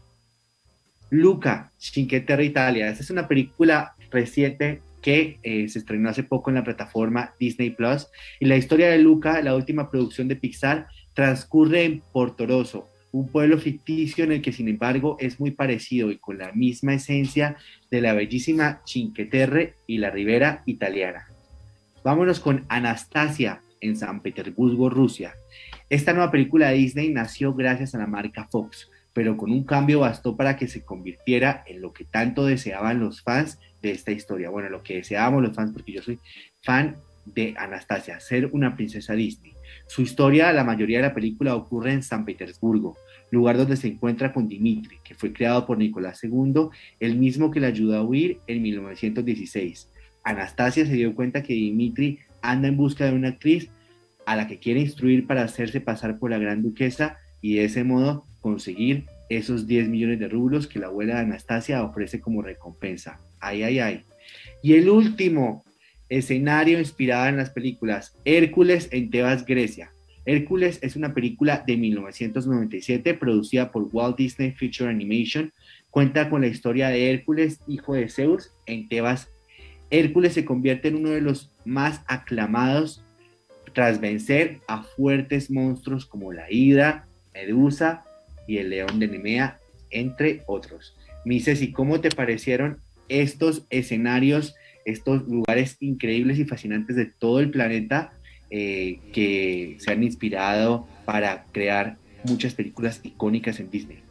Luca, 1.10 1.72
Cinque 1.78 2.20
Terre 2.22 2.46
Italia. 2.46 2.90
Esta 2.90 3.04
es 3.04 3.10
una 3.10 3.28
película 3.28 3.96
reciente 4.12 4.82
que 5.06 5.38
eh, 5.44 5.70
se 5.70 5.78
estrenó 5.78 6.10
hace 6.10 6.24
poco 6.24 6.50
en 6.50 6.56
la 6.56 6.64
plataforma 6.64 7.36
Disney 7.40 7.70
Plus. 7.70 8.08
Y 8.40 8.46
la 8.46 8.58
historia 8.58 8.90
de 8.90 8.98
Luca, 8.98 9.40
la 9.44 9.54
última 9.56 9.92
producción 9.92 10.28
de 10.28 10.36
Pixar, 10.36 10.88
transcurre 11.14 11.84
en 11.84 12.02
Portoroso, 12.12 12.90
un 13.12 13.28
pueblo 13.28 13.60
ficticio 13.60 14.24
en 14.24 14.32
el 14.32 14.42
que 14.42 14.52
sin 14.52 14.68
embargo 14.68 15.16
es 15.20 15.40
muy 15.40 15.52
parecido 15.52 16.10
y 16.10 16.18
con 16.18 16.40
la 16.40 16.52
misma 16.54 16.96
esencia 16.96 17.56
de 17.92 18.02
la 18.02 18.14
bellísima 18.14 18.82
Cinque 18.84 19.26
Terre 19.26 19.76
y 19.86 20.00
la 20.00 20.10
ribera 20.10 20.64
italiana. 20.66 21.28
Vámonos 22.04 22.40
con 22.40 22.66
Anastasia 22.68 23.62
en 23.82 23.98
San 23.98 24.22
Petersburgo, 24.22 24.90
Rusia. 24.90 25.36
Esta 25.88 26.14
nueva 26.14 26.32
película 26.32 26.70
de 26.70 26.78
Disney 26.78 27.12
nació 27.12 27.54
gracias 27.54 27.94
a 27.94 28.00
la 28.00 28.08
marca 28.08 28.48
Fox, 28.50 28.90
pero 29.16 29.38
con 29.38 29.50
un 29.50 29.64
cambio 29.64 30.02
bastó 30.02 30.36
para 30.36 30.58
que 30.58 30.68
se 30.68 30.84
convirtiera 30.84 31.64
en 31.68 31.82
lo 31.82 31.94
que 31.94 32.04
tanto 32.04 32.46
deseaban 32.46 33.00
los 33.00 33.22
fans 33.22 33.60
de 33.82 33.92
esta 33.92 34.12
historia. 34.12 34.50
Bueno, 34.50 34.68
lo 34.68 34.84
que 34.84 34.98
deseábamos 34.98 35.42
los 35.42 35.56
fans, 35.56 35.72
porque 35.72 35.94
yo 35.94 36.02
soy 36.02 36.20
fan 36.62 36.98
de 37.26 37.54
Anastasia, 37.58 38.20
ser 38.20 38.50
una 38.52 38.76
princesa 38.76 39.14
Disney. 39.14 39.54
Su 39.88 40.02
historia, 40.02 40.52
la 40.52 40.66
mayoría 40.66 40.98
de 40.98 41.08
la 41.08 41.14
película 41.14 41.56
ocurre 41.56 41.94
en 41.94 42.04
San 42.04 42.26
Petersburgo, 42.26 42.98
lugar 43.32 43.56
donde 43.56 43.78
se 43.78 43.88
encuentra 43.88 44.34
con 44.34 44.50
Dimitri, 44.50 44.98
que 45.02 45.16
fue 45.16 45.32
creado 45.32 45.66
por 45.66 45.78
Nicolás 45.78 46.22
II, 46.22 46.68
el 47.00 47.16
mismo 47.16 47.52
que 47.52 47.62
le 47.62 47.68
ayudó 47.68 47.96
a 47.96 48.04
huir 48.04 48.40
en 48.48 48.62
1916. 48.62 49.88
Anastasia 50.26 50.86
se 50.86 50.94
dio 50.94 51.16
cuenta 51.16 51.42
que 51.42 51.54
Dimitri 51.54 52.20
anda 52.42 52.68
en 52.68 52.76
busca 52.76 53.06
de 53.06 53.14
una 53.14 53.30
actriz 53.30 53.70
a 54.26 54.36
la 54.36 54.46
que 54.46 54.60
quiere 54.60 54.82
instruir 54.82 55.26
para 55.26 55.44
hacerse 55.44 55.80
pasar 55.80 56.20
por 56.20 56.32
la 56.32 56.38
gran 56.38 56.62
duquesa 56.62 57.18
y 57.42 57.56
de 57.56 57.64
ese 57.64 57.86
modo 57.86 58.26
conseguir 58.46 59.06
esos 59.28 59.66
10 59.66 59.88
millones 59.88 60.20
de 60.20 60.30
rublos 60.30 60.68
que 60.68 60.78
la 60.78 60.86
abuela 60.86 61.16
de 61.16 61.22
Anastasia 61.22 61.84
ofrece 61.84 62.22
como 62.22 62.44
recompensa. 62.44 63.20
Ay, 63.40 63.64
ay, 63.64 63.80
ay. 63.80 64.04
Y 64.62 64.76
el 64.76 64.88
último 64.88 65.66
escenario 66.10 66.78
inspirado 66.78 67.26
en 67.26 67.38
las 67.38 67.50
películas 67.50 68.16
Hércules 68.24 68.88
en 68.92 69.10
Tebas, 69.10 69.48
Grecia. 69.48 69.90
Hércules 70.28 70.78
es 70.84 70.96
una 70.96 71.16
película 71.16 71.64
de 71.66 71.76
1997 71.76 73.16
producida 73.16 73.72
por 73.72 73.90
Walt 73.92 74.16
Disney 74.16 74.52
Feature 74.52 74.92
Animation. 74.92 75.52
Cuenta 75.90 76.30
con 76.30 76.42
la 76.42 76.48
historia 76.48 76.90
de 76.90 77.10
Hércules, 77.10 77.62
hijo 77.68 77.96
de 77.96 78.10
Zeus, 78.10 78.52
en 78.68 78.88
Tebas. 78.88 79.28
Hércules 79.90 80.34
se 80.34 80.46
convierte 80.46 80.90
en 80.90 80.98
uno 80.98 81.10
de 81.10 81.22
los 81.22 81.50
más 81.66 82.02
aclamados 82.06 83.04
tras 83.74 84.00
vencer 84.00 84.60
a 84.68 84.84
fuertes 84.84 85.50
monstruos 85.50 86.06
como 86.06 86.32
la 86.32 86.52
Hidra, 86.52 87.08
Medusa 87.34 88.04
y 88.48 88.58
el 88.58 88.70
León 88.70 89.00
de 89.00 89.08
Nemea, 89.08 89.60
entre 89.90 90.44
otros. 90.48 90.96
Mises, 91.24 91.62
¿y 91.62 91.72
cómo 91.72 92.02
te 92.02 92.10
parecieron 92.10 92.80
estos 93.10 93.66
escenarios, 93.70 94.56
estos 94.86 95.28
lugares 95.28 95.78
increíbles 95.80 96.40
y 96.40 96.46
fascinantes 96.46 96.96
de 96.96 97.06
todo 97.06 97.40
el 97.40 97.50
planeta 97.50 98.14
eh, 98.52 99.00
que 99.12 99.78
se 99.80 99.92
han 99.92 100.04
inspirado 100.04 100.88
para 101.06 101.46
crear 101.52 101.98
muchas 102.26 102.54
películas 102.54 103.00
icónicas 103.04 103.60
en 103.60 103.70
Disney. 103.70 104.05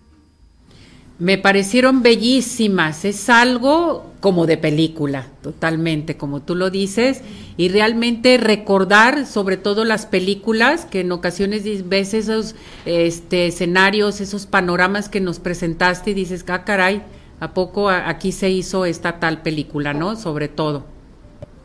Me 1.19 1.39
parecieron 1.39 2.03
bellísimas, 2.03 3.05
es 3.05 3.29
algo 3.29 4.11
como 4.21 4.47
de 4.47 4.57
película, 4.57 5.29
totalmente, 5.43 6.17
como 6.17 6.43
tú 6.43 6.57
lo 6.57 6.71
dices, 6.71 7.21
y 7.57 7.69
realmente 7.69 8.37
recordar 8.37 9.27
sobre 9.27 9.57
todo 9.57 9.85
las 9.85 10.07
películas, 10.07 10.87
que 10.87 11.01
en 11.01 11.13
ocasiones 11.13 11.89
ves 11.89 12.15
esos 12.15 12.57
este, 12.85 13.47
escenarios, 13.47 14.21
esos 14.21 14.47
panoramas 14.47 15.09
que 15.09 15.21
nos 15.21 15.39
presentaste 15.39 16.11
y 16.11 16.15
dices, 16.15 16.45
ah, 16.49 16.65
caray, 16.65 17.03
¿A 17.41 17.53
poco 17.53 17.91
aquí 17.91 18.33
se 18.33 18.49
hizo 18.51 18.85
esta 18.85 19.19
tal 19.19 19.43
película, 19.43 19.93
no? 19.93 20.17
Sobre 20.17 20.49
todo. 20.49 20.87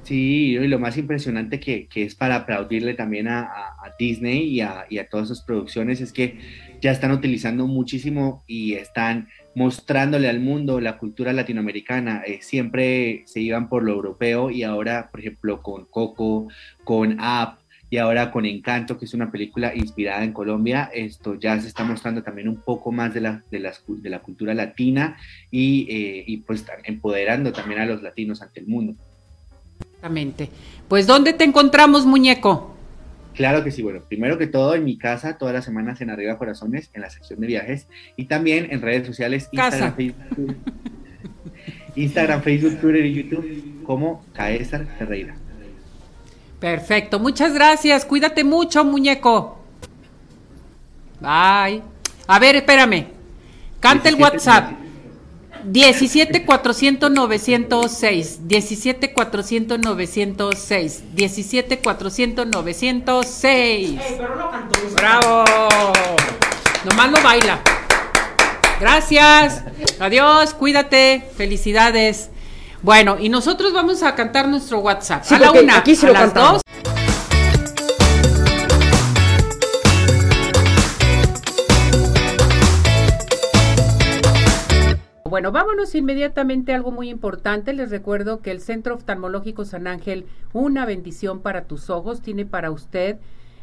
Sí, 0.09 0.57
y 0.57 0.67
lo 0.67 0.79
más 0.79 0.97
impresionante 0.97 1.59
que, 1.59 1.87
es 1.93 2.15
para 2.15 2.37
aplaudirle 2.37 2.95
también 2.95 3.27
a, 3.27 3.47
Disney 3.99 4.47
y 4.47 4.59
a, 4.61 5.07
todas 5.07 5.27
sus 5.27 5.41
producciones 5.41 6.01
es 6.01 6.11
que 6.11 6.39
ya 6.81 6.89
están 6.89 7.11
utilizando 7.11 7.67
muchísimo 7.67 8.43
y 8.47 8.73
están 8.73 9.27
mostrándole 9.53 10.27
al 10.27 10.39
mundo 10.39 10.81
la 10.81 10.97
cultura 10.97 11.31
latinoamericana. 11.31 12.23
Eh, 12.25 12.39
siempre 12.41 13.21
se 13.27 13.41
iban 13.41 13.69
por 13.69 13.83
lo 13.83 13.91
europeo 13.91 14.49
y 14.49 14.63
ahora, 14.63 15.09
por 15.11 15.19
ejemplo, 15.19 15.61
con 15.61 15.85
Coco, 15.85 16.47
con 16.83 17.17
App, 17.19 17.59
y 17.91 17.97
ahora 17.97 18.31
con 18.31 18.47
Encanto, 18.47 18.97
que 18.97 19.05
es 19.05 19.13
una 19.13 19.31
película 19.31 19.75
inspirada 19.75 20.23
en 20.23 20.33
Colombia, 20.33 20.89
esto 20.93 21.35
ya 21.35 21.59
se 21.59 21.67
está 21.67 21.83
mostrando 21.83 22.23
también 22.23 22.47
un 22.47 22.61
poco 22.61 22.91
más 22.91 23.13
de 23.13 23.21
la, 23.21 23.43
de 23.51 23.71
de 23.87 24.09
la 24.09 24.19
cultura 24.19 24.55
latina 24.55 25.17
y, 25.51 25.87
eh, 25.89 26.23
y 26.25 26.37
pues 26.37 26.65
empoderando 26.83 27.51
también 27.51 27.81
a 27.81 27.85
los 27.85 28.01
latinos 28.01 28.41
ante 28.41 28.59
el 28.59 28.67
mundo. 28.67 28.95
Exactamente. 29.99 30.49
Pues, 30.87 31.05
¿dónde 31.07 31.33
te 31.33 31.43
encontramos, 31.43 32.05
muñeco? 32.05 32.73
Claro 33.35 33.63
que 33.65 33.71
sí, 33.71 33.83
bueno, 33.83 33.99
primero 34.07 34.37
que 34.37 34.47
todo 34.47 34.75
en 34.75 34.85
mi 34.85 34.97
casa, 34.97 35.37
todas 35.37 35.53
las 35.53 35.65
semanas 35.65 35.99
en 35.99 36.09
Arriba 36.09 36.37
Corazones, 36.37 36.89
en 36.93 37.01
la 37.01 37.09
sección 37.09 37.41
de 37.41 37.47
viajes, 37.47 37.87
y 38.15 38.25
también 38.25 38.67
en 38.71 38.81
redes 38.81 39.05
sociales, 39.05 39.49
Instagram, 39.51 39.95
Facebook, 39.95 40.55
Instagram, 41.95 42.41
Facebook, 42.41 42.79
Twitter 42.79 43.05
y 43.05 43.13
YouTube, 43.13 43.83
como 43.83 44.25
Caesar 44.33 44.85
Ferreira. 44.97 45.35
Perfecto, 46.59 47.19
muchas 47.19 47.53
gracias, 47.53 48.05
cuídate 48.05 48.43
mucho, 48.43 48.83
muñeco. 48.83 49.59
Bye. 51.19 51.81
A 52.27 52.39
ver, 52.39 52.55
espérame. 52.55 53.07
Canta 53.79 54.09
el 54.09 54.15
WhatsApp. 54.15 54.71
17 55.63 56.45
400 56.45 57.11
906 57.11 58.47
17 58.47 59.13
400 59.13 59.79
906 59.79 61.03
17 61.13 61.79
400 61.79 62.47
906 62.47 63.99
pero 64.17 64.35
no 64.35 64.51
cantó 64.51 64.79
bravo. 64.95 65.45
Nomás 66.89 67.11
no 67.11 67.21
baila. 67.21 67.59
Gracias. 68.79 69.63
Adiós 69.99 70.53
cuídate. 70.53 71.23
Felicidades. 71.35 72.29
Bueno 72.81 73.17
y 73.19 73.29
nosotros 73.29 73.73
vamos 73.73 74.03
a 74.03 74.15
cantar 74.15 74.47
nuestro 74.47 74.79
WhatsApp. 74.79 75.23
A 75.31 75.39
la 75.39 75.51
una 75.51 75.77
aquí 75.77 75.97
a 76.01 76.09
las 76.09 76.33
dos 76.33 76.61
Bueno, 85.29 85.51
vámonos 85.51 85.93
inmediatamente 85.93 86.71
a 86.71 86.75
algo 86.75 86.89
muy 86.89 87.07
importante. 87.07 87.73
Les 87.73 87.91
recuerdo 87.91 88.41
que 88.41 88.49
el 88.49 88.61
Centro 88.61 88.95
Oftalmológico 88.95 89.63
San 89.63 89.85
Ángel, 89.85 90.25
una 90.53 90.87
bendición 90.87 91.41
para 91.41 91.65
tus 91.65 91.91
ojos, 91.91 92.21
tiene 92.21 92.47
para 92.47 92.71
usted 92.71 93.19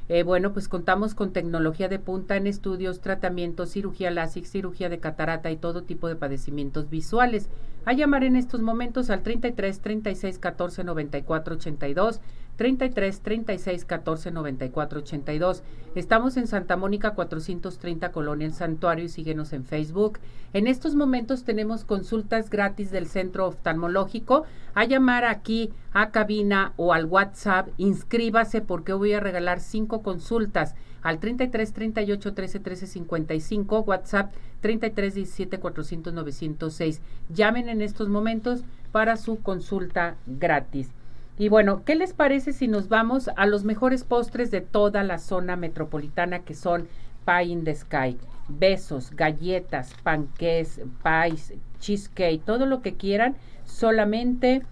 eh, 0.09 0.23
bueno, 0.23 0.53
pues 0.53 0.69
contamos 0.69 1.15
con 1.15 1.33
tecnología 1.33 1.89
de 1.89 1.99
punta 1.99 2.37
en 2.37 2.47
estudios, 2.47 3.01
tratamientos, 3.01 3.71
cirugía 3.71 4.13
láser, 4.13 4.47
cirugía 4.47 4.89
de 4.89 5.01
catarata 5.01 5.51
y 5.51 5.57
todo 5.57 5.83
tipo 5.83 6.07
de 6.09 6.15
padecimientos 6.15 6.89
visuales. 6.89 7.49
A 7.85 7.93
llamar 7.93 8.23
en 8.23 8.37
estos 8.37 8.61
momentos 8.63 9.11
al 9.11 9.23
33 9.23 9.81
36 9.81 10.39
14 10.39 10.85
94 10.85 11.57
82, 11.57 12.21
33 12.57 13.21
36 13.21 13.85
14 13.85 14.31
94 14.31 15.01
82. 15.01 15.63
Estamos 15.95 16.37
en 16.37 16.47
Santa 16.47 16.77
Mónica 16.77 17.13
430 17.13 18.13
Colonia 18.13 18.47
El 18.47 18.55
Santuario 18.55 19.05
y 19.05 19.09
síguenos 19.09 19.53
en 19.53 19.65
Facebook. 19.65 20.19
En 20.53 20.67
estos 20.67 20.95
momentos 20.95 21.45
tenemos 21.45 21.85
consultas 21.85 22.51
gratis 22.51 22.91
del 22.91 23.07
centro 23.07 23.47
oftalmológico. 23.47 24.45
A 24.75 24.85
llamar 24.85 25.25
aquí 25.25 25.71
a 25.93 26.11
cabina 26.11 26.73
o 26.77 26.93
al 26.93 27.07
WhatsApp, 27.07 27.69
inscríbase 27.79 28.61
porque 28.61 28.93
voy 28.93 29.13
a 29.13 29.21
regalar 29.21 29.61
cinco 29.61 30.03
consultas 30.03 30.75
al 31.03 31.21
33 31.21 31.73
38 31.73 32.35
13 32.35 32.61
13 32.61 32.87
55, 32.87 33.81
WhatsApp 33.81 34.33
33 34.61 35.15
17 35.15 35.59
400 35.61 36.13
906. 36.13 37.01
Llamen 37.29 37.69
en 37.69 37.81
estos 37.81 38.09
momentos 38.09 38.65
para 38.93 39.17
su 39.17 39.41
consulta 39.41 40.17
gratis. 40.27 40.91
Y 41.39 41.51
bueno, 41.51 41.85
¿qué 41.85 41.95
les 41.95 42.15
parece 42.15 42.53
si 42.55 42.67
nos 42.67 42.89
vamos 42.89 43.29
a 43.37 43.47
los 43.47 43.65
mejores 43.65 44.05
postres 44.05 44.51
de 44.51 44.63
toda 44.63 45.03
la 45.03 45.19
zona 45.19 45.55
metropolitana 45.55 46.41
que 46.41 46.55
son 46.55 46.89
Pie 47.27 47.45
in 47.45 47.65
the 47.65 47.75
Sky? 47.75 48.19
Besos, 48.49 49.11
galletas, 49.11 49.95
panqués, 50.03 50.81
pies, 51.03 51.53
cheesecake, 51.79 52.43
todo 52.43 52.65
lo 52.65 52.81
que 52.81 52.95
quieran, 52.95 53.37
solamente 53.65 54.63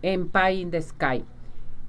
en 0.00 0.28
Pie 0.30 0.54
in 0.54 0.70
the 0.70 0.80
Sky. 0.80 1.22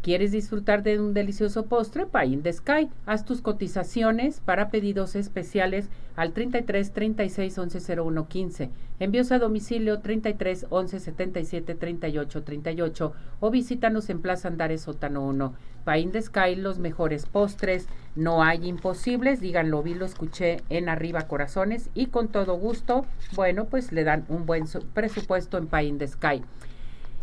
¿Quieres 0.08 0.32
disfrutar 0.32 0.84
de 0.84 1.01
un 1.01 1.14
delicioso 1.14 1.66
postre? 1.66 2.05
Pie 2.05 2.28
in 2.28 2.41
the 2.41 2.53
Sky. 2.53 2.89
Haz 3.05 3.26
tus 3.26 3.41
cotizaciones 3.41 4.39
para 4.39 4.70
pedidos 4.70 5.18
especiales 5.18 5.89
al 6.16 6.32
33 6.32 6.93
36 6.93 7.58
11 7.58 7.95
01 7.99 8.28
15. 8.30 8.70
Envíos 9.01 9.34
a 9.34 9.38
domicilio 9.38 9.99
33 9.99 10.68
11 10.70 11.01
77 11.01 11.76
38 11.76 12.41
38 12.41 13.14
o 13.41 13.51
visítanos 13.51 14.10
en 14.10 14.22
Plaza 14.22 14.47
Andares 14.47 14.84
Sótano 14.84 15.28
1. 15.28 15.53
Pie 15.84 15.99
in 15.99 16.12
the 16.14 16.22
Sky, 16.22 16.55
los 16.55 16.80
mejores 16.80 17.26
postres. 17.26 17.89
No 18.16 18.41
hay 18.45 18.66
imposibles. 18.66 19.41
Díganlo, 19.41 19.84
vi, 19.84 19.93
lo 19.93 20.05
escuché 20.05 20.62
en 20.70 20.88
Arriba 20.88 21.28
Corazones 21.28 21.89
y 21.93 22.05
con 22.05 22.30
todo 22.30 22.53
gusto, 22.53 23.05
bueno, 23.36 23.66
pues 23.66 23.91
le 23.91 24.05
dan 24.05 24.24
un 24.30 24.45
buen 24.45 24.68
presupuesto 24.93 25.58
en 25.58 25.68
Pie 25.68 25.84
in 25.84 25.97
the 25.97 26.08
Sky. 26.08 26.43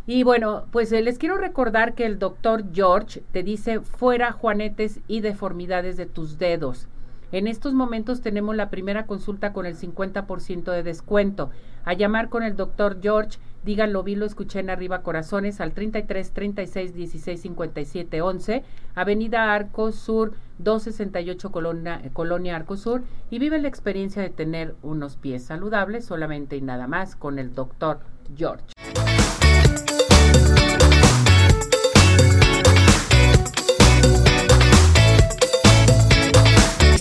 Y 0.06 0.22
bueno, 0.22 0.66
pues 0.70 0.92
eh, 0.92 1.00
les 1.00 1.18
quiero 1.18 1.38
recordar 1.38 1.94
que 1.94 2.04
el 2.04 2.18
doctor 2.18 2.64
George 2.74 3.22
te 3.32 3.42
dice 3.42 3.80
fuera 3.80 4.32
juanetes 4.32 5.00
y 5.08 5.20
deformidades 5.20 5.96
de 5.96 6.04
tus 6.04 6.38
dedos. 6.38 6.88
En 7.32 7.46
estos 7.46 7.72
momentos 7.72 8.20
tenemos 8.20 8.54
la 8.54 8.68
primera 8.68 9.06
consulta 9.06 9.52
con 9.52 9.64
el 9.64 9.76
50% 9.76 10.70
de 10.70 10.82
descuento. 10.82 11.50
A 11.84 11.94
llamar 11.94 12.28
con 12.28 12.42
el 12.42 12.54
doctor 12.54 12.98
George, 13.02 13.38
díganlo, 13.64 14.02
vi, 14.02 14.14
lo 14.14 14.26
escuché 14.26 14.60
en 14.60 14.68
Arriba 14.70 15.00
Corazones 15.02 15.60
al 15.60 15.72
33 15.72 16.30
36 16.32 16.94
16 16.94 17.40
57 17.40 18.20
11, 18.20 18.62
Avenida 18.94 19.54
Arco 19.54 19.90
Sur 19.90 20.34
268 20.58 21.50
Colonia, 21.50 22.02
Colonia 22.12 22.56
Arco 22.56 22.76
Sur 22.76 23.02
y 23.30 23.38
vive 23.38 23.58
la 23.58 23.68
experiencia 23.68 24.22
de 24.22 24.30
tener 24.30 24.74
unos 24.82 25.16
pies 25.16 25.44
saludables 25.44 26.04
solamente 26.04 26.56
y 26.56 26.60
nada 26.60 26.86
más 26.86 27.16
con 27.16 27.38
el 27.38 27.54
doctor 27.54 28.00
George. 28.36 28.64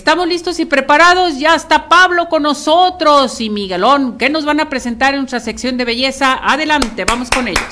Estamos 0.04 0.28
listos 0.28 0.60
y 0.60 0.66
preparados. 0.66 1.38
Ya 1.38 1.54
está 1.54 1.88
Pablo 1.88 2.28
con 2.28 2.42
nosotros 2.42 3.40
y 3.40 3.48
Miguelón, 3.48 4.18
que 4.18 4.28
nos 4.28 4.44
van 4.44 4.60
a 4.60 4.68
presentar 4.68 5.14
en 5.14 5.20
nuestra 5.20 5.40
sección 5.40 5.78
de 5.78 5.86
belleza. 5.86 6.38
Adelante, 6.42 7.06
vamos 7.06 7.30
con 7.30 7.48
ellos. 7.48 7.64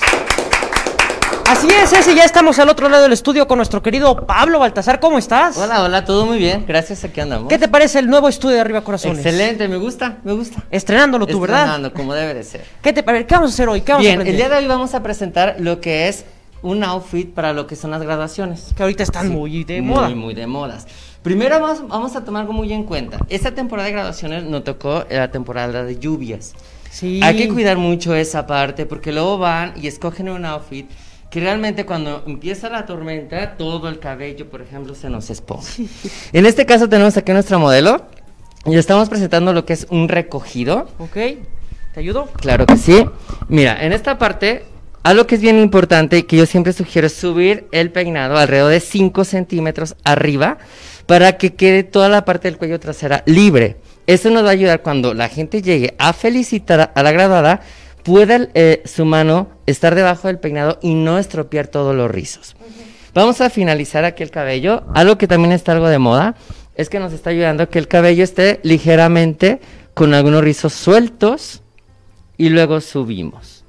Así 1.46 1.68
es, 1.68 1.92
ese 1.92 2.14
ya 2.14 2.24
estamos 2.24 2.58
al 2.58 2.70
otro 2.70 2.88
lado 2.88 3.02
del 3.02 3.12
estudio 3.12 3.46
con 3.46 3.58
nuestro 3.58 3.82
querido 3.82 4.24
Pablo 4.24 4.60
Baltasar. 4.60 4.98
¿Cómo 4.98 5.18
estás? 5.18 5.58
Hola, 5.58 5.82
hola, 5.82 6.06
todo 6.06 6.24
muy 6.24 6.38
bien. 6.38 6.64
Gracias, 6.66 7.04
aquí 7.04 7.20
andamos. 7.20 7.50
¿Qué 7.50 7.58
te 7.58 7.68
parece 7.68 7.98
el 7.98 8.06
nuevo 8.06 8.30
estudio 8.30 8.54
de 8.54 8.62
Arriba 8.62 8.80
Corazones? 8.80 9.18
Excelente, 9.18 9.68
me 9.68 9.76
gusta, 9.76 10.16
me 10.24 10.32
gusta. 10.32 10.64
Estrenándolo 10.70 11.26
tú, 11.26 11.38
¿verdad? 11.38 11.64
Estrenando, 11.64 11.92
como 11.92 12.14
debe 12.14 12.32
de 12.32 12.44
ser. 12.44 12.64
¿Qué, 12.80 12.94
te, 12.94 13.04
¿Qué 13.04 13.34
vamos 13.34 13.50
a 13.50 13.52
hacer 13.52 13.68
hoy? 13.68 13.82
¿Qué 13.82 13.92
vamos 13.92 14.06
bien, 14.06 14.26
el 14.26 14.36
día 14.36 14.48
de 14.48 14.56
hoy 14.56 14.66
vamos 14.66 14.94
a 14.94 15.02
presentar 15.02 15.56
lo 15.58 15.82
que 15.82 16.08
es 16.08 16.24
un 16.62 16.84
outfit 16.84 17.28
para 17.32 17.52
lo 17.52 17.66
que 17.66 17.76
son 17.76 17.90
las 17.90 18.02
graduaciones. 18.02 18.72
Que 18.76 18.82
ahorita 18.82 19.02
están 19.02 19.28
muy 19.30 19.64
de 19.64 19.82
moda. 19.82 20.08
Muy, 20.08 20.14
muy 20.14 20.34
de 20.34 20.46
modas. 20.46 20.86
Primero 21.22 21.60
vamos, 21.60 21.86
vamos 21.88 22.16
a 22.16 22.24
tomar 22.24 22.42
algo 22.42 22.52
muy 22.52 22.72
en 22.72 22.84
cuenta. 22.84 23.18
Esta 23.28 23.52
temporada 23.52 23.86
de 23.86 23.92
graduaciones 23.92 24.44
nos 24.44 24.64
tocó 24.64 25.04
la 25.10 25.30
temporada 25.30 25.84
de 25.84 25.98
lluvias. 25.98 26.54
Sí. 26.90 27.20
Hay 27.22 27.36
que 27.36 27.48
cuidar 27.48 27.78
mucho 27.78 28.14
esa 28.14 28.46
parte 28.46 28.86
porque 28.86 29.12
luego 29.12 29.38
van 29.38 29.74
y 29.80 29.86
escogen 29.86 30.28
un 30.28 30.44
outfit 30.44 30.88
que 31.32 31.40
realmente 31.40 31.86
cuando 31.86 32.22
empieza 32.26 32.68
la 32.68 32.84
tormenta, 32.84 33.56
todo 33.56 33.88
el 33.88 33.98
cabello, 33.98 34.50
por 34.50 34.60
ejemplo, 34.60 34.94
se 34.94 35.08
nos 35.08 35.30
esponja. 35.30 35.66
En 36.34 36.44
este 36.44 36.66
caso 36.66 36.90
tenemos 36.90 37.16
aquí 37.16 37.32
nuestra 37.32 37.56
modelo 37.56 38.04
y 38.66 38.76
estamos 38.76 39.08
presentando 39.08 39.54
lo 39.54 39.64
que 39.64 39.72
es 39.72 39.86
un 39.88 40.10
recogido. 40.10 40.88
Ok, 40.98 41.14
¿te 41.94 42.00
ayudo? 42.00 42.26
Claro 42.36 42.66
que 42.66 42.76
sí. 42.76 43.06
Mira, 43.48 43.82
en 43.82 43.94
esta 43.94 44.18
parte, 44.18 44.66
algo 45.02 45.26
que 45.26 45.34
es 45.34 45.40
bien 45.40 45.58
importante 45.58 46.18
y 46.18 46.22
que 46.22 46.36
yo 46.36 46.46
siempre 46.46 46.72
sugiero 46.72 47.06
es 47.06 47.14
subir 47.14 47.66
el 47.72 47.90
peinado 47.90 48.36
alrededor 48.36 48.70
de 48.70 48.80
5 48.80 49.24
centímetros 49.24 49.96
arriba 50.04 50.58
para 51.06 51.36
que 51.38 51.54
quede 51.54 51.82
toda 51.82 52.08
la 52.08 52.24
parte 52.24 52.48
del 52.48 52.58
cuello 52.58 52.78
trasera 52.78 53.22
libre. 53.26 53.76
Eso 54.06 54.30
nos 54.30 54.44
va 54.44 54.48
a 54.48 54.52
ayudar 54.52 54.82
cuando 54.82 55.14
la 55.14 55.28
gente 55.28 55.62
llegue 55.62 55.94
a 55.98 56.12
felicitar 56.12 56.92
a 56.94 57.02
la 57.02 57.12
graduada, 57.12 57.62
pueda 58.02 58.48
eh, 58.54 58.82
su 58.84 59.04
mano 59.04 59.48
estar 59.66 59.94
debajo 59.94 60.28
del 60.28 60.38
peinado 60.38 60.78
y 60.82 60.94
no 60.94 61.18
estropear 61.18 61.66
todos 61.68 61.94
los 61.94 62.10
rizos. 62.10 62.56
Vamos 63.14 63.40
a 63.40 63.50
finalizar 63.50 64.04
aquí 64.04 64.22
el 64.22 64.30
cabello. 64.30 64.84
Algo 64.94 65.18
que 65.18 65.28
también 65.28 65.52
está 65.52 65.72
algo 65.72 65.88
de 65.88 65.98
moda 65.98 66.34
es 66.74 66.88
que 66.88 66.98
nos 66.98 67.12
está 67.12 67.30
ayudando 67.30 67.64
a 67.64 67.66
que 67.66 67.78
el 67.78 67.88
cabello 67.88 68.24
esté 68.24 68.60
ligeramente 68.62 69.60
con 69.94 70.14
algunos 70.14 70.42
rizos 70.42 70.72
sueltos 70.72 71.62
y 72.38 72.48
luego 72.48 72.80
subimos. 72.80 73.61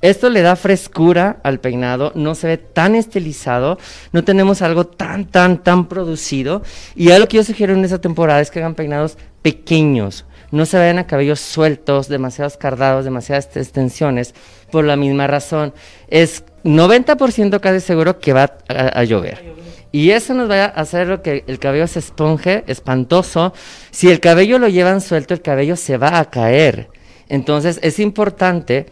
Esto 0.00 0.30
le 0.30 0.42
da 0.42 0.54
frescura 0.54 1.40
al 1.42 1.58
peinado, 1.58 2.12
no 2.14 2.36
se 2.36 2.46
ve 2.46 2.56
tan 2.56 2.94
estilizado, 2.94 3.78
no 4.12 4.22
tenemos 4.22 4.62
algo 4.62 4.86
tan, 4.86 5.24
tan, 5.26 5.62
tan 5.64 5.88
producido. 5.88 6.62
Y 6.94 7.10
algo 7.10 7.26
que 7.26 7.38
yo 7.38 7.44
sugiero 7.44 7.72
en 7.74 7.84
esta 7.84 8.00
temporada 8.00 8.40
es 8.40 8.50
que 8.50 8.60
hagan 8.60 8.76
peinados 8.76 9.18
pequeños, 9.42 10.24
no 10.50 10.66
se 10.66 10.78
vayan 10.78 10.98
a 10.98 11.06
cabellos 11.06 11.40
sueltos, 11.40 12.08
demasiados 12.08 12.56
cardados, 12.56 13.04
demasiadas 13.04 13.54
extensiones, 13.56 14.34
por 14.70 14.84
la 14.84 14.96
misma 14.96 15.26
razón. 15.26 15.74
Es 16.08 16.44
90% 16.64 17.60
casi 17.60 17.80
seguro 17.80 18.18
que 18.18 18.32
va 18.32 18.56
a, 18.68 19.04
llover. 19.04 19.54
Y 19.92 20.10
eso 20.10 20.32
nos 20.34 20.50
va 20.50 20.64
a 20.64 20.66
hacer 20.66 21.20
que 21.22 21.44
el 21.46 21.58
cabello 21.58 21.86
se 21.86 21.98
esponje, 21.98 22.64
espantoso. 22.66 23.52
Si 23.90 24.08
el 24.10 24.20
cabello 24.20 24.58
lo 24.58 24.68
llevan 24.68 25.00
suelto, 25.00 25.34
el 25.34 25.42
cabello 25.42 25.76
se 25.76 25.96
va 25.96 26.18
a 26.18 26.30
caer. 26.30 26.88
Entonces 27.28 27.78
es 27.82 27.98
importante 27.98 28.86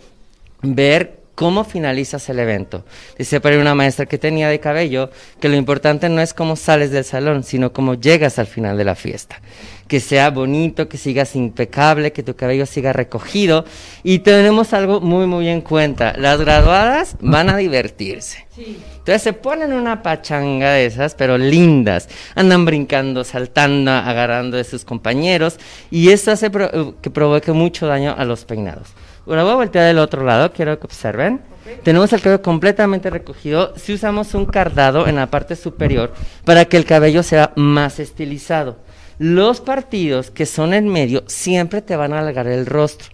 ver 0.75 1.27
cómo 1.37 1.65
finalizas 1.65 2.29
el 2.31 2.41
evento. 2.41 2.85
Dice 3.17 3.41
para 3.41 3.61
una 3.61 3.77
maestra 3.77 4.07
que 4.07 4.19
tenía 4.19 4.49
de 4.49 4.59
cabello 4.59 5.11
que 5.39 5.49
lo 5.49 5.55
importante 5.55 6.09
no 6.09 6.21
es 6.21 6.35
cómo 6.35 6.57
sales 6.57 6.91
del 6.91 7.05
salón, 7.05 7.45
sino 7.45 7.73
cómo 7.73 7.95
llegas 7.95 8.41
al 8.41 8.49
final 8.49 8.77
de 8.77 8.85
la 8.85 8.97
fiesta. 8.97 9.41
Que 9.87 10.01
sea 10.01 10.31
bonito, 10.31 10.89
que 10.89 10.99
sigas 10.99 11.37
impecable, 11.37 12.13
que 12.13 12.25
tu 12.25 12.35
cabello 12.35 12.67
siga 12.67 12.93
recogido. 12.93 13.65
Y 14.03 14.21
tenemos 14.21 14.73
algo 14.73 15.01
muy, 15.01 15.27
muy 15.27 15.49
en 15.49 15.61
cuenta. 15.61 16.15
Las 16.17 16.41
graduadas 16.41 17.17
van 17.21 17.51
a 17.51 17.57
divertirse. 17.59 18.47
Entonces 18.57 19.23
se 19.23 19.33
ponen 19.35 19.75
una 19.75 20.03
pachanga 20.03 20.73
de 20.73 20.87
esas, 20.87 21.15
pero 21.15 21.39
lindas. 21.39 22.09
Andan 22.35 22.65
brincando, 22.65 23.23
saltando, 23.23 23.93
agarrando 23.93 24.57
de 24.57 24.65
sus 24.65 24.85
compañeros. 24.85 25.59
Y 25.91 26.09
eso 26.09 26.33
hace 26.33 26.51
que 27.03 27.11
provoque 27.11 27.53
mucho 27.53 27.87
daño 27.87 28.15
a 28.17 28.25
los 28.25 28.45
peinados. 28.45 28.89
Ahora 29.27 29.43
voy 29.43 29.53
a 29.53 29.57
voltear 29.57 29.87
del 29.87 29.99
otro 29.99 30.25
lado, 30.25 30.53
quiero 30.53 30.79
que 30.79 30.87
observen. 30.87 31.41
Tenemos 31.83 32.13
el 32.13 32.21
cabello 32.21 32.43
completamente 32.43 33.11
recogido. 33.11 33.73
Si 33.77 33.93
usamos 33.93 34.35
un 34.35 34.47
cardado 34.47 35.09
en 35.09 35.17
la 35.17 35.31
parte 35.31 35.57
superior 35.57 36.13
para 36.45 36.65
que 36.67 36.77
el 36.77 36.85
cabello 36.85 37.23
sea 37.23 37.53
más 37.57 37.99
estilizado. 37.99 38.77
Los 39.19 39.61
partidos 39.61 40.31
que 40.31 40.47
son 40.47 40.75
en 40.75 40.89
medio 40.89 41.25
siempre 41.27 41.83
te 41.83 41.97
van 41.97 42.13
a 42.13 42.21
alargar 42.21 42.47
el 42.47 42.67
rostro. 42.67 43.09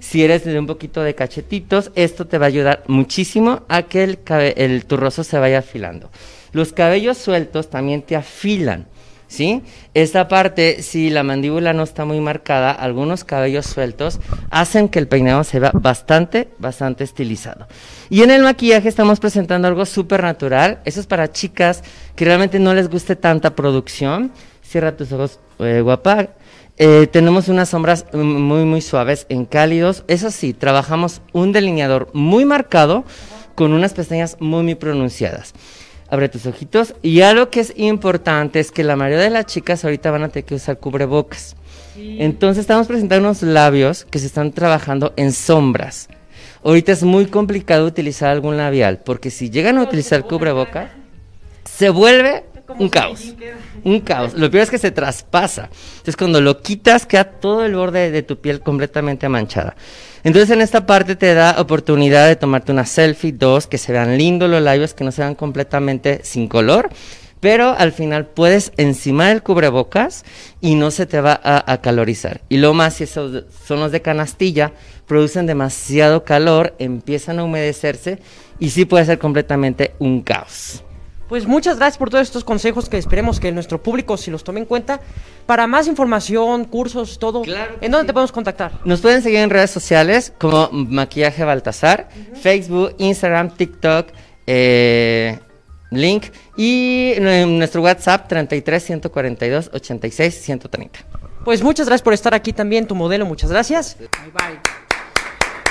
Si 0.00 0.22
eres 0.22 0.44
de 0.44 0.58
un 0.58 0.66
poquito 0.66 1.02
de 1.02 1.14
cachetitos, 1.14 1.92
esto 1.94 2.26
te 2.26 2.38
va 2.38 2.46
a 2.46 2.48
ayudar 2.48 2.82
muchísimo 2.88 3.62
a 3.68 3.84
que 3.84 4.04
el, 4.04 4.18
el 4.56 4.84
tu 4.84 4.96
rostro 4.96 5.24
se 5.24 5.38
vaya 5.38 5.60
afilando. 5.60 6.10
Los 6.52 6.72
cabellos 6.72 7.18
sueltos 7.18 7.70
también 7.70 8.02
te 8.02 8.16
afilan. 8.16 8.86
¿Sí? 9.34 9.62
Esta 9.94 10.28
parte, 10.28 10.82
si 10.82 11.10
la 11.10 11.22
mandíbula 11.22 11.72
no 11.72 11.82
está 11.82 12.04
muy 12.04 12.20
marcada, 12.20 12.70
algunos 12.70 13.24
cabellos 13.24 13.66
sueltos 13.66 14.20
hacen 14.50 14.88
que 14.88 14.98
el 14.98 15.08
peinado 15.08 15.44
se 15.44 15.58
vea 15.58 15.72
bastante, 15.74 16.48
bastante 16.58 17.04
estilizado. 17.04 17.66
Y 18.08 18.22
en 18.22 18.30
el 18.30 18.42
maquillaje 18.42 18.88
estamos 18.88 19.20
presentando 19.20 19.68
algo 19.68 19.84
súper 19.86 20.22
natural. 20.22 20.80
Eso 20.84 21.00
es 21.00 21.06
para 21.06 21.32
chicas 21.32 21.82
que 22.14 22.24
realmente 22.24 22.58
no 22.58 22.74
les 22.74 22.88
guste 22.88 23.16
tanta 23.16 23.54
producción. 23.54 24.32
Cierra 24.62 24.96
tus 24.96 25.12
ojos, 25.12 25.40
eh, 25.58 25.80
guapa. 25.82 26.28
Eh, 26.76 27.08
tenemos 27.10 27.48
unas 27.48 27.68
sombras 27.68 28.06
muy, 28.12 28.64
muy 28.64 28.80
suaves 28.80 29.26
en 29.28 29.44
cálidos. 29.44 30.04
Eso 30.06 30.30
sí, 30.30 30.54
trabajamos 30.54 31.22
un 31.32 31.52
delineador 31.52 32.08
muy 32.14 32.44
marcado 32.44 33.04
con 33.54 33.72
unas 33.72 33.94
pestañas 33.94 34.36
muy, 34.40 34.62
muy 34.62 34.74
pronunciadas 34.74 35.54
abre 36.14 36.28
tus 36.28 36.46
ojitos. 36.46 36.94
Y 37.02 37.20
algo 37.20 37.50
que 37.50 37.60
es 37.60 37.74
importante 37.76 38.60
es 38.60 38.70
que 38.70 38.84
la 38.84 38.96
mayoría 38.96 39.24
de 39.24 39.30
las 39.30 39.46
chicas 39.46 39.84
ahorita 39.84 40.10
van 40.10 40.22
a 40.22 40.28
tener 40.28 40.44
que 40.44 40.54
usar 40.54 40.78
cubrebocas. 40.78 41.56
Entonces 41.96 42.62
estamos 42.62 42.86
presentando 42.86 43.28
unos 43.28 43.42
labios 43.42 44.04
que 44.04 44.18
se 44.18 44.26
están 44.26 44.52
trabajando 44.52 45.12
en 45.16 45.32
sombras. 45.32 46.08
Ahorita 46.64 46.92
es 46.92 47.02
muy 47.02 47.26
complicado 47.26 47.86
utilizar 47.86 48.30
algún 48.30 48.56
labial, 48.56 49.00
porque 49.04 49.30
si 49.30 49.50
llegan 49.50 49.78
a 49.78 49.82
utilizar 49.82 50.24
cubrebocas, 50.26 50.90
se 51.64 51.90
vuelve 51.90 52.44
un 52.78 52.88
caos. 52.88 53.34
Un 53.82 54.00
caos. 54.00 54.34
Lo 54.34 54.50
peor 54.50 54.64
es 54.64 54.70
que 54.70 54.78
se 54.78 54.90
traspasa. 54.90 55.68
Entonces 55.96 56.16
cuando 56.16 56.40
lo 56.40 56.60
quitas 56.62 57.06
queda 57.06 57.24
todo 57.24 57.64
el 57.64 57.74
borde 57.74 58.10
de 58.10 58.22
tu 58.22 58.40
piel 58.40 58.60
completamente 58.60 59.28
manchada. 59.28 59.76
Entonces 60.22 60.50
en 60.50 60.62
esta 60.62 60.86
parte 60.86 61.16
te 61.16 61.34
da 61.34 61.60
oportunidad 61.60 62.26
de 62.26 62.36
tomarte 62.36 62.72
una 62.72 62.86
selfie, 62.86 63.32
dos, 63.32 63.66
que 63.66 63.76
se 63.76 63.92
vean 63.92 64.16
lindos 64.16 64.48
los 64.48 64.62
labios, 64.62 64.94
que 64.94 65.04
no 65.04 65.12
se 65.12 65.20
vean 65.20 65.34
completamente 65.34 66.20
sin 66.22 66.48
color, 66.48 66.88
pero 67.40 67.76
al 67.76 67.92
final 67.92 68.24
puedes 68.24 68.72
encima 68.78 69.28
del 69.28 69.42
cubrebocas 69.42 70.24
y 70.62 70.76
no 70.76 70.90
se 70.90 71.04
te 71.04 71.20
va 71.20 71.38
a, 71.44 71.78
calorizar. 71.82 72.40
Y 72.48 72.56
lo 72.56 72.72
más, 72.72 72.94
si 72.94 73.04
esos 73.04 73.44
son 73.66 73.80
los 73.80 73.92
de 73.92 74.00
canastilla, 74.00 74.72
producen 75.06 75.44
demasiado 75.44 76.24
calor, 76.24 76.74
empiezan 76.78 77.38
a 77.38 77.44
humedecerse 77.44 78.18
y 78.58 78.70
sí 78.70 78.86
puede 78.86 79.04
ser 79.04 79.18
completamente 79.18 79.92
un 79.98 80.22
caos. 80.22 80.82
Pues 81.34 81.48
muchas 81.48 81.78
gracias 81.78 81.98
por 81.98 82.10
todos 82.10 82.22
estos 82.22 82.44
consejos 82.44 82.88
que 82.88 82.96
esperemos 82.96 83.40
que 83.40 83.50
nuestro 83.50 83.82
público 83.82 84.16
si 84.16 84.30
los 84.30 84.44
tome 84.44 84.60
en 84.60 84.66
cuenta. 84.66 85.00
Para 85.46 85.66
más 85.66 85.88
información, 85.88 86.64
cursos, 86.64 87.18
todo, 87.18 87.42
¿en 87.80 87.90
dónde 87.90 88.06
te 88.06 88.12
podemos 88.12 88.30
contactar? 88.30 88.78
Nos 88.84 89.00
pueden 89.00 89.20
seguir 89.20 89.40
en 89.40 89.50
redes 89.50 89.72
sociales 89.72 90.32
como 90.38 90.68
Maquillaje 90.70 91.42
Baltasar, 91.42 92.08
Facebook, 92.40 92.94
Instagram, 92.98 93.50
TikTok, 93.50 94.10
eh, 94.46 95.40
link 95.90 96.26
y 96.56 97.14
nuestro 97.18 97.82
WhatsApp 97.82 98.28
33 98.28 98.84
142 98.84 99.70
86 99.74 100.40
130. 100.40 101.00
Pues 101.44 101.64
muchas 101.64 101.86
gracias 101.86 102.02
por 102.02 102.14
estar 102.14 102.32
aquí 102.32 102.52
también, 102.52 102.86
tu 102.86 102.94
modelo, 102.94 103.26
muchas 103.26 103.50
gracias. 103.50 103.96
Bye 103.98 104.08
bye. 104.30 104.83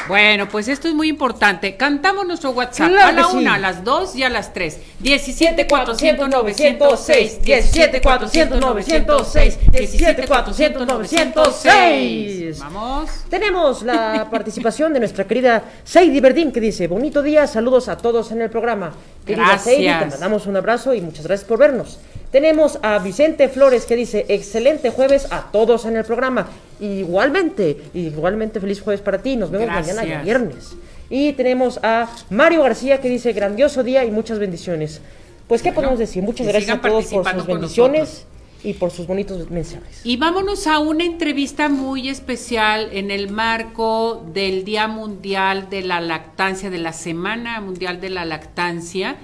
Bueno, 0.08 0.49
pues 0.49 0.68
esto 0.68 0.88
es 0.88 0.93
muy 0.93 1.08
importante. 1.08 1.78
Cantamos 1.78 2.26
nuestro 2.26 2.51
WhatsApp 2.51 2.91
a 3.01 3.12
la 3.12 3.28
una, 3.28 3.56
a 3.56 3.60
las 3.60 3.84
dos 3.84 4.16
y 4.16 4.24
a 4.24 4.30
las 4.30 4.54
tres. 4.54 4.80
17 4.99 5.68
400 5.68 6.30
906. 6.30 7.41
17 7.41 8.01
400 8.01 8.60
906. 8.60 9.60
17 9.72 10.28
400 10.28 10.88
906. 10.88 12.60
Vamos. 12.60 13.10
Tenemos 13.30 13.84
la 13.84 14.28
participación 14.32 14.93
de 14.93 14.99
nuestra 14.99 15.26
querida 15.26 15.64
Seidy 15.84 16.20
Verdín 16.20 16.51
que 16.51 16.60
dice: 16.60 16.88
Bonito 16.88 17.22
día, 17.22 17.47
saludos 17.47 17.88
a 17.88 17.97
todos 17.97 18.32
en 18.32 18.41
el 18.41 18.49
programa. 18.49 18.93
Querida 19.26 19.47
gracias. 19.47 19.99
te 19.99 20.06
mandamos 20.12 20.45
un 20.47 20.58
abrazo 20.58 20.93
y 20.93 21.01
muchas 21.01 21.26
gracias 21.26 21.47
por 21.47 21.60
vernos. 21.60 21.99
Tenemos 22.34 22.80
a 22.82 22.98
Vicente 22.98 23.48
Flores 23.48 23.86
que 23.86 23.96
dice, 23.96 24.26
excelente 24.28 24.90
jueves 24.90 25.28
a 25.30 25.52
todos 25.52 25.86
en 25.86 25.98
el 25.98 26.04
programa. 26.04 26.48
Igualmente, 26.80 27.78
igualmente 27.94 28.60
feliz 28.60 28.82
jueves 28.82 29.02
para 29.02 29.20
ti. 29.20 29.36
Nos 29.36 29.52
vemos 29.52 29.68
mañana 29.68 30.24
viernes. 30.24 30.74
Y 31.12 31.34
tenemos 31.34 31.80
a 31.84 32.10
Mario 32.32 32.64
García 32.64 33.00
que 33.00 33.08
dice, 33.08 33.34
grandioso 33.34 33.84
día 33.84 34.04
y 34.04 34.10
muchas 34.10 34.40
bendiciones. 34.40 35.00
Pues, 35.48 35.62
¿qué 35.62 35.72
podemos 35.72 36.00
decir? 36.00 36.24
Muchas 36.24 36.48
gracias 36.48 36.76
a 36.76 36.82
todos 36.82 37.06
por 37.06 37.32
sus 37.32 37.46
bendiciones 37.46 38.26
y 38.64 38.74
por 38.74 38.90
sus 38.90 39.06
bonitos 39.06 39.52
mensajes. 39.52 40.02
Y 40.04 40.18
vámonos 40.18 40.66
a 40.66 40.80
una 40.80 41.04
entrevista 41.04 41.70
muy 41.70 42.10
especial 42.10 42.90
en 42.94 43.12
el 43.12 43.30
marco 43.30 44.26
del 44.34 44.66
Día 44.66 44.88
Mundial 44.88 45.70
de 45.70 45.84
la 45.84 46.02
Lactancia, 46.02 46.72
de 46.72 46.80
la 46.80 46.94
Semana 46.94 47.62
Mundial 47.62 48.02
de 48.02 48.10
la 48.10 48.26
Lactancia. 48.26 49.18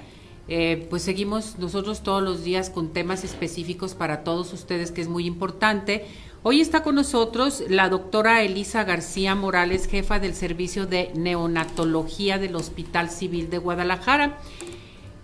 Eh, 0.52 0.88
pues 0.90 1.02
seguimos 1.02 1.60
nosotros 1.60 2.02
todos 2.02 2.24
los 2.24 2.42
días 2.42 2.70
con 2.70 2.92
temas 2.92 3.22
específicos 3.22 3.94
para 3.94 4.24
todos 4.24 4.52
ustedes, 4.52 4.90
que 4.90 5.00
es 5.00 5.06
muy 5.06 5.24
importante. 5.24 6.06
Hoy 6.42 6.60
está 6.60 6.82
con 6.82 6.96
nosotros 6.96 7.62
la 7.68 7.88
doctora 7.88 8.42
Elisa 8.42 8.82
García 8.82 9.36
Morales, 9.36 9.86
jefa 9.86 10.18
del 10.18 10.34
Servicio 10.34 10.86
de 10.86 11.12
Neonatología 11.14 12.38
del 12.38 12.56
Hospital 12.56 13.10
Civil 13.10 13.48
de 13.48 13.58
Guadalajara. 13.58 14.38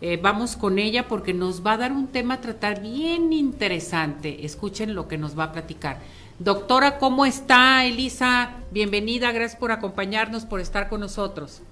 Eh, 0.01 0.17
vamos 0.23 0.57
con 0.57 0.79
ella 0.79 1.09
porque 1.09 1.35
nos 1.35 1.67
va 1.67 1.73
a 1.73 1.79
dar 1.79 1.91
un 1.91 2.07
tema 2.07 2.35
a 2.35 2.41
tratar 2.41 2.81
bien 2.81 3.33
interesante. 3.33 4.47
Escuchen 4.47 4.95
lo 4.95 5.09
que 5.09 5.19
nos 5.19 5.37
va 5.37 5.45
a 5.45 5.53
platicar. 5.53 5.99
Doctora, 6.39 6.99
¿cómo 6.99 7.27
está 7.27 7.85
Elisa? 7.85 8.59
Bienvenida, 8.71 9.33
gracias 9.33 9.59
por 9.59 9.73
acompañarnos, 9.73 10.45
por 10.45 10.61
estar 10.61 10.89
con 10.89 11.01
nosotros. 11.01 11.63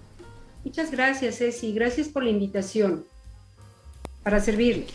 Muchas 0.64 0.90
gracias, 0.90 1.38
Ceci. 1.38 1.72
Gracias 1.72 2.08
por 2.08 2.24
la 2.24 2.30
invitación 2.30 3.04
para 4.24 4.40
servir. 4.40 4.86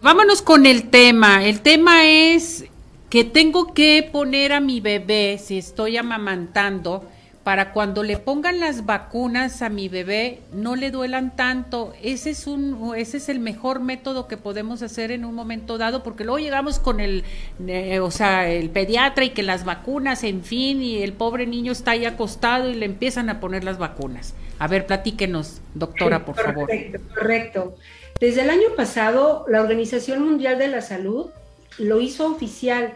Vámonos 0.00 0.42
con 0.42 0.66
el 0.66 0.90
tema. 0.90 1.44
El 1.44 1.60
tema 1.60 2.06
es 2.06 2.64
que 3.08 3.22
tengo 3.22 3.72
que 3.74 4.08
poner 4.10 4.52
a 4.52 4.60
mi 4.60 4.80
bebé, 4.80 5.38
si 5.38 5.58
estoy 5.58 5.98
amamantando, 5.98 7.08
para 7.44 7.72
cuando 7.72 8.02
le 8.04 8.18
pongan 8.18 8.60
las 8.60 8.86
vacunas 8.86 9.62
a 9.62 9.68
mi 9.68 9.88
bebé 9.88 10.40
no 10.52 10.76
le 10.76 10.90
duelan 10.90 11.34
tanto. 11.34 11.92
Ese 12.00 12.30
es 12.30 12.46
un 12.46 12.94
ese 12.96 13.16
es 13.16 13.28
el 13.28 13.40
mejor 13.40 13.80
método 13.80 14.28
que 14.28 14.36
podemos 14.36 14.80
hacer 14.82 15.10
en 15.10 15.24
un 15.24 15.34
momento 15.34 15.76
dado 15.76 16.04
porque 16.04 16.24
luego 16.24 16.38
llegamos 16.38 16.78
con 16.78 17.00
el 17.00 17.24
eh, 17.66 17.98
o 17.98 18.12
sea, 18.12 18.48
el 18.48 18.70
pediatra 18.70 19.24
y 19.24 19.30
que 19.30 19.42
las 19.42 19.64
vacunas, 19.64 20.22
en 20.22 20.44
fin, 20.44 20.82
y 20.82 21.02
el 21.02 21.12
pobre 21.12 21.46
niño 21.46 21.72
está 21.72 21.92
ahí 21.92 22.06
acostado 22.06 22.70
y 22.70 22.74
le 22.74 22.86
empiezan 22.86 23.28
a 23.28 23.40
poner 23.40 23.64
las 23.64 23.78
vacunas. 23.78 24.34
A 24.58 24.68
ver, 24.68 24.86
platíquenos, 24.86 25.60
doctora, 25.74 26.24
por 26.24 26.36
favor. 26.36 26.66
Correcto, 26.68 27.00
correcto. 27.12 27.76
Desde 28.22 28.42
el 28.42 28.50
año 28.50 28.76
pasado, 28.76 29.44
la 29.48 29.60
Organización 29.60 30.22
Mundial 30.22 30.56
de 30.56 30.68
la 30.68 30.80
Salud 30.80 31.30
lo 31.78 32.00
hizo 32.00 32.30
oficial. 32.30 32.92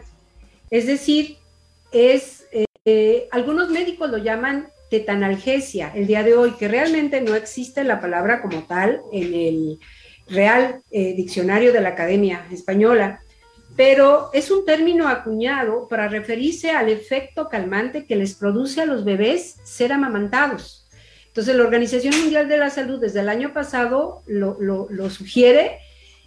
Es 0.69 0.87
decir, 0.87 1.35
es, 1.91 2.47
eh, 2.85 3.27
algunos 3.31 3.69
médicos 3.69 4.09
lo 4.09 4.19
llaman 4.19 4.69
tetanalgesia 4.89 5.91
el 5.93 6.07
día 6.07 6.23
de 6.23 6.33
hoy, 6.33 6.51
que 6.51 6.69
realmente 6.69 7.19
no 7.19 7.35
existe 7.35 7.83
la 7.83 7.99
palabra 7.99 8.41
como 8.41 8.63
tal 8.63 9.01
en 9.11 9.33
el 9.33 9.79
Real 10.29 10.81
eh, 10.91 11.13
Diccionario 11.13 11.73
de 11.73 11.81
la 11.81 11.89
Academia 11.89 12.47
Española, 12.49 13.19
pero 13.75 14.29
es 14.31 14.49
un 14.49 14.63
término 14.63 15.09
acuñado 15.09 15.89
para 15.89 16.07
referirse 16.07 16.71
al 16.71 16.87
efecto 16.87 17.49
calmante 17.49 18.05
que 18.05 18.15
les 18.15 18.33
produce 18.33 18.79
a 18.79 18.85
los 18.85 19.03
bebés 19.03 19.57
ser 19.65 19.91
amamantados. 19.91 20.86
Entonces, 21.37 21.55
la 21.55 21.65
Organización 21.65 22.19
Mundial 22.19 22.49
de 22.49 22.57
la 22.57 22.71
Salud 22.71 22.99
desde 22.99 23.19
el 23.19 23.29
año 23.29 23.53
pasado 23.53 24.23
lo, 24.25 25.09
sugiere. 25.11 25.77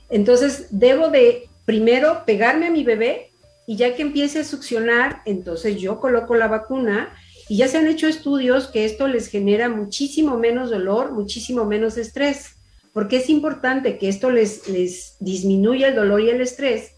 Entonces, 0.08 0.68
debo 0.70 1.08
de 1.08 1.48
primero 1.64 2.22
pegarme 2.24 2.68
a 2.68 2.70
mi 2.70 2.84
bebé 2.84 3.32
y 3.66 3.74
ya 3.74 3.96
que 3.96 4.02
empiece 4.02 4.38
a 4.38 4.44
succionar, 4.44 5.22
entonces 5.26 5.80
yo 5.80 5.98
coloco 5.98 6.36
la 6.36 6.46
vacuna 6.46 7.12
Y 7.48 7.56
ya 7.56 7.66
se 7.66 7.78
han 7.78 7.88
hecho 7.88 8.06
estudios 8.06 8.68
que 8.68 8.84
esto 8.84 9.08
les 9.08 9.26
genera 9.26 9.68
muchísimo 9.68 10.38
menos 10.38 10.70
dolor, 10.70 11.10
muchísimo 11.10 11.64
menos 11.64 11.96
estrés. 11.96 12.60
porque 12.92 13.16
es 13.16 13.28
importante 13.30 13.98
que 13.98 14.08
esto 14.08 14.30
les, 14.30 14.68
les 14.68 15.16
disminuya 15.18 15.88
el 15.88 15.96
dolor 15.96 16.20
y 16.20 16.30
el 16.30 16.40
estrés? 16.40 16.92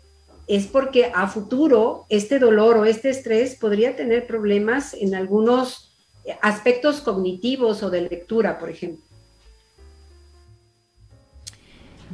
Es 0.49 0.67
porque 0.67 1.11
a 1.15 1.29
futuro 1.29 2.05
este 2.11 2.39
dolor 2.39 2.77
o 2.77 2.85
este 2.85 3.09
estrés 3.09 3.55
podría 3.55 3.97
tener 3.97 4.27
problemas 4.27 4.93
en 4.93 5.15
algunos 5.15 5.92
aspectos 6.41 7.01
cognitivos 7.01 7.83
o 7.83 7.91
de 7.91 8.03
lectura, 8.03 8.59
por 8.59 8.71
ejemplo. 8.71 9.05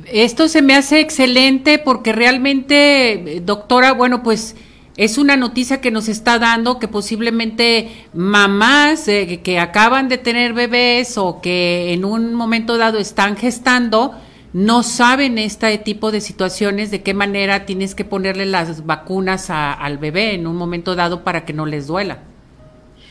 Esto 0.07 0.49
se 0.49 0.63
me 0.63 0.75
hace 0.75 1.01
excelente 1.01 1.79
porque 1.79 2.13
realmente, 2.13 3.43
doctora, 3.45 3.93
bueno, 3.93 4.23
pues 4.23 4.55
es 4.97 5.19
una 5.19 5.37
noticia 5.37 5.81
que 5.81 5.91
nos 5.91 6.09
está 6.09 6.39
dando 6.39 6.79
que 6.79 6.89
posiblemente 6.89 8.07
mamás 8.15 9.07
eh, 9.09 9.41
que 9.43 9.59
acaban 9.59 10.09
de 10.09 10.19
tener 10.19 10.55
bebés 10.55 11.19
o 11.19 11.41
que 11.41 11.93
en 11.93 12.05
un 12.05 12.35
momento 12.35 12.79
dado 12.79 12.99
están 12.99 13.37
gestando, 13.37 14.15
no 14.53 14.83
saben 14.83 15.39
este 15.39 15.77
tipo 15.79 16.11
de 16.11 16.21
situaciones, 16.21 16.91
de 16.91 17.03
qué 17.03 17.15
manera 17.15 17.67
tienes 17.67 17.95
que 17.95 18.05
ponerle 18.05 18.47
las 18.47 18.87
vacunas 18.87 19.51
al 19.51 19.99
bebé 19.99 20.35
en 20.35 20.47
un 20.47 20.57
momento 20.57 20.97
dado 20.97 21.23
para 21.23 21.45
que 21.45 21.53
no 21.53 21.67
les 21.67 21.87
duela. 21.87 22.19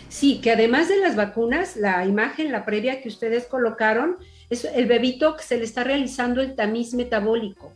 Sí, 0.09 0.39
que 0.41 0.51
además 0.51 0.87
de 0.87 0.97
las 0.97 1.15
vacunas, 1.15 1.75
la 1.75 2.05
imagen, 2.05 2.51
la 2.51 2.65
previa 2.65 3.01
que 3.01 3.09
ustedes 3.09 3.45
colocaron, 3.45 4.17
es 4.49 4.63
el 4.63 4.85
bebito 4.85 5.35
que 5.35 5.43
se 5.43 5.57
le 5.57 5.65
está 5.65 5.83
realizando 5.83 6.41
el 6.41 6.55
tamiz 6.55 6.93
metabólico. 6.93 7.73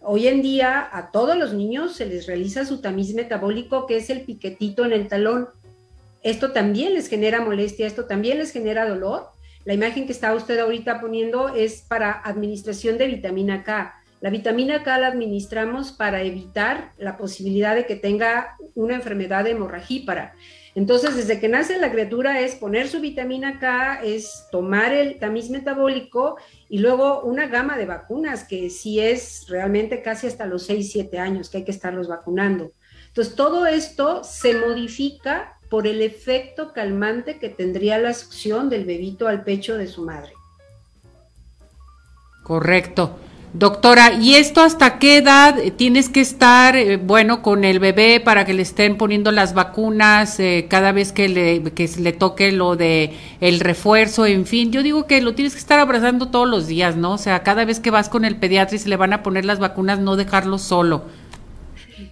Hoy 0.00 0.28
en 0.28 0.42
día 0.42 0.88
a 0.92 1.10
todos 1.10 1.36
los 1.36 1.52
niños 1.52 1.96
se 1.96 2.06
les 2.06 2.26
realiza 2.26 2.64
su 2.64 2.80
tamiz 2.80 3.14
metabólico, 3.14 3.86
que 3.86 3.96
es 3.96 4.10
el 4.10 4.20
piquetito 4.20 4.84
en 4.84 4.92
el 4.92 5.08
talón. 5.08 5.48
Esto 6.22 6.52
también 6.52 6.94
les 6.94 7.08
genera 7.08 7.40
molestia, 7.40 7.86
esto 7.86 8.04
también 8.04 8.38
les 8.38 8.52
genera 8.52 8.88
dolor. 8.88 9.28
La 9.64 9.74
imagen 9.74 10.06
que 10.06 10.12
está 10.12 10.34
usted 10.34 10.58
ahorita 10.58 11.00
poniendo 11.00 11.54
es 11.54 11.82
para 11.88 12.12
administración 12.12 12.98
de 12.98 13.06
vitamina 13.06 13.64
K. 13.64 13.94
La 14.20 14.30
vitamina 14.30 14.82
K 14.82 14.98
la 14.98 15.08
administramos 15.08 15.92
para 15.92 16.22
evitar 16.22 16.92
la 16.98 17.16
posibilidad 17.16 17.74
de 17.74 17.86
que 17.86 17.96
tenga 17.96 18.56
una 18.74 18.94
enfermedad 18.94 19.46
hemorragípara. 19.46 20.34
Entonces, 20.74 21.14
desde 21.14 21.38
que 21.38 21.48
nace 21.48 21.78
la 21.78 21.92
criatura 21.92 22.40
es 22.40 22.56
poner 22.56 22.88
su 22.88 23.00
vitamina 23.00 23.60
K, 23.60 24.00
es 24.02 24.46
tomar 24.50 24.92
el 24.92 25.18
tamiz 25.20 25.48
metabólico 25.48 26.36
y 26.68 26.78
luego 26.78 27.20
una 27.22 27.46
gama 27.46 27.78
de 27.78 27.86
vacunas 27.86 28.42
que 28.42 28.70
sí 28.70 28.98
es 28.98 29.46
realmente 29.48 30.02
casi 30.02 30.26
hasta 30.26 30.46
los 30.46 30.64
6, 30.64 30.90
7 30.90 31.18
años 31.18 31.48
que 31.48 31.58
hay 31.58 31.64
que 31.64 31.70
estarlos 31.70 32.08
vacunando. 32.08 32.72
Entonces, 33.06 33.36
todo 33.36 33.66
esto 33.66 34.24
se 34.24 34.54
modifica 34.54 35.58
por 35.70 35.86
el 35.86 36.02
efecto 36.02 36.72
calmante 36.72 37.38
que 37.38 37.48
tendría 37.48 37.98
la 37.98 38.12
succión 38.12 38.68
del 38.68 38.84
bebito 38.84 39.28
al 39.28 39.44
pecho 39.44 39.78
de 39.78 39.86
su 39.86 40.04
madre. 40.04 40.32
Correcto. 42.42 43.16
Doctora, 43.54 44.14
¿y 44.14 44.34
esto 44.34 44.62
hasta 44.62 44.98
qué 44.98 45.18
edad 45.18 45.54
tienes 45.76 46.08
que 46.08 46.20
estar, 46.20 46.74
eh, 46.74 46.96
bueno, 46.96 47.40
con 47.40 47.62
el 47.62 47.78
bebé 47.78 48.18
para 48.18 48.44
que 48.44 48.52
le 48.52 48.62
estén 48.62 48.96
poniendo 48.96 49.30
las 49.30 49.54
vacunas 49.54 50.40
eh, 50.40 50.66
cada 50.68 50.90
vez 50.90 51.12
que 51.12 51.28
le, 51.28 51.62
que 51.62 51.88
le 52.00 52.12
toque 52.12 52.50
lo 52.50 52.74
de 52.74 53.12
el 53.40 53.60
refuerzo, 53.60 54.26
en 54.26 54.44
fin? 54.44 54.72
Yo 54.72 54.82
digo 54.82 55.06
que 55.06 55.20
lo 55.20 55.36
tienes 55.36 55.52
que 55.52 55.60
estar 55.60 55.78
abrazando 55.78 56.30
todos 56.32 56.48
los 56.48 56.66
días, 56.66 56.96
¿no? 56.96 57.12
O 57.12 57.18
sea, 57.18 57.44
cada 57.44 57.64
vez 57.64 57.78
que 57.78 57.92
vas 57.92 58.08
con 58.08 58.24
el 58.24 58.34
pediatra 58.38 58.74
y 58.74 58.80
se 58.80 58.88
le 58.88 58.96
van 58.96 59.12
a 59.12 59.22
poner 59.22 59.44
las 59.44 59.60
vacunas, 59.60 60.00
no 60.00 60.16
dejarlo 60.16 60.58
solo. 60.58 61.04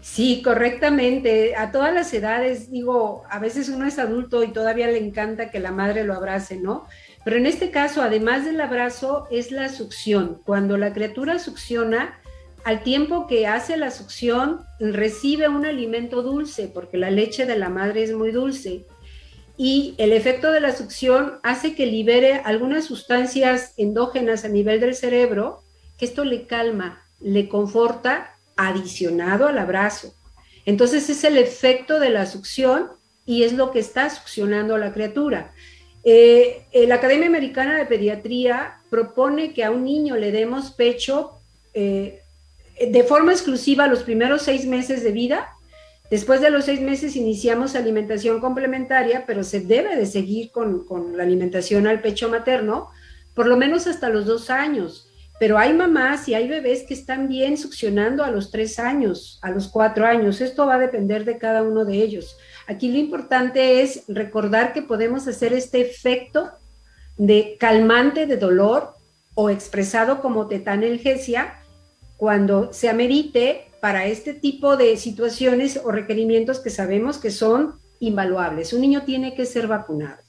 Sí, 0.01 0.43
correctamente. 0.45 1.57
A 1.57 1.73
todas 1.73 1.93
las 1.93 2.13
edades, 2.15 2.71
digo, 2.71 3.25
a 3.29 3.41
veces 3.41 3.69
uno 3.69 3.87
es 3.87 3.99
adulto 3.99 4.45
y 4.45 4.53
todavía 4.53 4.87
le 4.87 4.99
encanta 4.99 5.51
que 5.51 5.59
la 5.59 5.73
madre 5.73 6.05
lo 6.05 6.15
abrace, 6.15 6.57
¿no? 6.61 6.87
Pero 7.25 7.37
en 7.37 7.47
este 7.47 7.71
caso, 7.71 8.03
además 8.03 8.45
del 8.45 8.61
abrazo, 8.61 9.27
es 9.31 9.53
la 9.53 9.69
succión. 9.69 10.41
Cuando 10.45 10.77
la 10.77 10.93
criatura 10.93 11.39
succiona, 11.39 12.19
al 12.65 12.83
tiempo 12.83 13.27
que 13.27 13.47
hace 13.47 13.77
la 13.77 13.91
succión, 13.91 14.61
recibe 14.79 15.49
un 15.49 15.67
alimento 15.67 16.23
dulce, 16.23 16.69
porque 16.69 16.97
la 16.97 17.11
leche 17.11 17.47
de 17.47 17.59
la 17.59 17.69
madre 17.69 18.03
es 18.03 18.13
muy 18.13 18.31
dulce. 18.31 18.87
Y 19.57 19.95
el 19.99 20.13
efecto 20.13 20.51
de 20.51 20.61
la 20.61 20.75
succión 20.75 21.39
hace 21.43 21.75
que 21.75 21.87
libere 21.87 22.41
algunas 22.45 22.85
sustancias 22.85 23.75
endógenas 23.77 24.45
a 24.45 24.49
nivel 24.49 24.81
del 24.81 24.95
cerebro, 24.95 25.63
que 25.99 26.05
esto 26.05 26.25
le 26.25 26.47
calma, 26.47 27.05
le 27.21 27.49
conforta, 27.49 28.37
adicionado 28.57 29.47
al 29.47 29.59
abrazo. 29.59 30.15
Entonces 30.65 31.11
es 31.11 31.25
el 31.25 31.37
efecto 31.39 31.99
de 31.99 32.11
la 32.11 32.27
succión 32.27 32.91
y 33.27 33.43
es 33.43 33.53
lo 33.53 33.71
que 33.71 33.79
está 33.79 34.11
succionando 34.11 34.75
a 34.75 34.79
la 34.79 34.93
criatura. 34.93 35.53
Eh, 36.05 36.65
eh, 36.73 36.87
la 36.87 36.97
Academia 36.97 37.29
Americana 37.29 37.79
de 37.79 37.87
Pediatría 37.87 38.81
propone 38.91 39.53
que 39.53 39.65
a 39.65 39.71
un 39.71 39.85
niño 39.85 40.17
le 40.17 40.33
demos 40.33 40.73
pecho 40.73 41.39
eh, 41.75 42.23
de 42.81 43.05
forma 43.05 43.33
exclusiva 43.33 43.87
los 43.87 44.03
primeros 44.03 44.43
seis 44.43 44.67
meses 44.67 45.05
de 45.05 45.13
vida. 45.13 45.49
Después 46.11 46.41
de 46.41 46.51
los 46.51 46.65
seis 46.65 46.81
meses 46.81 47.17
iniciamos 47.17 47.75
alimentación 47.75 48.41
complementaria, 48.41 49.25
pero 49.27 49.45
se 49.45 49.61
debe 49.61 49.97
de 49.97 50.07
seguir 50.07 50.51
con, 50.51 50.85
con 50.85 51.17
la 51.17 51.23
alimentación 51.23 51.87
al 51.87 52.03
pecho 52.03 52.29
materno, 52.29 52.91
por 53.35 53.47
lo 53.47 53.57
menos 53.57 53.87
hasta 53.87 54.09
los 54.09 54.27
dos 54.27 54.51
años. 54.51 55.09
Pero 55.39 55.59
hay 55.59 55.73
mamás 55.73 56.29
y 56.29 56.35
hay 56.35 56.49
bebés 56.49 56.85
que 56.85 56.95
están 56.95 57.29
bien 57.29 57.57
succionando 57.57 58.25
a 58.25 58.31
los 58.31 58.51
tres 58.51 58.79
años, 58.79 59.39
a 59.43 59.51
los 59.51 59.69
cuatro 59.69 60.05
años. 60.05 60.41
Esto 60.41 60.67
va 60.67 60.75
a 60.75 60.79
depender 60.79 61.25
de 61.25 61.39
cada 61.39 61.63
uno 61.63 61.85
de 61.85 61.95
ellos. 61.95 62.37
Aquí 62.73 62.91
lo 62.91 62.97
importante 62.97 63.83
es 63.83 64.05
recordar 64.09 64.73
que 64.73 64.81
podemos 64.81 65.29
hacer 65.29 65.53
este 65.53 65.83
efecto 65.83 66.51
de 67.19 67.59
calmante 67.61 68.27
de 68.27 68.39
dolor 68.39 68.95
o 69.35 69.51
expresado 69.51 70.23
como 70.23 70.47
tetanelgesia 70.47 71.55
cuando 72.17 72.73
se 72.73 72.89
amerite 72.89 73.67
para 73.83 74.07
este 74.07 74.33
tipo 74.33 74.79
de 74.79 74.97
situaciones 74.97 75.81
o 75.85 75.93
requerimientos 75.93 76.61
que 76.61 76.71
sabemos 76.71 77.19
que 77.19 77.31
son 77.31 77.75
invaluables. 78.01 78.73
Un 78.73 78.81
niño 78.81 79.03
tiene 79.03 79.35
que 79.35 79.45
ser 79.45 79.67
vacunado. 79.67 80.23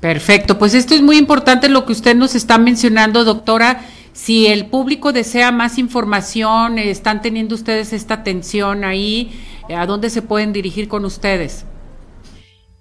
Perfecto, 0.00 0.58
pues 0.58 0.74
esto 0.74 0.94
es 0.94 1.00
muy 1.00 1.16
importante 1.16 1.70
lo 1.70 1.86
que 1.86 1.92
usted 1.92 2.14
nos 2.14 2.34
está 2.34 2.58
mencionando, 2.58 3.24
doctora. 3.24 3.86
Si 4.12 4.46
el 4.46 4.66
público 4.66 5.14
desea 5.14 5.50
más 5.50 5.78
información, 5.78 6.78
están 6.78 7.22
teniendo 7.22 7.54
ustedes 7.54 7.94
esta 7.94 8.14
atención 8.14 8.84
ahí, 8.84 9.32
¿a 9.68 9.86
dónde 9.86 10.10
se 10.10 10.22
pueden 10.22 10.52
dirigir 10.52 10.88
con 10.88 11.04
ustedes? 11.04 11.64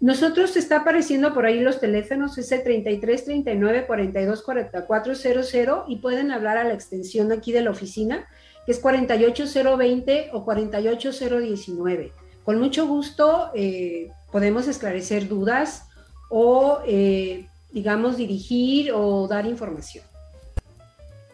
Nosotros 0.04 0.58
está 0.58 0.80
apareciendo 0.80 1.34
por 1.34 1.46
ahí 1.46 1.62
los 1.62 1.80
teléfonos, 1.80 2.38
es 2.38 2.52
el 2.52 2.62
33 2.62 3.24
39 3.24 3.86
42 3.88 4.44
44 4.44 5.16
00 5.16 5.86
y 5.88 5.96
pueden 5.98 6.32
hablar 6.32 6.58
a 6.58 6.66
la 6.66 6.74
extensión 6.74 7.32
aquí 7.32 7.54
de 7.54 7.62
la 7.62 7.72
oficina, 7.72 8.28
que 8.66 8.74
es 8.74 8.80
48020 8.80 10.32
o 10.34 10.44
48019. 10.44 12.12
Con 12.44 12.60
mucho 12.60 12.86
gusto 12.86 13.52
eh, 13.56 14.12
podemos 14.30 14.68
esclarecer 14.68 15.30
dudas 15.30 15.88
o, 16.30 16.80
eh, 16.86 17.48
digamos, 17.72 18.18
dirigir 18.18 18.92
o 18.92 19.28
dar 19.30 19.46
información. 19.46 20.04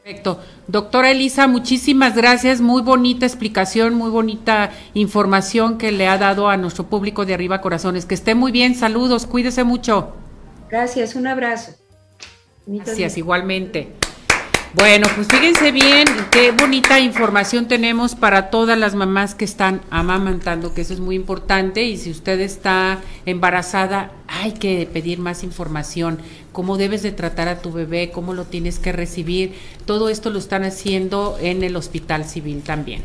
Perfecto. 0.09 0.39
Doctora 0.67 1.11
Elisa, 1.11 1.45
muchísimas 1.45 2.15
gracias. 2.15 2.61
Muy 2.61 2.81
bonita 2.81 3.27
explicación, 3.27 3.93
muy 3.93 4.09
bonita 4.09 4.71
información 4.95 5.77
que 5.77 5.91
le 5.91 6.07
ha 6.07 6.17
dado 6.17 6.49
a 6.49 6.57
nuestro 6.57 6.85
público 6.85 7.27
de 7.27 7.35
Arriba 7.35 7.61
Corazones. 7.61 8.07
Que 8.07 8.15
esté 8.15 8.33
muy 8.33 8.51
bien. 8.51 8.73
Saludos. 8.73 9.27
Cuídese 9.27 9.63
mucho. 9.63 10.15
Gracias. 10.67 11.13
Un 11.13 11.27
abrazo. 11.27 11.73
Gracias, 12.65 13.17
igualmente. 13.17 13.93
Bueno, 14.75 15.07
pues 15.15 15.27
fíjense 15.27 15.71
bien 15.71 16.05
qué 16.29 16.51
bonita 16.51 16.99
información 16.99 17.67
tenemos 17.67 18.13
para 18.13 18.51
todas 18.51 18.77
las 18.77 18.93
mamás 18.93 19.33
que 19.33 19.43
están 19.43 19.81
amamantando, 19.89 20.75
que 20.75 20.81
eso 20.81 20.93
es 20.93 20.99
muy 20.99 21.15
importante. 21.15 21.85
Y 21.85 21.97
si 21.97 22.11
usted 22.11 22.39
está 22.39 22.99
embarazada, 23.25 24.11
hay 24.27 24.51
que 24.51 24.87
pedir 24.93 25.17
más 25.17 25.43
información, 25.43 26.19
cómo 26.51 26.77
debes 26.77 27.01
de 27.01 27.11
tratar 27.11 27.47
a 27.47 27.63
tu 27.63 27.71
bebé, 27.71 28.11
cómo 28.11 28.35
lo 28.35 28.45
tienes 28.45 28.77
que 28.77 28.91
recibir. 28.91 29.55
Todo 29.85 30.07
esto 30.07 30.29
lo 30.29 30.37
están 30.37 30.63
haciendo 30.63 31.37
en 31.41 31.63
el 31.63 31.75
Hospital 31.75 32.25
Civil 32.25 32.61
también. 32.61 33.01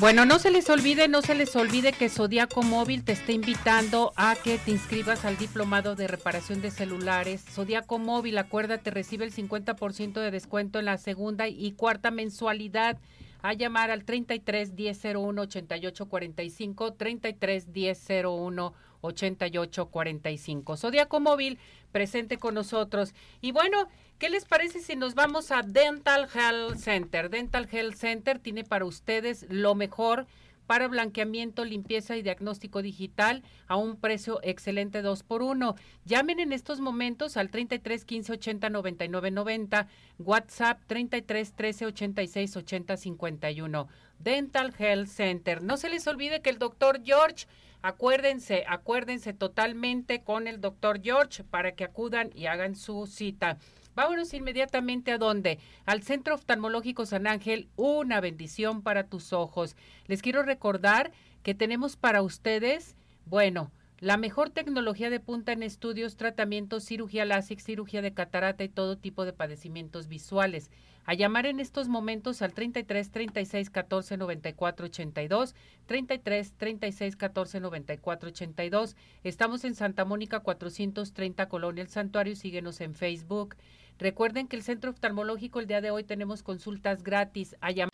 Bueno, 0.00 0.24
no 0.24 0.38
se 0.38 0.50
les 0.50 0.70
olvide, 0.70 1.08
no 1.08 1.20
se 1.20 1.34
les 1.34 1.54
olvide 1.56 1.92
que 1.92 2.08
Zodiaco 2.08 2.62
Móvil 2.62 3.04
te 3.04 3.12
está 3.12 3.32
invitando 3.32 4.14
a 4.16 4.34
que 4.34 4.56
te 4.56 4.70
inscribas 4.70 5.26
al 5.26 5.36
diplomado 5.36 5.94
de 5.94 6.08
reparación 6.08 6.62
de 6.62 6.70
celulares. 6.70 7.44
Zodiaco 7.44 7.98
Móvil, 7.98 8.38
acuérdate, 8.38 8.90
recibe 8.90 9.26
el 9.26 9.32
50% 9.34 10.14
de 10.14 10.30
descuento 10.30 10.78
en 10.78 10.86
la 10.86 10.96
segunda 10.96 11.48
y 11.48 11.72
cuarta 11.72 12.10
mensualidad. 12.10 12.96
A 13.42 13.52
llamar 13.52 13.90
al 13.90 14.04
33 14.04 14.74
10 14.74 15.04
01 15.16 15.42
88 15.42 16.08
45, 16.08 16.92
33 16.94 17.72
10 17.72 18.08
01 18.24 18.74
8845. 19.02 20.76
Zodíaco 20.76 21.20
Móvil, 21.20 21.58
presente 21.92 22.38
con 22.38 22.54
nosotros. 22.54 23.14
Y 23.40 23.52
bueno, 23.52 23.88
¿qué 24.20 24.28
les 24.28 24.44
parece 24.44 24.80
si 24.80 24.96
nos 24.96 25.14
vamos 25.14 25.50
a 25.50 25.62
Dental 25.62 26.28
Health 26.32 26.76
Center? 26.76 27.30
Dental 27.30 27.66
Health 27.72 27.94
Center 27.94 28.38
tiene 28.38 28.64
para 28.64 28.84
ustedes 28.84 29.46
lo 29.48 29.74
mejor 29.74 30.26
para 30.66 30.88
blanqueamiento, 30.88 31.64
limpieza 31.64 32.18
y 32.18 32.22
diagnóstico 32.22 32.82
digital 32.82 33.42
a 33.66 33.76
un 33.76 33.96
precio 33.96 34.38
excelente 34.42 35.00
2 35.00 35.22
por 35.22 35.42
1. 35.42 35.74
Llamen 36.04 36.38
en 36.38 36.52
estos 36.52 36.80
momentos 36.80 37.38
al 37.38 37.50
33 37.50 38.04
15 38.04 38.32
80 38.32 38.68
99 38.68 39.30
90, 39.30 39.88
WhatsApp 40.18 40.78
33 40.86 41.52
13 41.54 41.86
86 41.86 42.56
80 42.56 42.96
51. 42.98 43.88
Dental 44.18 44.74
Health 44.78 45.08
Center. 45.08 45.62
No 45.62 45.78
se 45.78 45.88
les 45.88 46.06
olvide 46.06 46.42
que 46.42 46.50
el 46.50 46.58
doctor 46.58 47.00
George 47.02 47.46
Acuérdense, 47.82 48.64
acuérdense 48.68 49.32
totalmente 49.32 50.22
con 50.22 50.46
el 50.46 50.60
doctor 50.60 51.00
George 51.02 51.44
para 51.44 51.72
que 51.72 51.84
acudan 51.84 52.30
y 52.34 52.44
hagan 52.44 52.76
su 52.76 53.06
cita. 53.06 53.56
Vámonos 53.94 54.32
inmediatamente 54.34 55.12
a 55.12 55.18
dónde? 55.18 55.58
Al 55.84 56.02
Centro 56.02 56.34
Oftalmológico 56.34 57.06
San 57.06 57.26
Ángel, 57.26 57.68
una 57.76 58.20
bendición 58.20 58.82
para 58.82 59.04
tus 59.04 59.32
ojos. 59.32 59.76
Les 60.06 60.22
quiero 60.22 60.42
recordar 60.42 61.12
que 61.42 61.54
tenemos 61.54 61.96
para 61.96 62.22
ustedes, 62.22 62.96
bueno, 63.26 63.70
la 64.00 64.16
mejor 64.16 64.48
tecnología 64.48 65.10
de 65.10 65.20
punta 65.20 65.52
en 65.52 65.62
estudios, 65.62 66.16
tratamientos, 66.16 66.84
cirugía 66.84 67.26
láser, 67.26 67.60
cirugía 67.60 68.00
de 68.00 68.14
catarata 68.14 68.64
y 68.64 68.70
todo 68.70 68.96
tipo 68.96 69.26
de 69.26 69.34
padecimientos 69.34 70.08
visuales. 70.08 70.70
A 71.04 71.12
llamar 71.12 71.44
en 71.44 71.60
estos 71.60 71.88
momentos 71.88 72.40
al 72.40 72.54
33 72.54 73.10
36 73.10 73.68
14 73.68 74.16
94 74.16 74.86
82, 74.86 75.54
33 75.84 76.52
36 76.56 77.16
14 77.16 77.60
94 77.60 78.28
82. 78.28 78.96
Estamos 79.22 79.64
en 79.64 79.74
Santa 79.74 80.04
Mónica 80.06 80.40
430 80.40 81.48
Colonia 81.48 81.82
El 81.82 81.88
Santuario. 81.88 82.36
Síguenos 82.36 82.80
en 82.80 82.94
Facebook. 82.94 83.56
Recuerden 84.00 84.48
que 84.48 84.56
el 84.56 84.62
Centro 84.62 84.90
Oftalmológico 84.90 85.60
el 85.60 85.66
día 85.66 85.82
de 85.82 85.90
hoy 85.90 86.04
tenemos 86.04 86.42
consultas 86.42 87.02
gratis. 87.02 87.54
A 87.60 87.70
llamar 87.70 87.90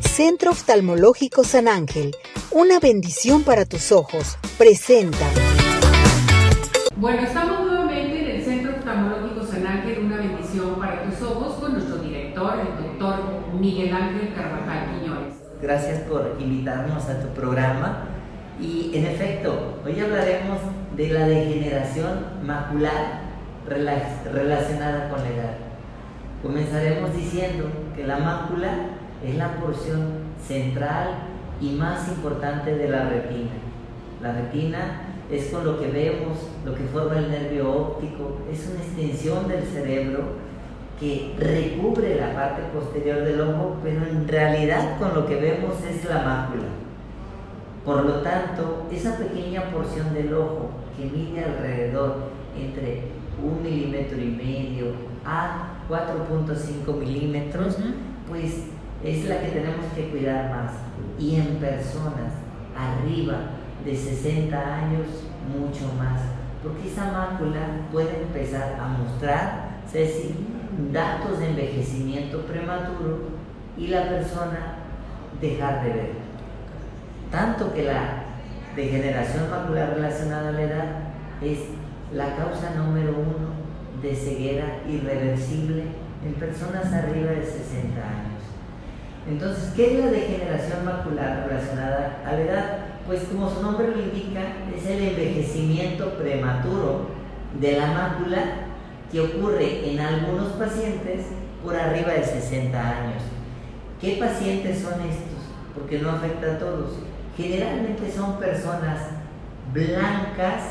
Centro 0.00 0.52
Oftalmológico 0.52 1.44
San 1.44 1.68
Ángel, 1.68 2.16
una 2.50 2.80
bendición 2.80 3.44
para 3.44 3.66
tus 3.66 3.92
ojos, 3.92 4.38
presenta. 4.56 5.28
Bueno, 6.96 7.24
estamos 7.24 7.66
nuevamente 7.66 8.20
en 8.20 8.36
el 8.36 8.42
Centro 8.42 8.76
Oftalmológico 8.76 9.44
San 9.44 9.66
Ángel, 9.66 9.98
una 10.06 10.16
bendición 10.16 10.78
para 10.78 11.04
tus 11.04 11.20
ojos, 11.20 11.60
con 11.60 11.72
nuestro 11.74 11.98
director, 11.98 12.54
el 12.58 12.84
doctor 12.84 13.52
Miguel 13.60 13.92
Ángel 13.92 14.34
Carvajal 14.34 15.00
Quiñones. 15.00 15.34
Gracias 15.60 16.00
por 16.02 16.36
invitarnos 16.64 17.04
a 17.10 17.20
tu 17.20 17.28
programa. 17.34 18.04
Y 18.58 18.92
en 18.94 19.04
efecto, 19.06 19.80
hoy 19.84 20.00
hablaremos 20.00 20.58
de 20.96 21.08
la 21.08 21.26
degeneración 21.26 22.24
macular 22.42 23.20
relacionada 23.68 25.10
con 25.10 25.22
la 25.22 25.28
edad. 25.28 25.56
Comenzaremos 26.42 27.14
diciendo 27.14 27.66
que 27.94 28.06
la 28.06 28.18
mácula 28.18 28.70
es 29.22 29.34
la 29.34 29.56
porción 29.56 30.24
central 30.46 31.08
y 31.60 31.72
más 31.72 32.08
importante 32.08 32.74
de 32.74 32.88
la 32.88 33.10
retina. 33.10 33.50
La 34.22 34.32
retina 34.32 35.02
es 35.30 35.46
con 35.46 35.66
lo 35.66 35.78
que 35.78 35.88
vemos, 35.88 36.48
lo 36.64 36.74
que 36.74 36.84
forma 36.84 37.18
el 37.18 37.30
nervio 37.30 37.70
óptico, 37.70 38.38
es 38.50 38.70
una 38.70 38.82
extensión 38.82 39.48
del 39.48 39.64
cerebro 39.64 40.43
que 40.98 41.34
recubre 41.38 42.16
la 42.16 42.34
parte 42.34 42.62
posterior 42.72 43.24
del 43.24 43.40
ojo, 43.40 43.76
pero 43.82 44.06
en 44.06 44.28
realidad 44.28 44.98
con 44.98 45.14
lo 45.14 45.26
que 45.26 45.36
vemos 45.36 45.74
es 45.82 46.04
la 46.04 46.22
mácula. 46.22 46.64
Por 47.84 48.04
lo 48.04 48.20
tanto, 48.22 48.86
esa 48.90 49.18
pequeña 49.18 49.70
porción 49.70 50.14
del 50.14 50.32
ojo 50.34 50.70
que 50.96 51.06
mide 51.06 51.44
alrededor 51.44 52.30
entre 52.58 53.08
un 53.42 53.62
milímetro 53.62 54.18
y 54.18 54.30
medio 54.30 54.86
a 55.24 55.74
4.5 55.88 56.96
milímetros, 56.98 57.76
pues 58.28 58.64
es 59.02 59.24
la 59.26 59.40
que 59.40 59.48
tenemos 59.48 59.84
que 59.94 60.08
cuidar 60.08 60.50
más. 60.50 60.72
Y 61.18 61.36
en 61.36 61.56
personas 61.56 62.32
arriba 62.76 63.36
de 63.84 63.94
60 63.94 64.56
años, 64.56 65.06
mucho 65.52 65.92
más. 65.98 66.22
Porque 66.62 66.88
esa 66.88 67.12
mácula 67.12 67.60
puede 67.92 68.22
empezar 68.22 68.78
a 68.80 68.88
mostrar, 68.88 69.80
Ceci, 69.90 70.34
datos 70.92 71.38
de 71.38 71.50
envejecimiento 71.50 72.42
prematuro 72.42 73.28
y 73.76 73.88
la 73.88 74.08
persona 74.08 74.76
dejar 75.40 75.84
de 75.84 75.90
ver. 75.90 76.10
Tanto 77.30 77.72
que 77.72 77.84
la 77.84 78.24
degeneración 78.76 79.50
macular 79.50 79.94
relacionada 79.94 80.48
a 80.48 80.52
la 80.52 80.62
edad 80.62 80.86
es 81.42 81.58
la 82.12 82.36
causa 82.36 82.74
número 82.76 83.12
uno 83.12 83.54
de 84.02 84.14
ceguera 84.14 84.80
irreversible 84.88 85.84
en 86.24 86.34
personas 86.34 86.92
arriba 86.92 87.32
de 87.32 87.44
60 87.44 88.00
años. 88.00 88.34
Entonces, 89.28 89.72
¿qué 89.74 89.94
es 89.94 90.04
la 90.04 90.10
degeneración 90.10 90.84
macular 90.84 91.46
relacionada 91.48 92.22
a 92.26 92.32
la 92.32 92.40
edad? 92.40 92.78
Pues 93.06 93.24
como 93.24 93.50
su 93.50 93.62
nombre 93.62 93.88
lo 93.88 94.00
indica, 94.00 94.40
es 94.74 94.86
el 94.86 95.08
envejecimiento 95.08 96.14
prematuro 96.14 97.08
de 97.60 97.78
la 97.78 97.86
mácula 97.86 98.38
que 99.10 99.20
ocurre 99.20 99.90
en 99.90 100.00
algunos 100.00 100.52
pacientes 100.52 101.26
por 101.62 101.76
arriba 101.76 102.12
de 102.12 102.24
60 102.24 102.78
años. 102.78 103.22
¿Qué 104.00 104.16
pacientes 104.16 104.80
son 104.80 105.00
estos? 105.00 105.44
Porque 105.74 105.98
no 105.98 106.10
afecta 106.10 106.54
a 106.54 106.58
todos. 106.58 106.98
Generalmente 107.36 108.10
son 108.10 108.38
personas 108.38 109.00
blancas 109.72 110.62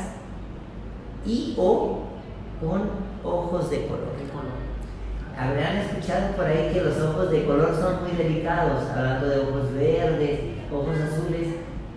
y 1.26 1.54
o 1.58 2.04
con 2.60 2.90
ojos 3.22 3.70
de 3.70 3.86
color 3.86 4.14
habrán 5.38 5.78
escuchado 5.78 6.36
por 6.36 6.46
ahí 6.46 6.70
que 6.72 6.80
los 6.80 7.00
ojos 7.00 7.30
de 7.30 7.44
color 7.44 7.74
son 7.74 8.02
muy 8.02 8.12
delicados, 8.12 8.88
hablando 8.90 9.28
de 9.28 9.38
ojos 9.40 9.72
verdes, 9.74 10.40
ojos 10.72 10.96
azules. 10.96 11.48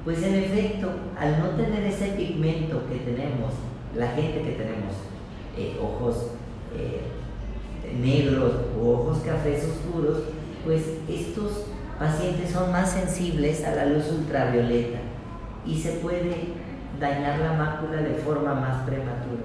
Pues 0.04 0.24
en 0.24 0.36
efecto, 0.36 0.90
al 1.20 1.40
no 1.40 1.50
tener 1.50 1.84
ese 1.84 2.10
pigmento 2.10 2.82
que 2.88 3.00
tenemos, 3.00 3.54
la 3.96 4.08
gente 4.10 4.42
que 4.42 4.52
tenemos 4.52 4.94
eh, 5.58 5.78
ojos 5.82 6.28
eh, 6.76 7.02
negros 8.00 8.54
o 8.80 8.90
ojos 8.92 9.20
cafés 9.20 9.66
oscuros, 9.66 10.20
pues 10.64 10.84
estos 11.10 11.66
pacientes 11.98 12.52
son 12.52 12.72
más 12.72 12.92
sensibles 12.92 13.64
a 13.66 13.76
la 13.76 13.86
luz 13.86 14.12
ultravioleta 14.12 15.00
y 15.66 15.76
se 15.76 15.94
puede 15.94 16.54
dañar 17.00 17.40
la 17.40 17.54
mácula 17.54 18.02
de 18.02 18.16
forma 18.16 18.54
más 18.54 18.84
prematura. 18.86 19.44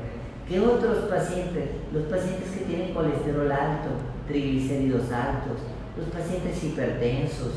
¿Qué 0.49 0.61
otros 0.61 1.09
pacientes? 1.09 1.71
Los 1.93 2.05
pacientes 2.05 2.51
que 2.51 2.65
tienen 2.65 2.93
colesterol 2.93 3.51
alto, 3.51 3.91
triglicéridos 4.27 5.11
altos, 5.13 5.59
los 5.97 6.07
pacientes 6.09 6.63
hipertensos, 6.65 7.53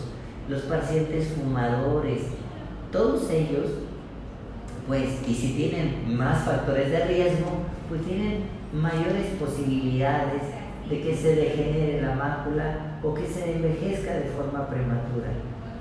los 0.47 0.61
pacientes 0.63 1.29
fumadores, 1.29 2.21
todos 2.91 3.29
ellos, 3.29 3.71
pues, 4.87 5.27
y 5.27 5.33
si 5.33 5.53
tienen 5.53 6.15
más 6.15 6.45
factores 6.45 6.91
de 6.91 7.05
riesgo, 7.05 7.51
pues 7.89 8.01
tienen 8.05 8.43
mayores 8.73 9.27
posibilidades 9.39 10.41
de 10.89 11.01
que 11.01 11.15
se 11.15 11.35
degenere 11.35 12.01
la 12.01 12.15
mácula 12.15 12.99
o 13.03 13.13
que 13.13 13.25
se 13.25 13.55
envejezca 13.55 14.13
de 14.13 14.31
forma 14.35 14.67
prematura. 14.67 15.29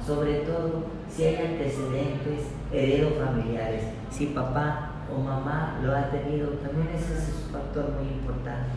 Sobre 0.06 0.40
todo 0.40 0.84
si 1.08 1.24
hay 1.24 1.36
antecedentes 1.36 2.48
heredofamiliares. 2.72 3.84
Si 4.10 4.26
papá 4.26 4.90
o 5.14 5.18
mamá 5.20 5.78
lo 5.82 5.94
ha 5.94 6.10
tenido, 6.10 6.48
también 6.50 6.88
ese 6.94 7.14
es 7.14 7.44
un 7.46 7.52
factor 7.52 7.92
muy 7.98 8.08
importante. 8.08 8.70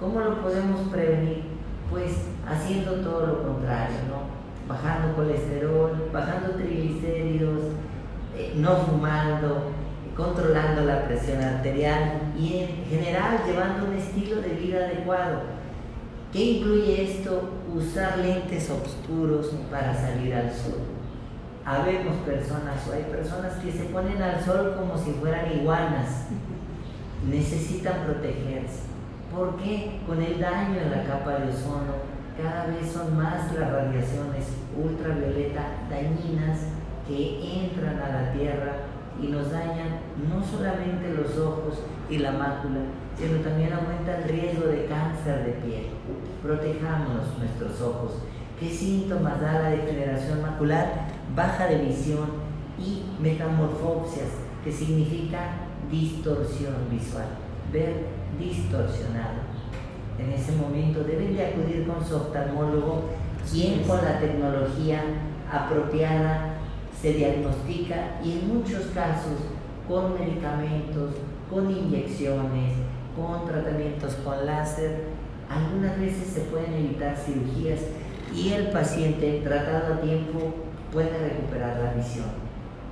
¿Cómo 0.00 0.20
lo 0.20 0.42
podemos 0.42 0.88
prevenir? 0.88 1.44
Pues 1.90 2.12
haciendo 2.48 2.94
todo 2.96 3.26
lo 3.26 3.42
contrario, 3.42 3.96
¿no? 4.08 4.72
Bajando 4.72 5.14
colesterol, 5.14 6.10
bajando 6.12 6.54
triglicéridos, 6.54 7.60
eh, 8.36 8.54
no 8.56 8.76
fumando, 8.76 9.72
controlando 10.16 10.82
la 10.84 11.04
presión 11.06 11.42
arterial 11.42 12.32
y 12.38 12.58
en 12.58 12.84
general 12.86 13.40
llevando 13.46 13.86
un 13.86 13.94
estilo 13.94 14.40
de 14.40 14.50
vida 14.50 14.86
adecuado. 14.86 15.40
¿Qué 16.32 16.44
incluye 16.44 17.02
esto? 17.02 17.58
Usar 17.74 18.18
lentes 18.18 18.70
oscuros 18.70 19.50
para 19.70 19.94
salir 19.94 20.34
al 20.34 20.52
sol 20.52 20.92
habemos 21.64 22.16
personas 22.26 22.86
o 22.88 22.92
hay 22.92 23.04
personas 23.04 23.54
que 23.54 23.72
se 23.72 23.84
ponen 23.84 24.20
al 24.20 24.42
sol 24.44 24.74
como 24.78 24.98
si 24.98 25.12
fueran 25.12 25.52
iguanas. 25.52 26.26
Necesitan 27.28 28.04
protegerse. 28.04 28.82
¿Por 29.34 29.56
qué? 29.56 30.00
Con 30.06 30.20
el 30.20 30.40
daño 30.40 30.80
en 30.80 30.90
la 30.90 31.04
capa 31.04 31.38
de 31.38 31.50
ozono, 31.50 32.02
cada 32.36 32.66
vez 32.66 32.90
son 32.90 33.16
más 33.16 33.52
las 33.52 33.70
radiaciones 33.70 34.46
ultravioleta 34.76 35.62
dañinas 35.88 36.66
que 37.06 37.64
entran 37.64 38.00
a 38.00 38.08
la 38.08 38.32
Tierra 38.32 38.72
y 39.22 39.28
nos 39.28 39.50
dañan 39.52 40.00
no 40.28 40.44
solamente 40.44 41.14
los 41.14 41.36
ojos 41.38 41.80
y 42.10 42.18
la 42.18 42.32
mácula, 42.32 42.80
sino 43.16 43.38
también 43.40 43.72
aumenta 43.72 44.18
el 44.18 44.24
riesgo 44.28 44.66
de 44.66 44.86
cáncer 44.86 45.44
de 45.44 45.52
piel. 45.52 45.86
Protejamos 46.42 47.38
nuestros 47.38 47.80
ojos. 47.80 48.12
¿Qué 48.58 48.68
síntomas 48.68 49.40
da 49.40 49.54
la 49.54 49.70
degeneración 49.70 50.42
macular? 50.42 51.08
Baja 51.34 51.66
de 51.66 51.78
visión 51.78 52.28
y 52.78 53.02
metamorfopsias, 53.20 54.28
que 54.62 54.72
significa 54.72 55.40
distorsión 55.90 56.74
visual, 56.90 57.26
ver 57.72 58.06
distorsionado. 58.38 59.52
En 60.18 60.32
ese 60.32 60.52
momento 60.52 61.02
deben 61.04 61.34
de 61.34 61.46
acudir 61.46 61.86
con 61.86 62.04
su 62.04 62.16
oftalmólogo, 62.16 63.10
quien 63.50 63.82
con 63.82 64.04
la 64.04 64.18
tecnología 64.18 65.02
apropiada 65.50 66.54
se 67.00 67.14
diagnostica 67.14 68.20
y 68.22 68.32
en 68.32 68.54
muchos 68.54 68.86
casos 68.94 69.38
con 69.88 70.14
medicamentos, 70.14 71.14
con 71.50 71.70
inyecciones, 71.70 72.74
con 73.16 73.46
tratamientos 73.46 74.14
con 74.24 74.46
láser, 74.46 75.04
algunas 75.48 75.98
veces 75.98 76.28
se 76.28 76.40
pueden 76.42 76.72
evitar 76.72 77.16
cirugías 77.16 77.80
y 78.34 78.52
el 78.52 78.68
paciente 78.68 79.42
tratado 79.44 79.94
a 79.94 80.00
tiempo 80.00 80.54
puede 80.92 81.16
recuperar 81.18 81.78
la 81.78 81.92
visión. 81.92 82.26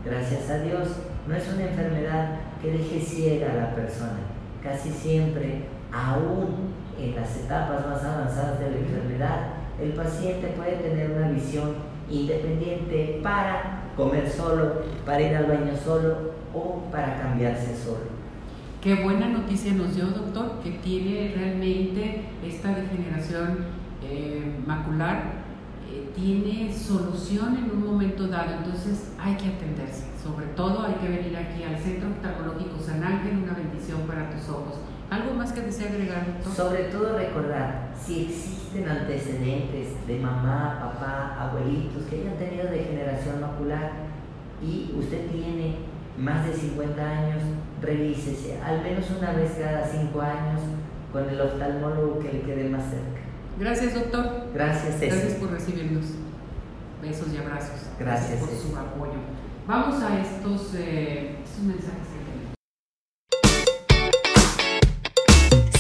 Gracias 0.05 0.51
a 0.51 0.59
Dios, 0.59 0.89
no 1.27 1.35
es 1.35 1.53
una 1.53 1.65
enfermedad 1.65 2.41
que 2.61 2.73
deje 2.73 3.01
ciega 3.01 3.53
a 3.53 3.57
la 3.57 3.75
persona. 3.75 4.19
Casi 4.63 4.91
siempre, 4.91 5.65
aún 5.93 6.71
en 6.99 7.15
las 7.15 7.37
etapas 7.37 7.87
más 7.87 8.05
avanzadas 8.05 8.61
de 8.61 8.71
la 8.71 8.77
enfermedad, 8.77 9.39
el 9.81 9.93
paciente 9.93 10.49
puede 10.49 10.77
tener 10.77 11.11
una 11.13 11.31
visión 11.31 11.75
independiente 12.11 13.21
para 13.23 13.85
comer 13.97 14.29
solo, 14.29 14.83
para 15.07 15.23
ir 15.23 15.35
al 15.35 15.47
baño 15.47 15.73
solo 15.83 16.40
o 16.55 16.83
para 16.91 17.21
cambiarse 17.21 17.77
solo. 17.77 18.21
Qué 18.81 18.95
buena 18.95 19.29
noticia 19.29 19.75
nos 19.75 19.95
dio, 19.95 20.07
doctor, 20.07 20.61
que 20.63 20.71
tiene 20.71 21.35
realmente 21.37 22.23
esta 22.43 22.75
degeneración 22.75 23.67
eh, 24.03 24.59
macular, 24.67 25.41
eh, 25.93 26.11
tiene 26.17 26.73
solución 26.73 27.59
en 27.59 27.71
un 27.71 27.87
momento 27.87 28.27
dado, 28.27 28.55
entonces 28.55 29.13
hay 29.19 29.35
que 29.37 29.49
atenderse. 29.49 30.07
Sobre 30.23 30.47
todo 30.47 30.87
hay 30.87 30.95
que 30.95 31.09
venir 31.09 31.37
aquí 31.37 31.63
al 31.63 31.79
Centro 31.79 32.09
Oftalmológico 32.09 32.81
San 32.81 33.05
Ángel, 33.05 33.43
una 33.43 33.53
bendición 33.53 34.01
para 34.07 34.31
tus 34.31 34.49
ojos. 34.49 34.81
¿Algo 35.11 35.35
más 35.35 35.53
que 35.53 35.61
desea 35.61 35.91
agregar, 35.91 36.25
doctor? 36.27 36.53
Sobre 36.55 36.85
todo 36.85 37.19
recordar, 37.19 37.93
si 38.01 38.27
existen 38.27 38.89
antecedentes 38.89 40.07
de 40.07 40.21
mamá, 40.21 40.79
papá, 40.81 41.37
abuelitos 41.39 42.05
que 42.05 42.21
hayan 42.21 42.39
tenido 42.39 42.71
degeneración 42.71 43.41
macular 43.41 43.93
y 44.63 44.95
usted 44.97 45.29
tiene 45.31 45.80
más 46.21 46.47
de 46.47 46.55
50 46.55 47.03
años, 47.03 47.43
revísese 47.81 48.61
al 48.63 48.83
menos 48.83 49.07
una 49.11 49.33
vez 49.33 49.53
cada 49.59 49.87
5 49.87 50.21
años 50.21 50.61
con 51.13 51.29
el 51.29 51.41
oftalmólogo 51.41 52.21
que 52.21 52.33
le 52.33 52.41
quede 52.43 52.69
más 52.69 52.85
cerca. 52.85 53.21
Gracias, 53.59 53.95
doctor. 53.95 54.49
Gracias, 54.55 55.01
Gracias 55.01 55.35
por 55.35 55.51
recibirnos. 55.51 56.05
Besos 57.03 57.29
y 57.33 57.39
abrazos. 57.39 57.81
Gracias, 57.99 58.39
por 58.39 58.51
su 58.51 58.77
apoyo. 58.77 59.19
Vamos 59.67 60.03
a 60.03 60.21
estos, 60.21 60.75
eh, 60.75 61.37
estos 61.43 61.63
mensajes. 61.65 62.11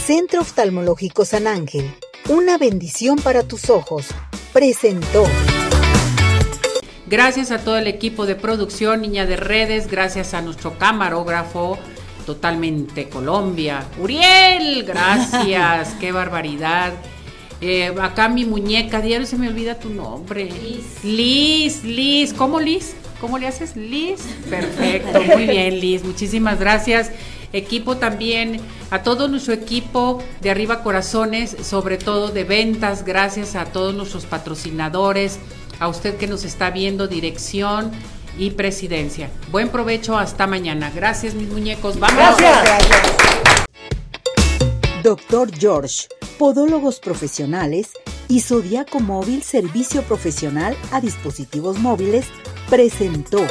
Centro 0.05 0.41
Oftalmológico 0.41 1.24
San 1.24 1.47
Ángel, 1.47 1.88
una 2.28 2.59
bendición 2.59 3.16
para 3.16 3.43
tus 3.45 3.70
ojos, 3.70 4.09
presentó. 4.53 5.24
Gracias 7.11 7.50
a 7.50 7.58
todo 7.58 7.76
el 7.76 7.88
equipo 7.88 8.24
de 8.24 8.36
producción, 8.36 9.00
Niña 9.00 9.26
de 9.26 9.34
Redes, 9.34 9.88
gracias 9.90 10.32
a 10.32 10.42
nuestro 10.42 10.78
camarógrafo, 10.78 11.76
totalmente 12.24 13.08
Colombia. 13.08 13.84
Uriel, 13.98 14.84
gracias, 14.84 15.94
qué 16.00 16.12
barbaridad. 16.12 16.92
Eh, 17.61 17.92
acá 18.00 18.28
mi 18.28 18.44
muñeca, 18.44 19.00
diario 19.00 19.26
se 19.26 19.36
me 19.36 19.48
olvida 19.48 19.76
tu 19.80 19.90
nombre. 19.90 20.44
Liz. 20.44 21.02
Liz, 21.02 21.82
Liz, 21.82 22.32
¿cómo 22.32 22.61
Liz? 22.61 22.94
¿Cómo 23.20 23.38
le 23.38 23.48
haces? 23.48 23.74
Liz. 23.74 24.20
Perfecto, 24.48 25.20
muy 25.34 25.48
bien, 25.48 25.80
Liz. 25.80 26.04
Muchísimas 26.04 26.61
gracias 26.61 27.11
equipo 27.52 27.96
también, 27.96 28.61
a 28.90 29.02
todo 29.02 29.28
nuestro 29.28 29.52
equipo 29.52 30.22
de 30.40 30.50
Arriba 30.50 30.82
Corazones, 30.82 31.56
sobre 31.62 31.98
todo 31.98 32.28
de 32.28 32.44
ventas, 32.44 33.04
gracias 33.04 33.56
a 33.56 33.66
todos 33.66 33.94
nuestros 33.94 34.26
patrocinadores, 34.26 35.40
a 35.81 35.89
usted 35.89 36.16
que 36.16 36.26
nos 36.28 36.45
está 36.45 36.70
viendo, 36.70 37.09
dirección 37.09 37.91
y 38.39 38.51
presidencia. 38.51 39.31
Buen 39.51 39.70
provecho, 39.70 40.16
hasta 40.16 40.47
mañana. 40.47 40.93
Gracias, 40.95 41.35
mis 41.35 41.49
muñecos. 41.49 41.99
Vamos. 41.99 42.37
Gracias. 42.39 42.91
Doctor 45.03 45.51
George, 45.59 46.07
Podólogos 46.39 47.01
Profesionales 47.01 47.93
y 48.28 48.41
Zodiaco 48.41 49.01
Móvil 49.01 49.43
Servicio 49.43 50.03
Profesional 50.03 50.76
a 50.93 51.01
Dispositivos 51.01 51.78
Móviles 51.78 52.26
presentó. 52.68 53.45